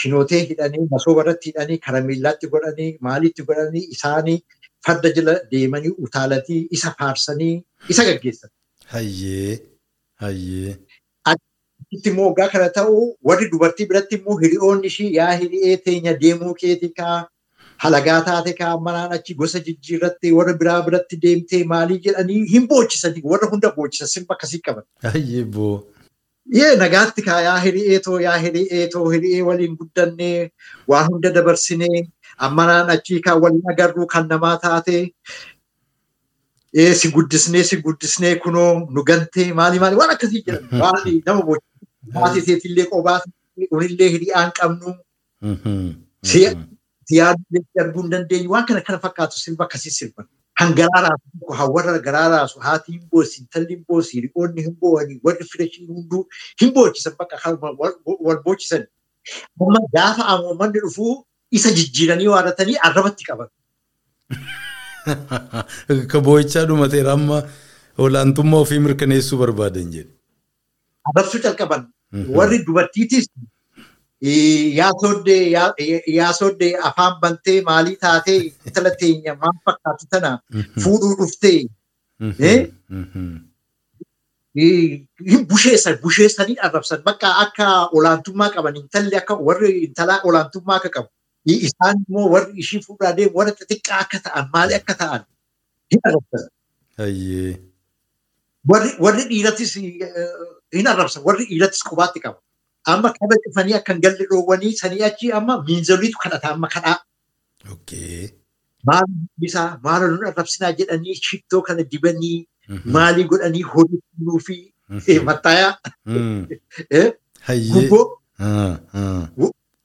[0.00, 4.38] Shinootee hidhanii masooba irratti hidhanii karameellaatti godhanii maalitti godhanii isaanii
[4.86, 7.56] farda jala deemanii utaalatii isa faarsanii
[7.94, 8.50] isa gaggeessan.
[8.94, 9.58] Hayyee.
[10.24, 10.76] Hayyee.
[11.32, 16.54] Achitti immoo waggaa kana ta'u warri dubartii biratti immoo hiriyoonni ishii yaa hiriyee teenya deemuu
[16.62, 17.18] keeti kaa
[17.84, 23.22] halagaa taate kaa manaan achi gosa jijjiirratti warra biraa biratti deemtee maalii jedhanii hin boochisanii
[23.32, 24.84] warra hunda boocisan sirba akkasii qaban.
[25.14, 25.72] Hayyee boo.
[26.58, 30.50] Yee nagaatti kaa yaa hiriyee too yaa hiriyee too hiriyee waliin guddannee
[30.92, 32.00] waa hunda dabarsinee
[32.46, 34.96] ammanaan achii kan waliin agarru kan namaa taate
[37.02, 40.80] si guddisnee si guddisnee kunoo nu gantee maali maali waan akkasii jedhan.
[40.82, 43.20] Waan nama boochisanii maatii seetillee qophaa
[43.78, 44.94] unillee hiriyaan qabnu
[46.32, 48.50] siyaaduu arguu hin dandeenyu.
[48.56, 50.26] Waan kana kana fakkaatu sirba akkasii sirban.
[50.58, 54.76] Kan garaa raasu tokko hawwarra garaa raasu haati hin boossi intalli hin boossi hiriyoonni hin
[54.84, 56.22] boo'anii warri fira hunduu
[56.62, 57.56] hin boochisan bakka
[58.28, 58.86] wal boochisan.
[59.60, 61.14] Amma gaafa amoomanni dhufuu
[61.60, 63.48] isa jijjiiranii waadatanii arrabatti qaban.
[66.12, 67.42] Ka boo'ichaa dhumateera amma
[68.08, 70.12] olaantummaa ofii mirkaneessuu barbaadan jedhe.
[71.12, 71.88] Arrabsuu calqaban.
[72.38, 73.28] Warri dubartiitis
[74.22, 74.92] yaa
[76.40, 80.30] sooddee afaan bantee maalii taatee intala teenya maal fakkaatu tana
[80.82, 81.60] fuudhuu dhuftee.
[85.50, 87.66] Busheessan busheessanii arrabsan bakka akka
[87.96, 91.08] olaantummaa qaban intalli akka warri intalaa olaantummaa akka qabu.
[91.46, 95.22] Isaan immoo warri ishii fuudhaa deemu warra xixiqqaa akka ta'an maali akka ta'an
[95.90, 96.42] hin arrabsan.
[99.04, 99.72] Warri dhiirattis
[100.76, 102.38] hin arrabsan warri dhiirattis qubaatti qaba.
[102.86, 106.98] Amma kaba cufanii akkan galli dhoowwanii sanii achi amma miinzoliitu kadhata amma kadhaa.
[108.88, 109.06] Maal
[109.40, 112.46] bisaa maal nu arrabsinaa jedhanii shittoo kana dibanii
[112.84, 115.74] maalii godhanii hojjechuu fi mattaayaa.
[117.74, 118.06] Gubboo.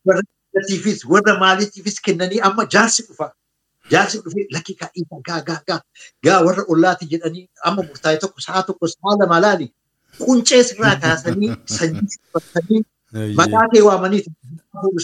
[0.05, 3.33] Warra dhiiratiifis warra maaliitiifis kennanii amma jaarsi dhufa.
[3.91, 5.79] Jaarsi dhufee lakkii gaa gaa gaa
[6.23, 9.67] gaa warra ollaati jedhanii amma murtaa'e tokko sa'a tokko sa'a lama laali.
[10.23, 12.81] Quncee sirraa kaasanii sanyii sirbatanii
[13.39, 14.21] maqaa kee waamanii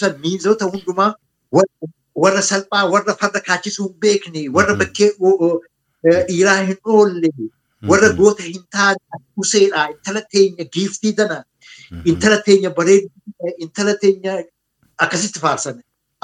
[0.01, 1.09] san miinzota hundumaa
[2.23, 5.09] warra salphaa warra farda kaachisuu hin beekne warra bakkee
[6.29, 7.29] dhiiraa hin oolle
[7.91, 11.37] warra goota hin taane kuseedha intala teenya giiftii tana
[12.13, 14.33] intala teenya bareedduu intala teenya
[15.05, 15.77] akkasitti faarsan.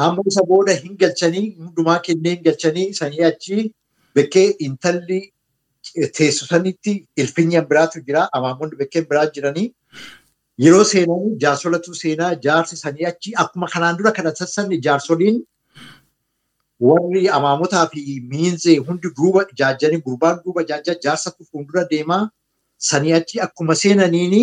[0.05, 3.57] Amma isa booda hin galchanii hundumaa kennee hin galchanii sanii achi
[4.19, 5.19] bakkee intalli
[6.17, 6.93] teessisanitti
[7.23, 9.67] ilfinya biraatu jira amaamonni bakkeen biraa jiranii
[10.65, 15.37] yeroo seenanii jaarsolatu seenaa jaarsi sanii achi akkuma kanaan dura kana sassanni jaarsoliin
[16.87, 18.01] warri amaamotaa fi
[18.31, 22.23] miinzee hundi duuba ijaajjanii gurbaan duuba ijaajjaa jaarsatu fuuldura deemaa
[22.89, 24.41] sanii achi akkuma seenaniini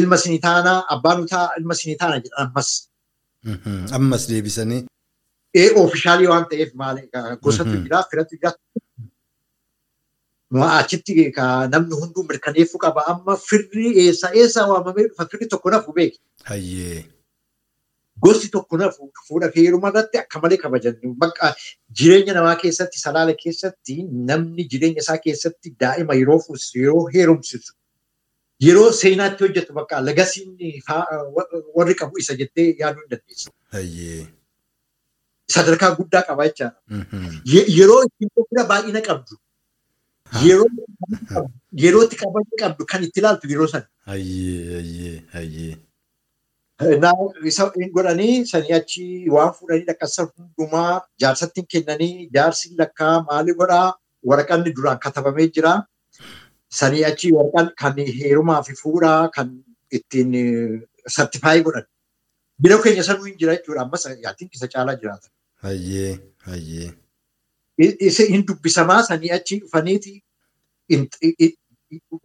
[0.00, 2.68] ilma sinii taanaa abbaan utaa ilma sinii taana jedhan ammas.
[3.98, 4.82] Ammas deebisanii.
[5.62, 7.02] Ee oofishaalii waan ta'eef maali
[7.42, 8.52] gosatu jira firatu jira.
[10.80, 11.12] Achitti
[11.74, 16.18] namni hunduu mirkaneeffuu qaba amma firri eessa eessa waamamee dhufa firri tokko nafu beeki.
[18.24, 20.94] Gosti tokko nafu fuudha fi heeruma irratti akka malee kabajan.
[21.22, 21.54] Bakka
[22.00, 23.96] jireenya namaa keessatti salaala keessatti
[24.30, 27.72] namni jireenya isaa keessatti daa'ima yeroo fuusisu yeroo heerumsisu
[28.66, 30.50] yeroo seenaatti hojjetu bakka lagasiin
[31.76, 33.50] warri qabu isa jettee yaaduu hin dandeessu.
[35.52, 36.78] Sadarkaa guddaa qaba jechaadha.
[37.78, 39.34] Yeroo ittiin qophiidha baay'ina qabdu.
[41.82, 43.86] Yeroo itti qabachuu qabdu kan itti ilaaltu yeroo sana.
[47.96, 53.94] Godhanii sanii achi waan fuudhanii lakkasan hundumaa jaarsattiin kennanii jaarsi lakkaa maali godhaa
[54.30, 55.74] waraqanni duraan katabamee jira.
[56.80, 59.48] Sanii achi waraqaan kan heerumaa fi fuudhaa kan
[59.92, 60.32] ittiin
[61.16, 61.86] sartifaayii godhan.
[62.64, 63.82] Bira keenya sanuu hin jira jechuudha.
[63.86, 65.28] Ammas yaatiin isa caalaa jiraata.
[65.66, 66.12] Hayyee
[66.50, 66.90] hayyee.
[68.34, 70.12] Hin dubbisamaa sanii achi dhufaniiti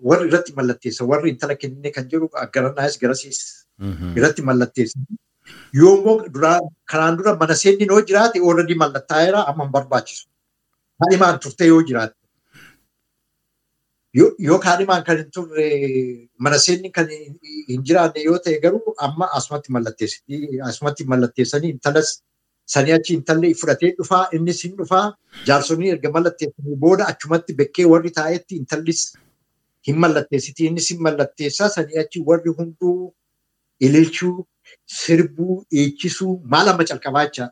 [0.09, 1.05] warri irratti mallatteessa.
[1.13, 3.39] Warri intala kennine kan jedhu garannaayis garasiis
[4.17, 4.97] irratti mallatteessa.
[5.81, 6.15] Yoo immoo
[6.93, 10.23] kanaan dura mana seenni yoo jiraate ooladii mallattaa'eera amma hin barbaachisu.
[11.01, 12.15] Kaadhimaan turte yoo jiraate.
[14.17, 15.67] Yoo kaadhimaan kan hin turre
[16.45, 19.71] mana seenni kan hin jiraanne yoo ta'e garuu amma asumatti
[21.11, 22.09] mallatteessanii intalas
[22.75, 25.03] sanii achi intalli fudhatee dhufaa innis hin dhufaa
[25.51, 29.01] jaarsonni erga mallatteessanii booda achumatti bekkee warri taa'etti intallis
[29.91, 32.97] hin mallatteessiti innis hin mallatteessaa sanii achi warri hunduu
[33.87, 34.35] ililchuu
[34.99, 37.45] sirbuu dhiichisuu maal amma calqabaa jecha.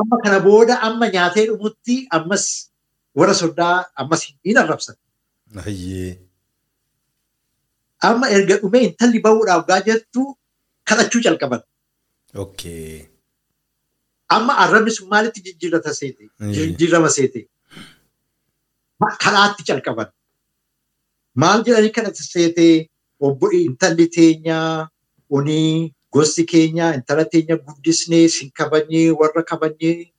[0.00, 2.44] Amma kana booda amma nyaatee dhumutti ammas
[3.18, 4.96] warra soddaa ammas hin arrabsan.
[8.08, 10.22] Amma erga dhumee intalli bahuudhaaf gaa jettu
[10.88, 11.62] kadhachuu calqaban.
[14.36, 16.22] Amma arrabni sun maalitti jijjiirrata seete?
[16.56, 17.40] Jijjiirrama seete?
[19.24, 20.08] Karaatti calqaban.
[21.42, 22.66] Maal jedhanii kadhata seete?
[23.26, 24.58] Obbo intalli teenya
[25.36, 30.12] unii gosti keenya intala teenya guddisnee sin kabanyee warra kabanyee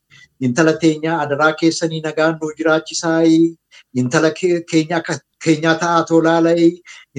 [0.45, 3.22] intala teenya adaraa keessanii nagaan nuu jiraachisaa
[4.01, 5.14] intala keenya akka
[5.45, 6.55] keenyaa ta'aa tolaalaa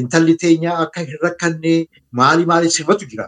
[0.03, 1.75] intalli teenya akka hin rakkanne
[2.21, 3.27] maali maali sirbatu jira.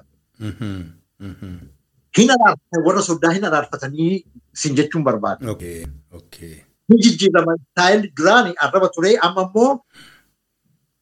[2.18, 4.12] Hin araarfatan warra soddaa hin araarfatanii
[4.62, 5.56] sin jechuun barbaada.
[6.90, 9.70] Hin jijjiirama taa'elli duraan arraba ture amma immoo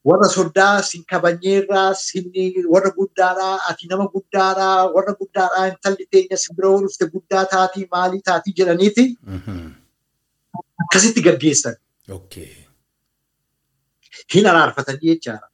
[0.07, 2.25] warra soddaa sin kabanyeerraa sin
[2.73, 8.21] warra guddaadhaa ati nama guddaadhaa warra guddaadhaa intalli teenya sin bira dhufte guddaa taatii maalii
[8.29, 9.05] taatii jedhaniiti
[10.85, 11.75] akkasitti gaggeessan.
[14.33, 15.47] Hin araarfatanii jechaadha.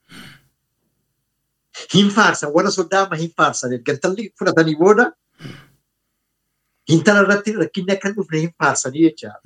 [1.93, 5.05] Hin faarsan warra soddaa amma hin faarsan erga intalli fudhatanii booda
[6.95, 9.39] intala irratti rakkinni akka hin dhufne hin faarsanii jechaadha.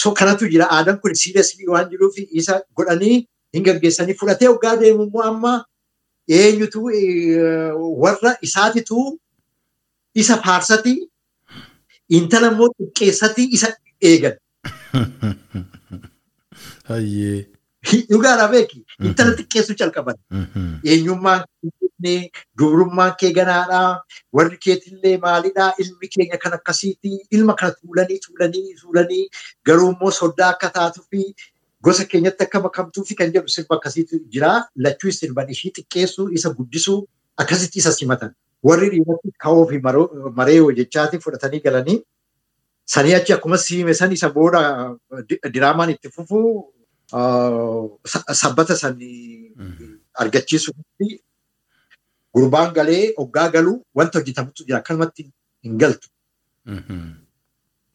[0.00, 3.16] So kanatu jira aadaan kun siidasii waan jiruuf isa godhanii
[3.56, 5.52] hin gaggeessanii fudhatee hoggaa deemu immoo amma
[6.40, 6.84] eenyutu
[8.04, 9.04] warra isaatitu
[10.24, 10.94] isa faarsati
[12.20, 13.68] intala immoo xiqqeessati isa
[14.12, 14.36] eegan.
[17.88, 20.16] Dhugaadhaa beeki intala xiqqeessuu calqaban.
[20.84, 21.44] Eenyummaan
[22.02, 24.02] kee dubrummaan kee ganaadhaa
[24.36, 29.24] warri keetillee maalidhaa ilmi keenya kan akkasiiti ilma kana tuulanii tuulanii tuulanii
[29.66, 31.24] garuu immoo soddaa akka taatuu fi
[31.88, 34.52] gosa keenyatti akka makamtuu fi kan jedhu sirba akkasiitu jira
[34.86, 36.98] lachuu sirban ishii xiqqeessuu isa guddisuu
[37.44, 38.32] akkasitti isa simatan.
[38.68, 39.78] Warri dhiiratti ka'oo fi
[40.40, 41.98] maree jechaati fudhatanii galanii
[42.94, 44.60] sanii achi akkuma siime san isa booda
[45.54, 46.72] diraamaan itti fufuu
[48.42, 48.98] sabbata san
[50.22, 51.08] argachiisuutti
[52.34, 55.22] gurbaan galee hoggaa galuu wanta hojjetamutu jira akkanumatti
[55.64, 56.08] hin galtu.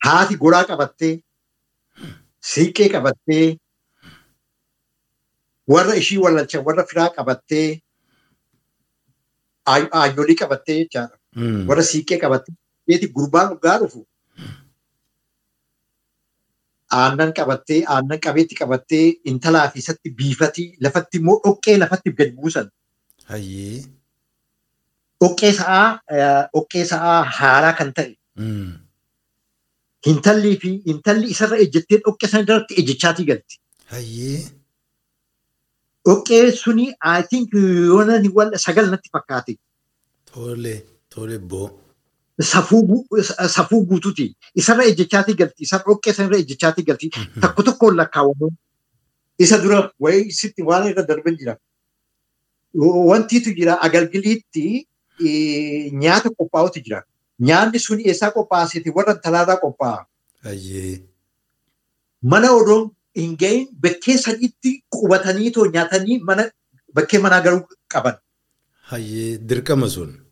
[0.06, 1.14] Haati goraa qabattee
[2.52, 3.46] siiqqee qabattee
[5.74, 7.68] warra ishii wallalchan warra firaa qabattee
[9.76, 11.16] aanyolii qabattee jechaadha.
[11.70, 14.00] Warra siiqqee qabattee gurbaan hoggaa dhufu
[17.02, 22.68] aannan qabattee aannan qabeetti qabattee intalaa fi isatti biifatii lafatti immoo dhoqqee lafatti gadi buusan.
[25.22, 25.86] Dhoqqee sa'aa
[26.54, 28.12] dhoqqee sa'aa haaraa kan ta'e.
[30.12, 33.56] Intallii fi intalli isarra ejjettee dhoqqee sana irratti ejjechaatii galti.
[36.06, 38.20] Dhoqqee suni I think yoona
[38.66, 39.58] sagal natti fakkaate.
[40.32, 40.76] Tole
[41.10, 41.70] tole boo.
[42.42, 44.36] Safuu guutuuti.
[44.56, 45.64] Isarra ejjechaatii galti.
[45.64, 47.10] Isarra dhoqqee sanarra ejjechaatii galti.
[47.42, 48.50] Takko tokkoon lakkaawwamu.
[49.40, 51.56] Isa dura wayii sitti waan irra darban jira.
[52.76, 54.88] Wantiitu jira agalgiliitti
[56.02, 57.04] nyaata qophaa'utu jira.
[57.40, 60.06] Nyaanni sun eessaa qophaa'aseeti warra talaarraa qophaa'a.
[62.22, 66.50] Mana odoon hin gahin bakkee sadiitti qubataniitoo nyaatanii mana
[66.94, 67.64] bakkee manaa garuu
[67.94, 68.18] qaban.
[69.50, 70.25] Dirqama sun.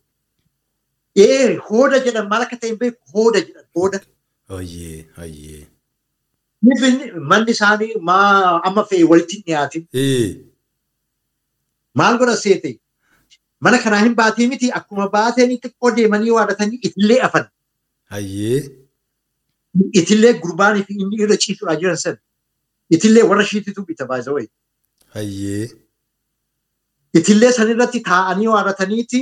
[1.16, 3.98] Ee hooda jedhan maal akka ta'e beeku hooda jedhan hooda.
[4.54, 5.66] Hayyee hayyee.
[7.32, 9.82] Manni isaanii maa amma fe'e walitti hin dhiyaatin.
[12.00, 12.70] Maal godha seete?
[13.66, 17.46] Mana kanaa hin baatee miti akkuma baateen xiqqoo deemanii waadatanii itillee afan.
[18.16, 18.58] Hayyee.
[20.00, 22.16] Itillee gurbaanii fi inni irra ciisuudhaa jiran san.
[22.98, 24.46] Itillee warra shiititu bita baay'ee.
[25.14, 25.64] Hayyee.
[27.20, 29.20] Itillee sanirratti taa'anii waadataniiti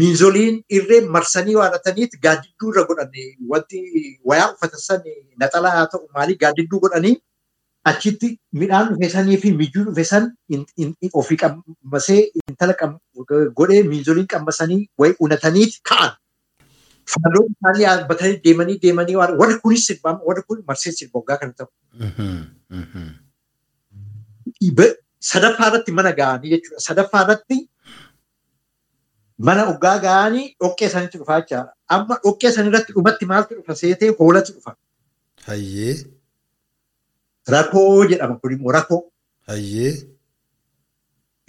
[0.00, 3.12] miinzoliin irree marsanii waadataniiti gaaddidduu irra godhan
[3.52, 3.78] wanti
[4.30, 5.00] wayaa uffatan san
[5.44, 7.14] naxalaa haa ta'u maalii gaaddidduu godhanii
[7.90, 8.28] achitti
[8.60, 10.24] midhaan dhufeessanii fi mijuu dhufeessan
[11.22, 12.74] ofii qammasee intala
[13.60, 16.12] godhee miinzoliin qammasanii wayi unataniiti ka'an.
[17.12, 21.70] Faandoon isaanii yaabbatanii deemanii deemanii warri kunis sirbaama warri kun marsee sirba waggaa kana ta'u.
[25.30, 26.82] Sadaffaa irratti mana ga'anii jechuudha.
[26.88, 27.58] Sadaffaa irratti
[29.38, 31.72] mana oggaa ga'anii dhoqqee sanitti dhufaa jechaadha.
[31.94, 34.76] Amma dhoqqee sanirratti dhumatti maaltu dhufa seetee hoolatu dhufa.
[35.46, 35.94] Hayyee.
[37.54, 39.00] Rakoo jedhama kun immoo rakoo.
[39.48, 39.92] Hayyee.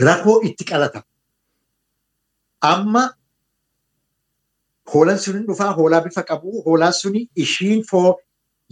[0.09, 1.03] Rakoo itti qalata.
[2.71, 3.03] Amma
[4.93, 8.15] hoolaan suni dhufaa hoolaa bifa qabu hoolaan suni ishiin foo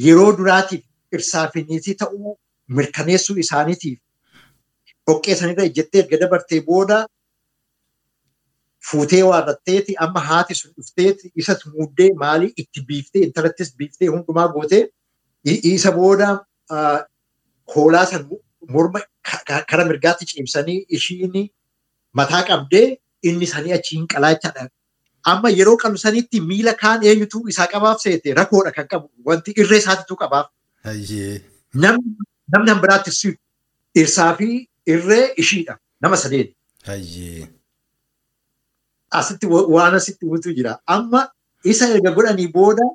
[0.05, 2.37] yeroo duraatiif dhirsaa fi niitii ta'uu
[2.77, 3.99] mirkaneessuu isaaniitiif
[5.07, 6.97] dhoqqee sanirra ejjettee erga dabartee booda
[8.89, 14.83] fuutee waarratteeti amma haati sun dhufteeti isas muuddee maalii itti biiftee intalattis biiftee hundumaa gootee
[15.73, 16.29] isa booda
[17.75, 18.29] hoolaa san
[18.75, 18.99] morma
[19.71, 21.35] kara mirgaatti ciibsanii ishiin
[22.19, 22.87] mataa qabdee
[23.29, 24.67] inni sanii achi hin qalaachaadha.
[25.31, 29.79] Amma yeroo qalu sanitti miila kaan eenyutu isaa qabaaf seete rakoodha kan qabu wanti irree
[29.83, 30.47] isaatitu qabaaf.
[32.53, 33.11] Namni hambiraatti
[33.95, 34.47] dhirsaa fi
[34.95, 36.53] irree ishiidha nama sadeen.
[39.11, 40.79] Asitti waan asitti mutu jira.
[40.85, 41.29] Amma
[41.63, 42.85] isa erga godhanii booda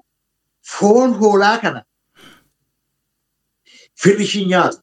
[0.62, 1.84] foon hoolaa kana
[3.94, 4.78] firri ishii nyaatu.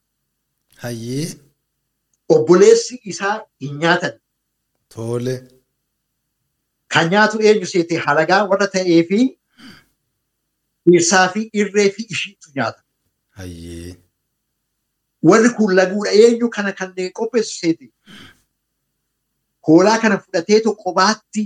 [0.76, 1.28] Hayyee.
[2.28, 4.18] Obboleessi isaa hin nyaatan.
[4.94, 5.36] Tole.
[6.88, 9.20] Kan nyaatu eenyu seete halagaa warra ta'ee fi
[10.90, 12.82] dhirsaa fi irree fi ishiitu nyaata.
[13.40, 13.96] Hayyee.
[15.30, 17.92] Warri kun laguudha eenyu kana kan qopheessu seete.
[19.68, 21.42] Hoolaa kana fudhateetu qobaatti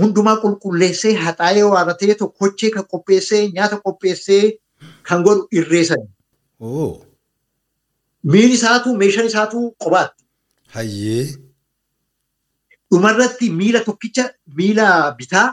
[0.00, 4.44] hundumaa qulqulleessee haxaa'ee waarrateetu kochee kan qopheessee nyaata qopheessee
[5.08, 6.08] kan godhu irreessani.
[6.60, 7.04] Oo.
[8.32, 10.24] Miini isaatu meeshaan isaatu qobaatti.
[10.76, 11.24] Hayyee.
[12.90, 14.24] Dhumarratti miila tokkicha
[14.60, 14.86] miila
[15.18, 15.48] bitaa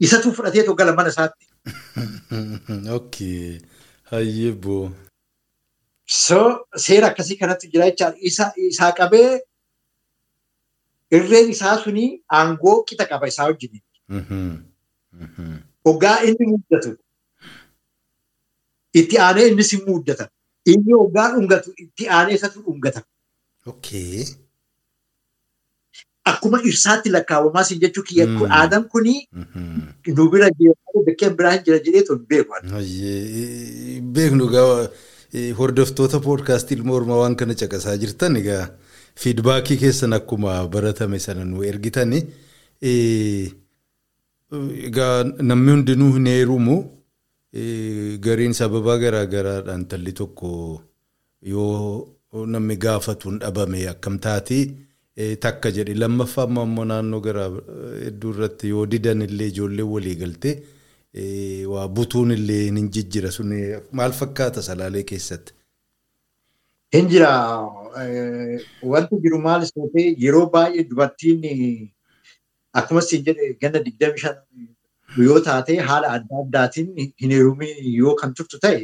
[0.00, 1.46] isatu fudhateetu gala mana isaatti.
[2.98, 3.60] Okay.
[4.10, 4.90] Hayyee boo.
[6.06, 8.16] So seera akkasii kanatti jira jechaadha.
[8.70, 9.40] Isa qabee
[11.18, 12.04] irreen isaa suni
[12.40, 13.72] aangoo qixa qaba isaa wajjin.
[15.86, 16.90] Hoggaa inni muddatu.
[19.00, 20.24] Itti aanee innis hin muddata.
[20.74, 23.00] Inni hoggaa dhungatu itti aanee isatu dhungata.
[26.30, 28.26] Akkuma irsaatti lakkaawwamaa siin jechuu kiyya
[28.58, 29.14] aadaan kuni
[30.16, 30.74] nu bira jira
[31.06, 32.52] bakkeen biraa hin jira jedhee tolu beeku.
[34.18, 34.88] Beeknu egaa
[35.58, 38.62] hordoftoota poodkaastii ilmoo ormaa waan kana caqasaa jirtan egaa
[39.14, 42.12] fiidbaakii keessan akkuma baratame sana nu ergitan
[44.88, 46.76] egaa namni hundinuu hin heerumu
[48.26, 50.50] gariin sababaa garaa garaadhaan talli tokko
[51.52, 54.60] yoo namni gaafatuun dhabame akkam taati.
[55.40, 57.48] Takka jedhe lammaffaa ammoo naannoo garaa
[58.04, 60.54] hedduu irratti yoo didan illee ijoollee walii galtee
[61.72, 63.52] waa butuun illee hin jijjira sun
[64.00, 65.52] maal fakkaata salaalee keessatti.
[66.94, 67.30] Hin jira
[68.92, 71.42] wanti jiru maal ta'e yeroo baay'ee dubartiin
[72.80, 74.36] akkuma siin jedhe ganna digdami shan
[75.28, 76.88] yoo taate haala adda addaatiin
[77.22, 78.80] hin heerumin yoo kan turtu ta'e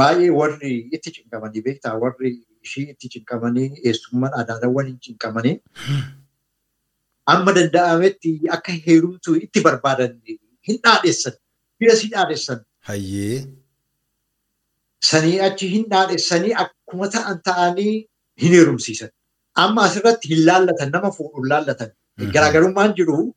[0.00, 2.30] baay'ee warri itti cinqamanii beektaa warri
[2.64, 5.56] ishii itti cinqamanii eessummaan adaadawwan hin cinqamanii
[7.36, 10.12] amma danda'ametti akka heerumtu itti barbaadan
[10.68, 11.34] hin dhaadheessan
[11.80, 12.58] bira si dhaadheessan.
[15.00, 17.94] Sanii achi hin dhaadheessanii akkuma ta'an ta'anii
[18.42, 19.10] hin heerumsiisan.
[19.64, 21.90] Amma asirratti hin laallatan nama fuudhu hin laallatan.
[22.34, 23.34] Garaagarummaan jiru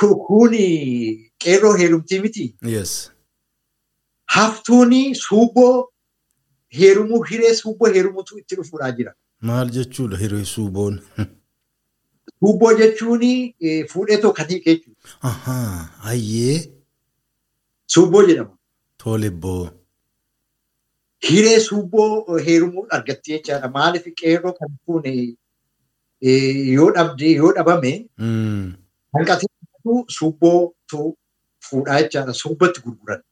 [0.00, 0.64] kuni
[1.44, 2.46] qeerroo heerumtii miti.
[4.36, 5.88] Haftuuni suuboo
[6.78, 9.14] heerumuu hiree suuboo heerumuutu itti dhufuudhaa jira.
[9.40, 11.00] Maal jechuudha hiree suuboon?
[12.40, 13.20] Suuboo jechuun
[13.92, 15.16] fuudhee tokko kan hiike jechuudha.
[15.30, 16.56] Ahaa, hayyee.
[17.86, 18.56] Suuboo jedhama.
[19.04, 19.70] Tole boo.
[21.26, 23.68] Hiree suuboo heerumuu argatti jechaadha.
[23.76, 25.12] Maaliif qeerroo kan fuune
[26.76, 27.92] yoo dhabde yoo dhabame
[29.18, 29.48] hanqatee
[30.18, 31.00] suubbootu
[31.68, 32.32] fuudhaa jechaadha.
[32.42, 33.22] Suubbatti gurguran.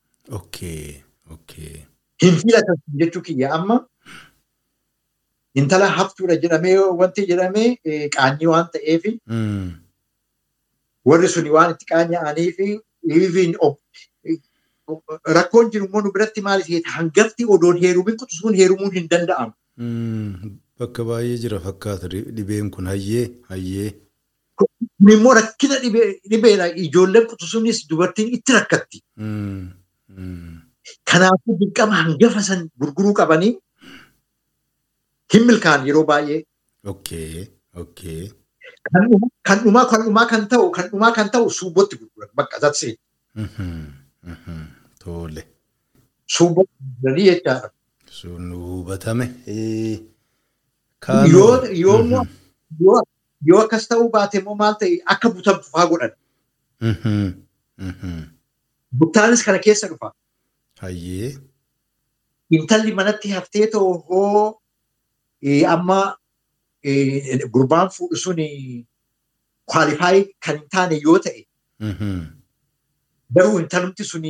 [2.22, 3.76] Hin filatan jechuu kiyya amma
[5.62, 7.68] intala haftuudha jedhamee wanti jedhamee
[8.16, 9.04] qaanyii waan ta'eef
[11.10, 12.68] warri suni waan itti qaanya'anii fi
[15.38, 19.52] rakkoon jiru immoo nu biratti maal ta'eeti hangafti odoon heerumin quxisuun heerumuun hin danda'amu.
[20.80, 23.90] Bakka baay'ee jira fakkaata dhibeen kun hayyee hayyee.
[24.60, 25.76] Kun immoo rakkina
[26.30, 28.98] dhibeedha ijoolleen quxisuunis dubartiin itti rakkatti.
[31.10, 33.52] Kanaafuu dirqama hangafa san gurguruu qabanii
[35.34, 36.40] hin milkaan yeroo baay'ee.
[36.92, 37.46] Okay,
[37.82, 38.22] okay.
[39.48, 42.84] Kan dhumaa kan ta'u kan dhumaa kan ta'u suubbootti gurguran bakka that's
[46.34, 47.68] Suubbootti gurguranii jechaadha.
[48.18, 49.26] Sun hubatame.
[53.46, 56.12] Yoo akkas ta'uu baate immoo maal ta'e akka butamtu fa'aa godhan.
[58.98, 60.08] Buttaanis kana keessa dhufa.
[60.80, 61.30] Hayyee.
[62.58, 64.60] Intalli manatti haftee hoo
[65.74, 65.98] amma
[67.56, 68.38] gurbaan fuudhu sun
[69.72, 71.40] kwaalifaayi kan hin taane yoo ta'e
[73.36, 74.24] garuu intalumti sun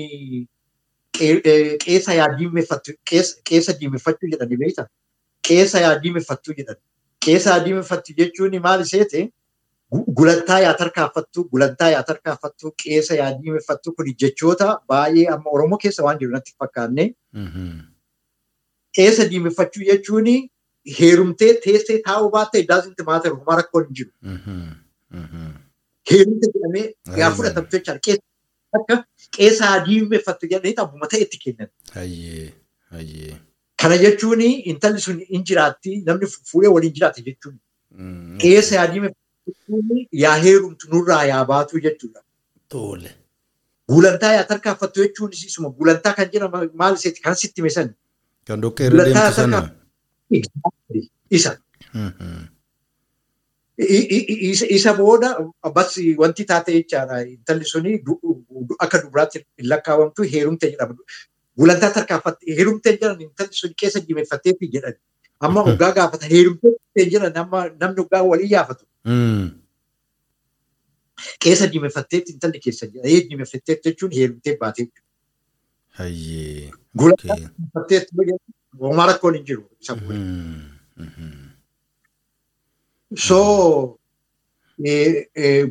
[1.18, 4.86] qeessa yaa diimeffattu qeessa diimeffachuu jedhani beektaa?
[5.48, 6.76] Qeessa yaa diimeffattuu jedhan.
[7.24, 9.20] Qeessa yaa diimeffattu jechuun maal iseete
[10.18, 16.02] gulantaa yaa tarkaanfattu gulantaa yaa tarkaanfattu qeessa yaa diimeffattu kun jechoota baay'ee amma Oromoo keessa
[16.06, 17.04] waan jiru natti fakkaanne.
[18.96, 20.26] Qeessa diimeffachuu jechuun
[20.98, 24.10] heerumtee teessee taa'uu baatte iddaasitti maata homaa rakkoon hin jiru.
[26.10, 26.86] Heerumte jedhamee
[27.22, 28.16] yaa fudhatamtu jechaadha.
[28.78, 28.96] Akka
[29.38, 31.68] qeessa yaa diimeffattu jedhanii abbuma ta'e itti kennan.
[33.82, 34.40] Kana jechuun
[34.72, 37.59] intalli sun hin jiraatti namni fuudhee waliin jiraate jechuudha.
[38.44, 42.20] Qeessa yaa diimeffattu yaa heerumtu nurraa yaa baatu jechuudha.
[43.92, 47.94] Gulantaa yaa tarkaanfattu jechuun isuma gulantaa kan jedhamu maal iseeti kan sitti himesan.
[48.48, 49.60] Kan dhoqqee irra deemtu sana.
[51.30, 51.52] Isa.
[53.78, 55.28] Isa booda
[55.74, 57.16] bas wanti taate jechaadha.
[57.26, 57.90] Intalli suni
[58.78, 60.94] akka dubaraatti hin lakkaawamtu heerumte jedhama.
[61.59, 64.94] Gulantaa tarkaanfatte heerumte jedhan intalli suni keessa diimeffattee fi jedhan.
[65.40, 68.84] Amma ogaa gaafata heerumte jedhan amma namni ogaa walii yaafatu.
[71.42, 73.09] Keessa diimeffatteetti intalli keessa jedha.
[73.30, 75.02] Diimeffatteetti jechuun heerumtee baatee jechuudha.
[76.98, 78.10] Gulantaa diimeffatteetti
[78.80, 79.64] homaa rakkoon hin jiru.
[83.14, 83.98] Isa So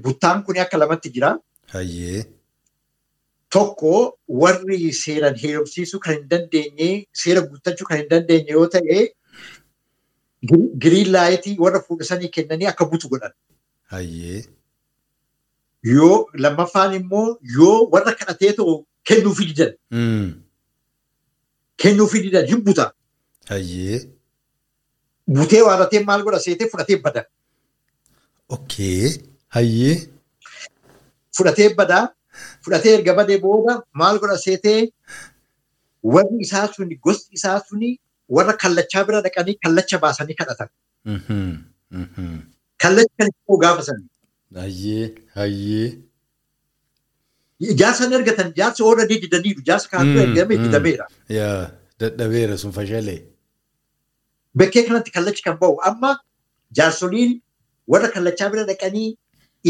[0.04, 1.38] buttaan kun akka lamatti jira.
[3.50, 9.14] Tokko warri seeraan heerumsiisuu kan hin dandeenye seera guuttachuu kan hin dandeenye yoo ta'e
[10.86, 13.32] giriin laayitii warra fuudhasanii kennanii akka butu godhan.
[15.84, 18.74] Yoo lammaffaan immoo yoo warra kadhatee ta'u
[19.12, 19.74] kennuufii didan.
[21.78, 22.92] Kennuufii didan hin buta.
[25.28, 25.40] Hayyee.
[25.40, 27.26] Butee waadatee maal godha seetee fudhatee bada.
[28.50, 29.22] Okay.
[29.50, 30.10] Hayyee.
[31.38, 32.14] Fudhatee bada.
[32.62, 34.92] Fudhatee erga badee booda maal godha seetee
[36.04, 40.70] warri isaa suni gosti isaa suni warra kallachaa bira dhaqanii kallacha baasanii kadhatan.
[42.78, 44.10] Kallacha kan immoo gaafasanii.
[44.56, 45.16] Hayyee.
[45.36, 46.00] Hayyee.
[47.80, 51.08] Jaarsa ni argatan jaarsa oolanii didaniiru jaarsa kaantu ergame didameera.
[52.00, 53.22] Dadhabeera sun fashalee.
[54.62, 56.12] Bakkee kanatti kallachi kan bahu amma
[56.80, 57.32] jaarsoliin
[57.94, 59.10] warra kallachaa bira dhaqanii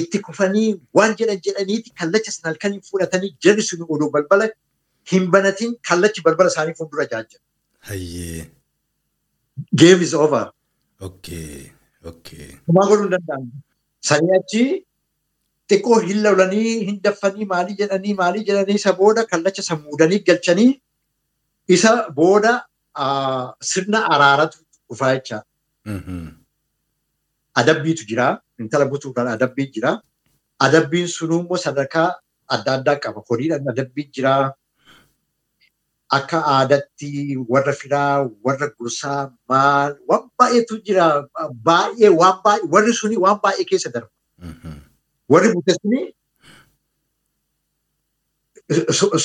[0.02, 0.68] itti kufanii
[1.00, 4.50] waan jedhan jedhaniiti kallacha sana halkanii fudhatanii jarri sun odoo balbala
[5.12, 7.38] hin banatiin kallachi balbala isaanii fuuldura jaajja.
[7.92, 8.50] Hayyee.
[9.84, 10.44] Game is over.
[11.10, 11.72] Okay.
[12.12, 12.48] Okay.
[12.66, 13.52] Kumaa godhuu hin danda'amu.
[14.10, 14.64] Sanii achi
[15.72, 20.70] xiqqoo hin lolanii hin daffanii maalii jedhanii maalii jedhanii isa booda kallacha isa muudanii galchanii
[21.78, 22.54] isa booda
[23.72, 24.58] sirna araaratu
[24.94, 25.44] dhufaa jecha.
[27.62, 28.28] Adabbiitu jira.
[28.60, 29.94] Intala butuudhaan adabbii jira.
[30.66, 32.10] Adabbiin sunuu immoo sadarkaa
[32.58, 33.22] adda addaa qaba.
[33.30, 34.36] Horiidhaan adabbii jira.
[36.16, 37.10] akka aadatti
[37.52, 41.06] warra firaa, warra gorsaa, maal waan baay'eetu jira.
[41.70, 44.12] Baay'ee waan baay'ee warri suni waan baay'ee keessa darba.
[45.36, 46.02] Warri bute suni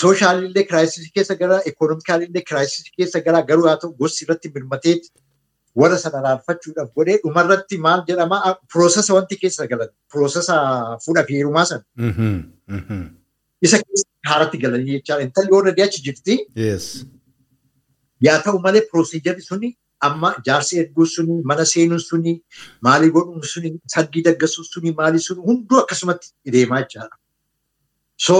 [0.00, 4.96] sooshaaliillee kiraayisisii keessa gara ikoonomikaalillee kiraayisisii keessa gara garuu haa ta'u gosti irratti birmatee
[5.80, 8.38] warra sana raanfachuudhaaf godhee dhumarratti maal jedhama
[8.72, 10.54] piroosesa wanti keessa galan piroosesa
[11.04, 11.84] fuudha fi heerumaa sana.
[13.66, 15.22] Isa keessa haaratti galanii jechaadha.
[15.28, 16.34] Intalli warra achi jirti.
[18.26, 19.68] Yaa ta'u malee pirooseejarri suni
[20.08, 22.32] amma jaarsi erguu suni mana seenuun suni
[22.88, 27.16] maalii godhuun suni sargii daggasuun suni maalii suni hunduu akkasumatti deemaa jechaadha.
[28.26, 28.34] So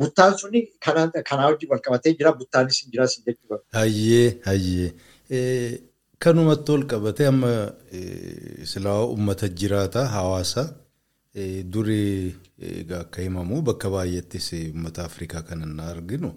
[0.00, 3.58] buttaan suni kanaa wajjin wal qabatee jira buttaanis hin jiraas jechuudha.
[3.80, 4.90] Hayyee hayyee
[6.22, 7.50] kanumatti wal qabatee amma
[8.72, 10.62] silaa uummata jiraata hawaasa
[11.72, 12.34] durii
[13.00, 16.30] akka himamu bakka baay'eettis uummata Afrikaa kanan arginu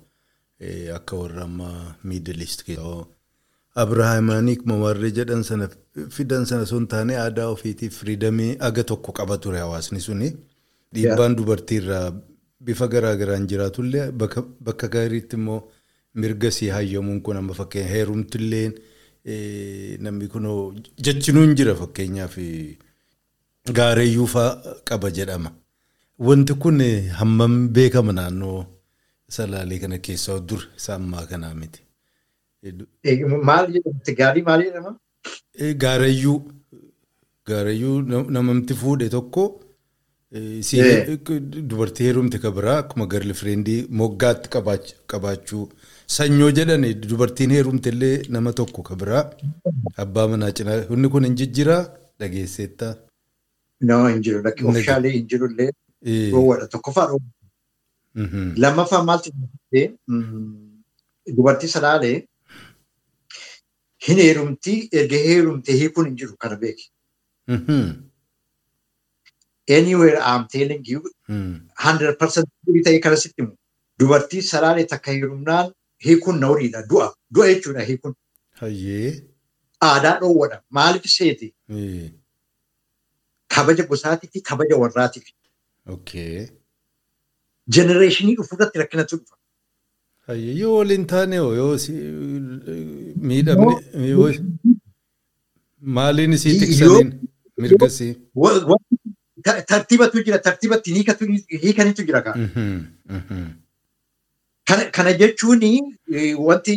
[0.97, 1.69] akka warra amma
[2.03, 3.03] miidil iist keessaa
[3.81, 5.67] Abirahaamaanii warri jedhan sana
[6.15, 10.29] fidan sana sun taane aadaa ofiitiif firiidamii aga tokko qaba ture hawaasni suni
[10.93, 12.07] dhiibbaan dubartiirraa
[12.65, 14.11] bifa garaagaraan jiraatullee
[14.67, 15.59] bakka gaariitti immoo
[16.21, 18.67] mirga sii hayyamuun kun amma fakkeenya heerumtillee
[19.25, 20.45] namni kun
[21.05, 22.35] jechinuun jira fakkeenyaaf
[23.77, 25.51] gaareeyyuu fa'aa qaba jedhama.
[26.19, 26.79] Wanti kun
[27.19, 28.65] hammam beekama naannoo
[29.29, 31.79] salaalee kana keessaa dur isa ammaa kanaa miti.
[33.49, 34.91] Maal jedhamti gaarii maal jedhama?
[35.83, 36.37] Gaareeyyuu
[37.47, 38.01] gaareeyyuu
[38.37, 39.43] namatti fuudhe tokko.
[41.69, 44.49] Dubartii heerumte kan biraa akkuma garli fireendii moggaatti
[45.13, 45.65] qabaachuu
[46.15, 49.23] sanyoo jedhan dubartiin heerumte illee nama tokko kan biraa.
[50.03, 51.81] Abbaa manaa cinaa inni kun hin jijjiiraa
[52.19, 52.87] dhageesseetta.
[53.81, 54.41] No hin jiru.
[54.65, 55.69] Oomishaalee hin jiru illee.
[56.31, 58.55] Dhoowwadha tokkoffaa dhoowwadha.
[58.65, 59.31] Lammaffaa maaltu
[61.37, 61.67] dubartii?
[61.75, 62.15] Salaalee
[64.07, 66.89] hin heerumtii erga heerumte hiikuun hin jiru kana beeki.
[69.67, 71.01] Anywhere I'm telling you,
[71.77, 72.47] hundred percent
[72.85, 73.55] ta'ee kana sitti himu.
[73.99, 75.71] Dubartii salaalee takka heerumnaan
[76.05, 76.81] hiikuun na horiidha.
[76.89, 77.13] Du'a.
[77.33, 78.13] Du'a jechuudha hiikuun.
[78.61, 79.11] Hayyee.
[79.81, 80.61] Aadaa dhoowwadha.
[80.69, 81.53] Maaliif seeti?
[83.55, 85.23] Kabaja gosaatii fi kabaja warraatiif.
[85.95, 86.47] Okay.
[87.67, 89.35] Jenereeshinii dhufuurratti rakkinatu dhufa.
[90.27, 91.77] Hayyee yoo waliin taane yoo
[93.29, 94.39] miidhamne
[95.97, 97.13] maaliin isii tiksaniin
[97.57, 98.15] mirgasii.
[99.43, 100.93] Tartiibatu jira tartiibatti
[101.63, 102.35] hiikanitu jira kaa.
[104.95, 105.61] Kana jechuun
[106.47, 106.73] wanti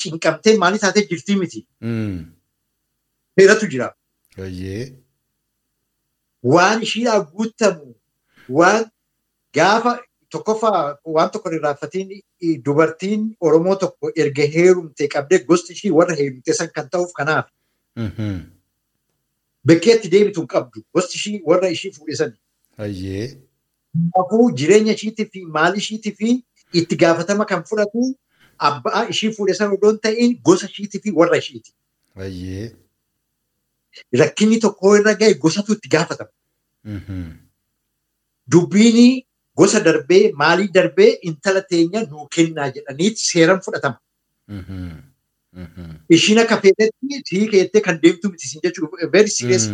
[0.00, 1.66] cinqamtee maalii taatee jirtii miti.
[3.38, 3.92] Seeratu jira.
[6.54, 7.94] Waan ishiidhaa guutamu
[8.48, 8.84] waan
[9.54, 9.92] gaafa
[10.30, 12.10] tokkoffaa waan tokko irraanfatiin
[12.64, 17.46] dubartiin Oromoo tokko erga heerumtee qabdee gosti ishii warra heerumtee san kan ta'uuf kanaaf.
[19.70, 20.82] Bakkeetti deebitu hin qabdu.
[20.94, 22.36] Gosti ishii warra ishii fuudhisani.
[22.82, 23.26] Hayyee.
[24.14, 26.30] Kanaafuu jireenya ishiitii fi maal ishiitii fi
[26.80, 28.02] itti gaafatama kan fudhatu
[28.68, 31.70] abbaa ishii fuudhisan odoo hin ta'in gosa ishiitii fi warra ishiiti.
[34.22, 36.30] Rakkinni tokko irra gahe gosatu itti gaafatama.
[38.52, 39.22] Dubbiin
[39.56, 43.98] gosa darbee maalii darbee intala teenya nuu kennaa jedhanii seeran fudhatama.
[46.16, 49.08] Ishiin akka feetetti sii keettee kan deemtu miti siin jechuudha.
[49.12, 49.64] Very serious.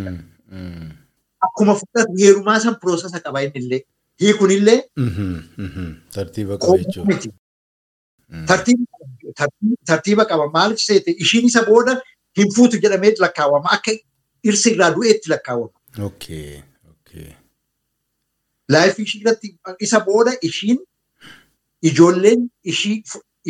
[1.47, 3.83] Akkuma fudhatu heerumaa san piroosesa qaba inni illee.
[4.23, 4.79] Hiikun illee.
[6.17, 7.33] Tartiiba qaba jechuudha.
[9.93, 11.93] Tartiiba qaba maaliif seete ishiin isa booda
[12.39, 13.93] hin fuutu jedhamee lakkaawama akka
[14.45, 15.77] dhirsi irraa du'eetti lakkaawama.
[18.73, 19.49] Laayifii ishii irratti
[19.87, 20.79] isa booda ishiin
[21.91, 22.41] ijoolleen
[22.73, 22.97] ishii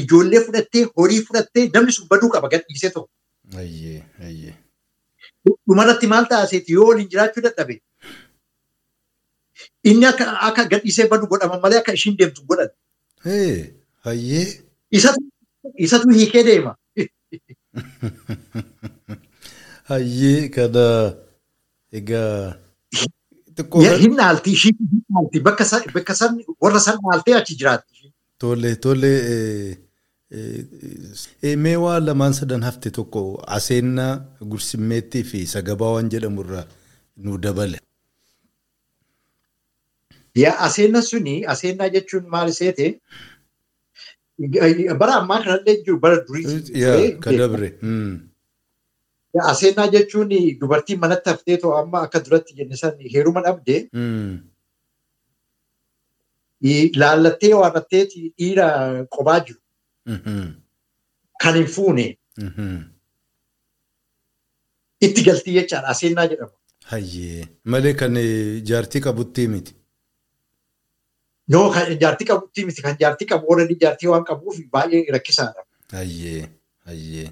[0.05, 2.93] ijoollee fudhattee horii fudhattee namni sun baduu qaba gadhiisee
[3.59, 4.55] ayyee.
[5.45, 7.81] Dhumarratti maal taaseeti yoo waliin jiraachuu dadhabe.
[9.85, 12.71] Inni akka gadhiisee badu godhama malee akka ishiin deemtu godhan.
[15.87, 16.77] Isatu hiikee deema.
[19.93, 20.87] Hayyee kana
[21.93, 22.57] egaa.
[24.03, 26.19] Hin dhaalti ishii hin dhaalti bakka
[26.67, 28.13] warra san dhaaltee achi jiraatti.
[28.39, 29.13] Tole tole
[31.65, 33.23] mee waa lamaan sadan hafte tokko
[33.59, 34.13] aseennaa
[34.51, 36.67] gursimmeettii fi sagabaa waan jedhamu irraa
[37.17, 37.79] nu dabale.
[40.43, 42.87] Yaa aseennaa suni aseennaa jechuun maal seete
[45.01, 47.17] bara ammaa kanallee jiru bara durii.
[47.25, 47.73] Ka dabre.
[49.53, 50.29] Aseennaa jechuun
[50.61, 53.77] dubartiin manatti haftee too amma akka duratti jenne san heeruma dhabde.
[57.03, 58.69] Laallattee waamattee dhiira
[59.17, 59.61] qobaa jiru.
[61.43, 62.07] Kan hin fuune
[65.01, 65.89] itti galtii jechaadha.
[65.95, 66.53] Aseennaa jedhama.
[66.93, 68.15] Hayyee malee kan
[68.71, 69.75] jaartii qabutti miti.
[71.49, 75.63] Noo kan jaartii qabutti miti kan jaartii qabu warreen jaartii waan qabuuf baay'ee rakkisaadha.
[75.99, 76.49] Hayyee
[76.87, 77.29] hayyee.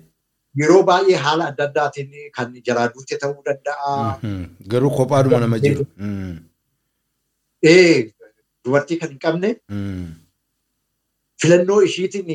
[0.61, 4.19] Yeroo baay'ee haala adda addaatiin kan jalaa duute ta'uu danda'a.
[4.75, 5.85] Garuu kophaadhuma nama jiru.
[7.63, 8.13] Ee
[8.65, 9.51] dubartii kan hin qabne
[11.43, 12.31] filannoo ishiitiin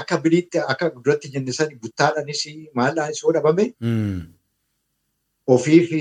[0.00, 2.42] akka biliitti akka duratti jenne sani buttaadhaanis
[2.80, 3.64] maallaanis yoo dhabame
[5.56, 6.00] ofii fi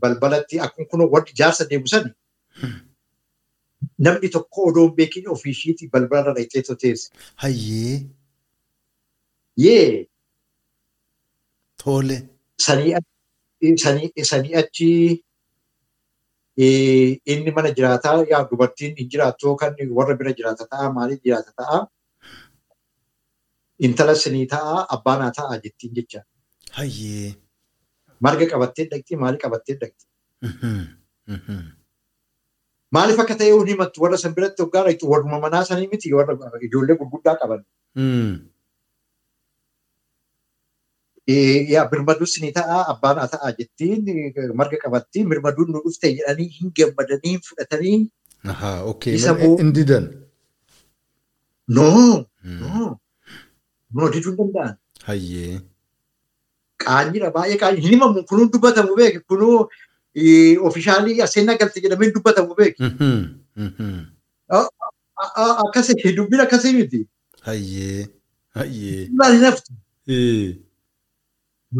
[0.00, 2.10] balbalatti akkuma kun wanti jaarsa deemu sani
[4.06, 7.10] namni tokko odoo hin beekin ofii ishiitii balbala dhaqxee toteesse.
[7.44, 7.94] Hayyee.
[9.64, 10.06] Yee.
[11.84, 12.18] Tole.
[12.58, 12.94] Sanii
[14.62, 14.90] achi
[16.58, 21.78] inni mana jiraataa yaa dubartiin hin jiraattu yookaan warra bira jiraata ta'a maaliif jiraata ta'a
[23.88, 26.20] intala sinii ta'a abbaanaa ta'a jettiin jecha.
[28.26, 30.06] Marga qabattee dhaqxi maali qabattee dhaqxi.
[32.96, 36.34] Maaliif akka ta'e hin himattu warra san biratti hoggaa dhaqxu warruma manaa sanii miti warra
[36.68, 37.64] ijoollee gurguddaa qaban.
[41.26, 44.04] Yaa birmaduus ni ta'a abbaan ta'a jettiin
[44.60, 47.98] marga qabattiin birmaduun nu dhufte jedhanii hin gammadanii fudhatanii.
[48.54, 50.08] Ahaa okay hin didan.
[51.68, 52.26] Noo
[53.94, 54.74] noo diduu hin danda'an.
[55.10, 55.60] Hayyee.
[56.84, 59.68] Qaanyiidha baay'ee qaanyi hin himamu kunuun dubbatamu beeki kunuu
[60.70, 62.82] ofishaalii aseenaa galte jedhamee dubbatamu beeki.
[65.66, 67.06] Akkasii dubbiin akkasii miti.
[67.46, 68.06] Hayyee
[68.58, 69.08] hayyee.
[69.46, 69.72] Haftu.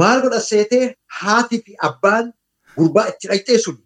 [0.00, 0.84] Maal godha seetee
[1.20, 2.32] haatii fi abbaan
[2.76, 3.76] gurbaa itti dhaqxee sun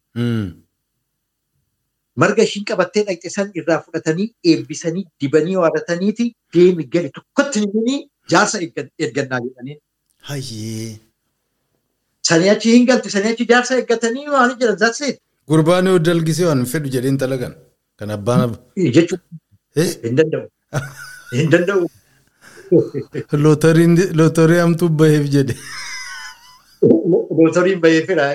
[2.22, 6.26] marga ishiin qabattee dhaqxe san irraa fudhatanii eebbisanii dibanii waadataniiti
[6.56, 7.98] deemi gali tokkotti himanii
[8.34, 9.78] jaarsa eeggannaa jedhanii.
[12.30, 15.20] Sanii achi hin galte sanii achi jaarsa eeggatanii maal jedhan zaakseet.
[15.50, 17.54] Gurbaan yoo dalgisee waan fedhu jedheen talagan
[17.98, 18.56] kan abbaan.
[18.76, 20.46] Hin danda'u.
[21.34, 21.88] Hin danda'u.
[24.20, 25.54] Lootorii hamtuu baheef jedhe.
[27.38, 28.26] Lootoriin baheefira.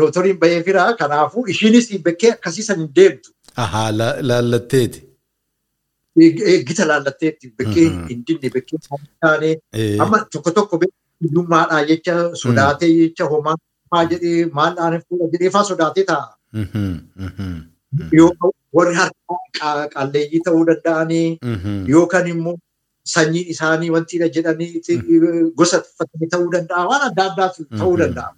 [0.00, 0.84] Lootoriin baheefira.
[1.02, 3.30] Kanaafuu ishiinis bakkee akkasii san hin deemtu.
[3.56, 3.88] Ahaa
[4.30, 5.00] laallatteeti.
[6.68, 9.50] Gita laallatteetti bakkee hin dinne bakkee hin taane.
[10.06, 12.14] Amma tokko tokko hiyyummaadhaa jecha
[12.44, 16.34] sodaatee jecha homaa jedhee maal dhaane fuula jedhee faa sodaatee taa'a.
[18.18, 18.32] Yoo
[18.78, 21.38] warri harkaa qalleeyyii ta'uu danda'anii
[21.94, 22.56] yookaan immoo
[23.04, 24.82] sanyii isaanii wantiidha jedhanii
[25.60, 26.86] gosa uffatanii ta'uu danda'a.
[26.90, 28.30] Waan adda addaatu ta'uu danda'a.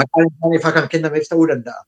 [0.00, 1.82] Maqaan isaaniif kan kennameef ta'uu danda'a.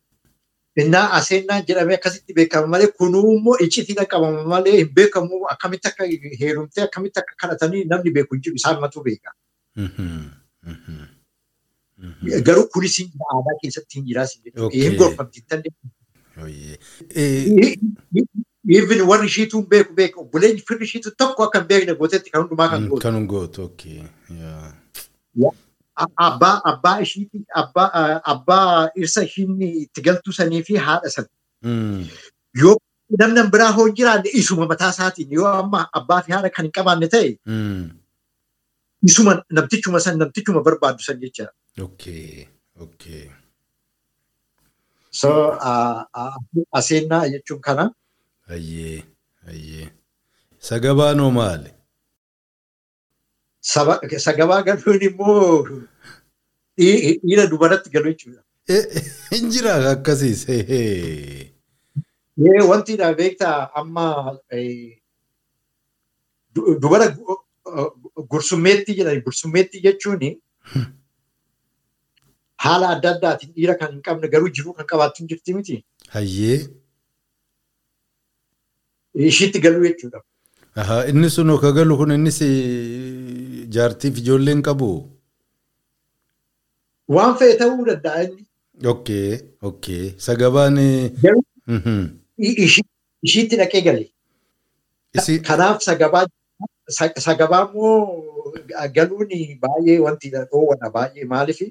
[0.83, 6.05] Innaa aseennaa jedhamee akkasitti beekama malee kunuu immoo icciitiin qabama malee hin beekamu akkamitti akka
[6.41, 9.31] heerumtee akkamitti akka kadhatanii namni beeku hin jiru isaan matuu beeka.
[12.49, 14.35] Garuu kunis aadaa keessatti hin jiraas
[14.75, 15.45] hin gorfamti.
[18.69, 22.43] Even warri ishiituu hin beeku beeku obboleen firri ishiitu tokko akka hin beekne gootetti kan
[22.43, 23.03] hundumaa kan gootu.
[23.03, 23.71] Kan gootu
[25.97, 31.29] Abbaa abbaa ishiiti abbaa abbaa dhirsa ishiin itti galtuu sanii fi haadha sana.
[32.63, 32.77] Yoo
[33.21, 37.09] namni biraa hoo jiraanne isuma mataa isaatiin yoo amma abbaa fi haadha kan hin qabaanne
[37.17, 37.31] ta'e.
[39.11, 41.47] Isuma namtichuma san namtichuma barbaadu san jecha.
[41.89, 42.49] Okay.
[42.87, 43.31] Okay.
[45.11, 45.31] So
[46.81, 47.91] aseennaa jechuun kana.
[48.49, 49.05] Ayyee.
[49.49, 49.89] Ayyee.
[50.59, 51.71] Sagabaanoo maali?
[54.27, 55.67] Sagabaa galuun immoo
[56.79, 58.43] dhiira dubaratti galu jechuudha.
[59.33, 60.47] Hin jira akkasiis.
[62.71, 64.39] Wantiidha beektaa amma
[66.55, 67.07] dubara
[68.29, 69.21] gursummeetti jedhani.
[69.29, 70.21] Gursummeetti jechuun
[72.65, 75.85] haala adda addaatiin dhiira kan hin qabne garuu jiruu kan qabaattu hin jirti miti.
[79.15, 80.21] Ishiitti galuu jechuudha.
[81.11, 82.39] Inni sun ka galu kun innis
[83.77, 84.89] jaartiif ijoolleen qabu.
[87.09, 88.43] Waan fe'e ta'uu danda'a inni.
[88.93, 90.15] Okay, okay.
[90.19, 90.79] Sagabaan.
[92.39, 94.05] Ishiitti dhaqee gale.
[95.49, 96.27] Kanaaf sagabaa
[97.27, 98.53] sagabaa immoo
[98.97, 99.31] galuun
[99.65, 101.67] baay'ee wanti dhoowwana baay'ee maaliifi.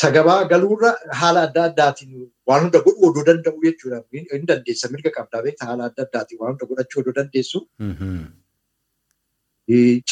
[0.00, 0.90] Sagabaa galuurra
[1.20, 2.12] haala adda addaatiin
[2.48, 3.98] waan hunda godhuu odoo danda'u jechuudha.
[4.34, 7.58] Hin dandeessa mirga qabdaa beektaa haala adda addaatiin waan hunda godhachuu odoo dandeessu.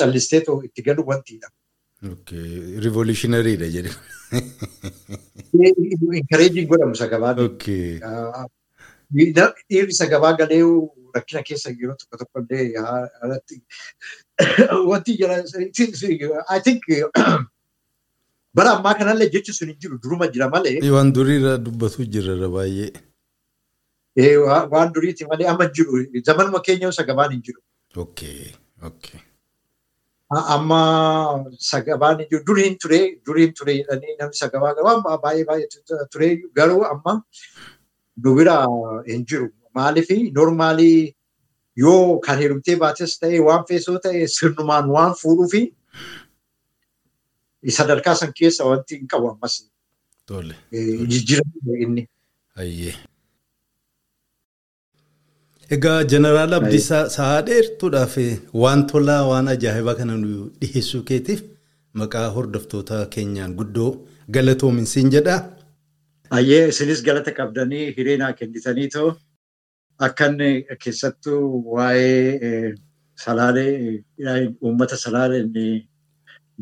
[0.00, 1.48] Callistee itti galu wantiidha.
[2.86, 3.92] Rivolutionaryidha jedhe.
[6.20, 7.36] Inkareejiin godhamu sagabaan.
[9.18, 10.62] Dhiirri sagabaa galee
[11.14, 12.66] rakkina keessa yeroo tokko tokko illee
[14.90, 15.36] wanti jira
[16.56, 16.82] I think
[18.58, 20.74] bara ammaa kanallee jechi sun hin jiru duruma jira malee.
[20.96, 22.90] Waan duriirra dubbatu jirra baay'ee.
[24.74, 27.60] Waan duriiti malee amma jiru zamanuma keenya sagabaan hin jiru.
[30.54, 30.80] Amma
[31.70, 35.68] sagabaan hin jiru duriin ture duriin ture jedhanii namni sagabaa waan baay'ee baay'ee
[36.12, 36.28] ture
[36.58, 37.14] garuu amma
[38.24, 38.56] nu bira
[39.12, 39.48] hin jiru.
[39.74, 40.08] Maaliif
[40.40, 41.14] normaalii
[41.84, 45.60] yoo kan heerumtee baates ta'e waan feesoo ta'e sirnumaan waan fuudhuu fi
[47.66, 49.54] sadarkaa san keessa wanti hin qabu ammas.
[51.12, 52.08] Jijjiirama inni.
[55.76, 58.14] Egaa jeneraal Abdiisaa sa'aa dheertuudhaaf
[58.62, 61.42] waan tolaa waan ajaa'ibaa kana nu dhiyeessuu keetiif
[62.02, 63.90] maqaa hordoftoota keenyaan guddoo
[64.36, 65.36] galatoominsiin jedha.
[66.38, 69.10] Ayyee isinis galata qabdanii hiriinaa kennitanii too
[70.06, 70.36] akkan
[70.84, 71.42] keessattuu
[71.76, 72.74] waa'ee
[73.24, 73.72] salaalee
[74.62, 75.44] uummata salaalee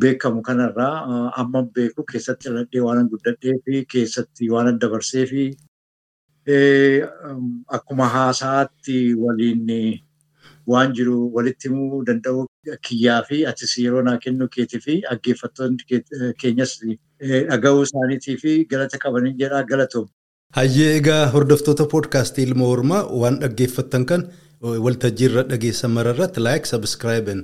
[0.04, 0.96] beekamu kanarraa
[1.42, 5.44] amma beeku keessatti dhaladhee waan guddadhee fi keessatti waan dabarsee fi
[7.78, 9.70] akkuma haasaatti waliin
[10.72, 12.44] waan jiru walitti himuu danda'u
[12.88, 16.00] kiyyaa fi atis yeroo naa kennu keetii fi dhaggeeffattoonni
[16.42, 16.72] keenyas
[17.50, 20.06] dhaga'uu isaaniitii fi galata qabanii jedhaa galatoom.
[20.58, 24.26] Hayyee egaa hordoftoota poodkaastii ilma Oromaa waan dhaggeeffattan kan
[24.86, 27.40] waltajjii irra dhageessan mararratti laayik sabiskiraayiban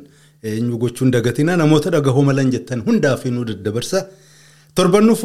[0.51, 4.07] eenyu gochuun dagatina namoota dhagahuu malan jettan hundaaf nu daddabarsa
[4.75, 5.23] torbannuuf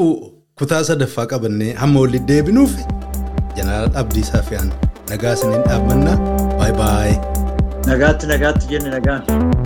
[0.59, 2.73] kutaa sadaffaa qabannee hamma walitti deebinuuf
[3.57, 4.55] jeneraal Abdiisaa fi
[5.09, 6.17] nagaa isiniin dhaabbannaa
[6.79, 7.17] baay'ee.
[7.91, 9.56] Nagaatti nagaatti jenne nagaan.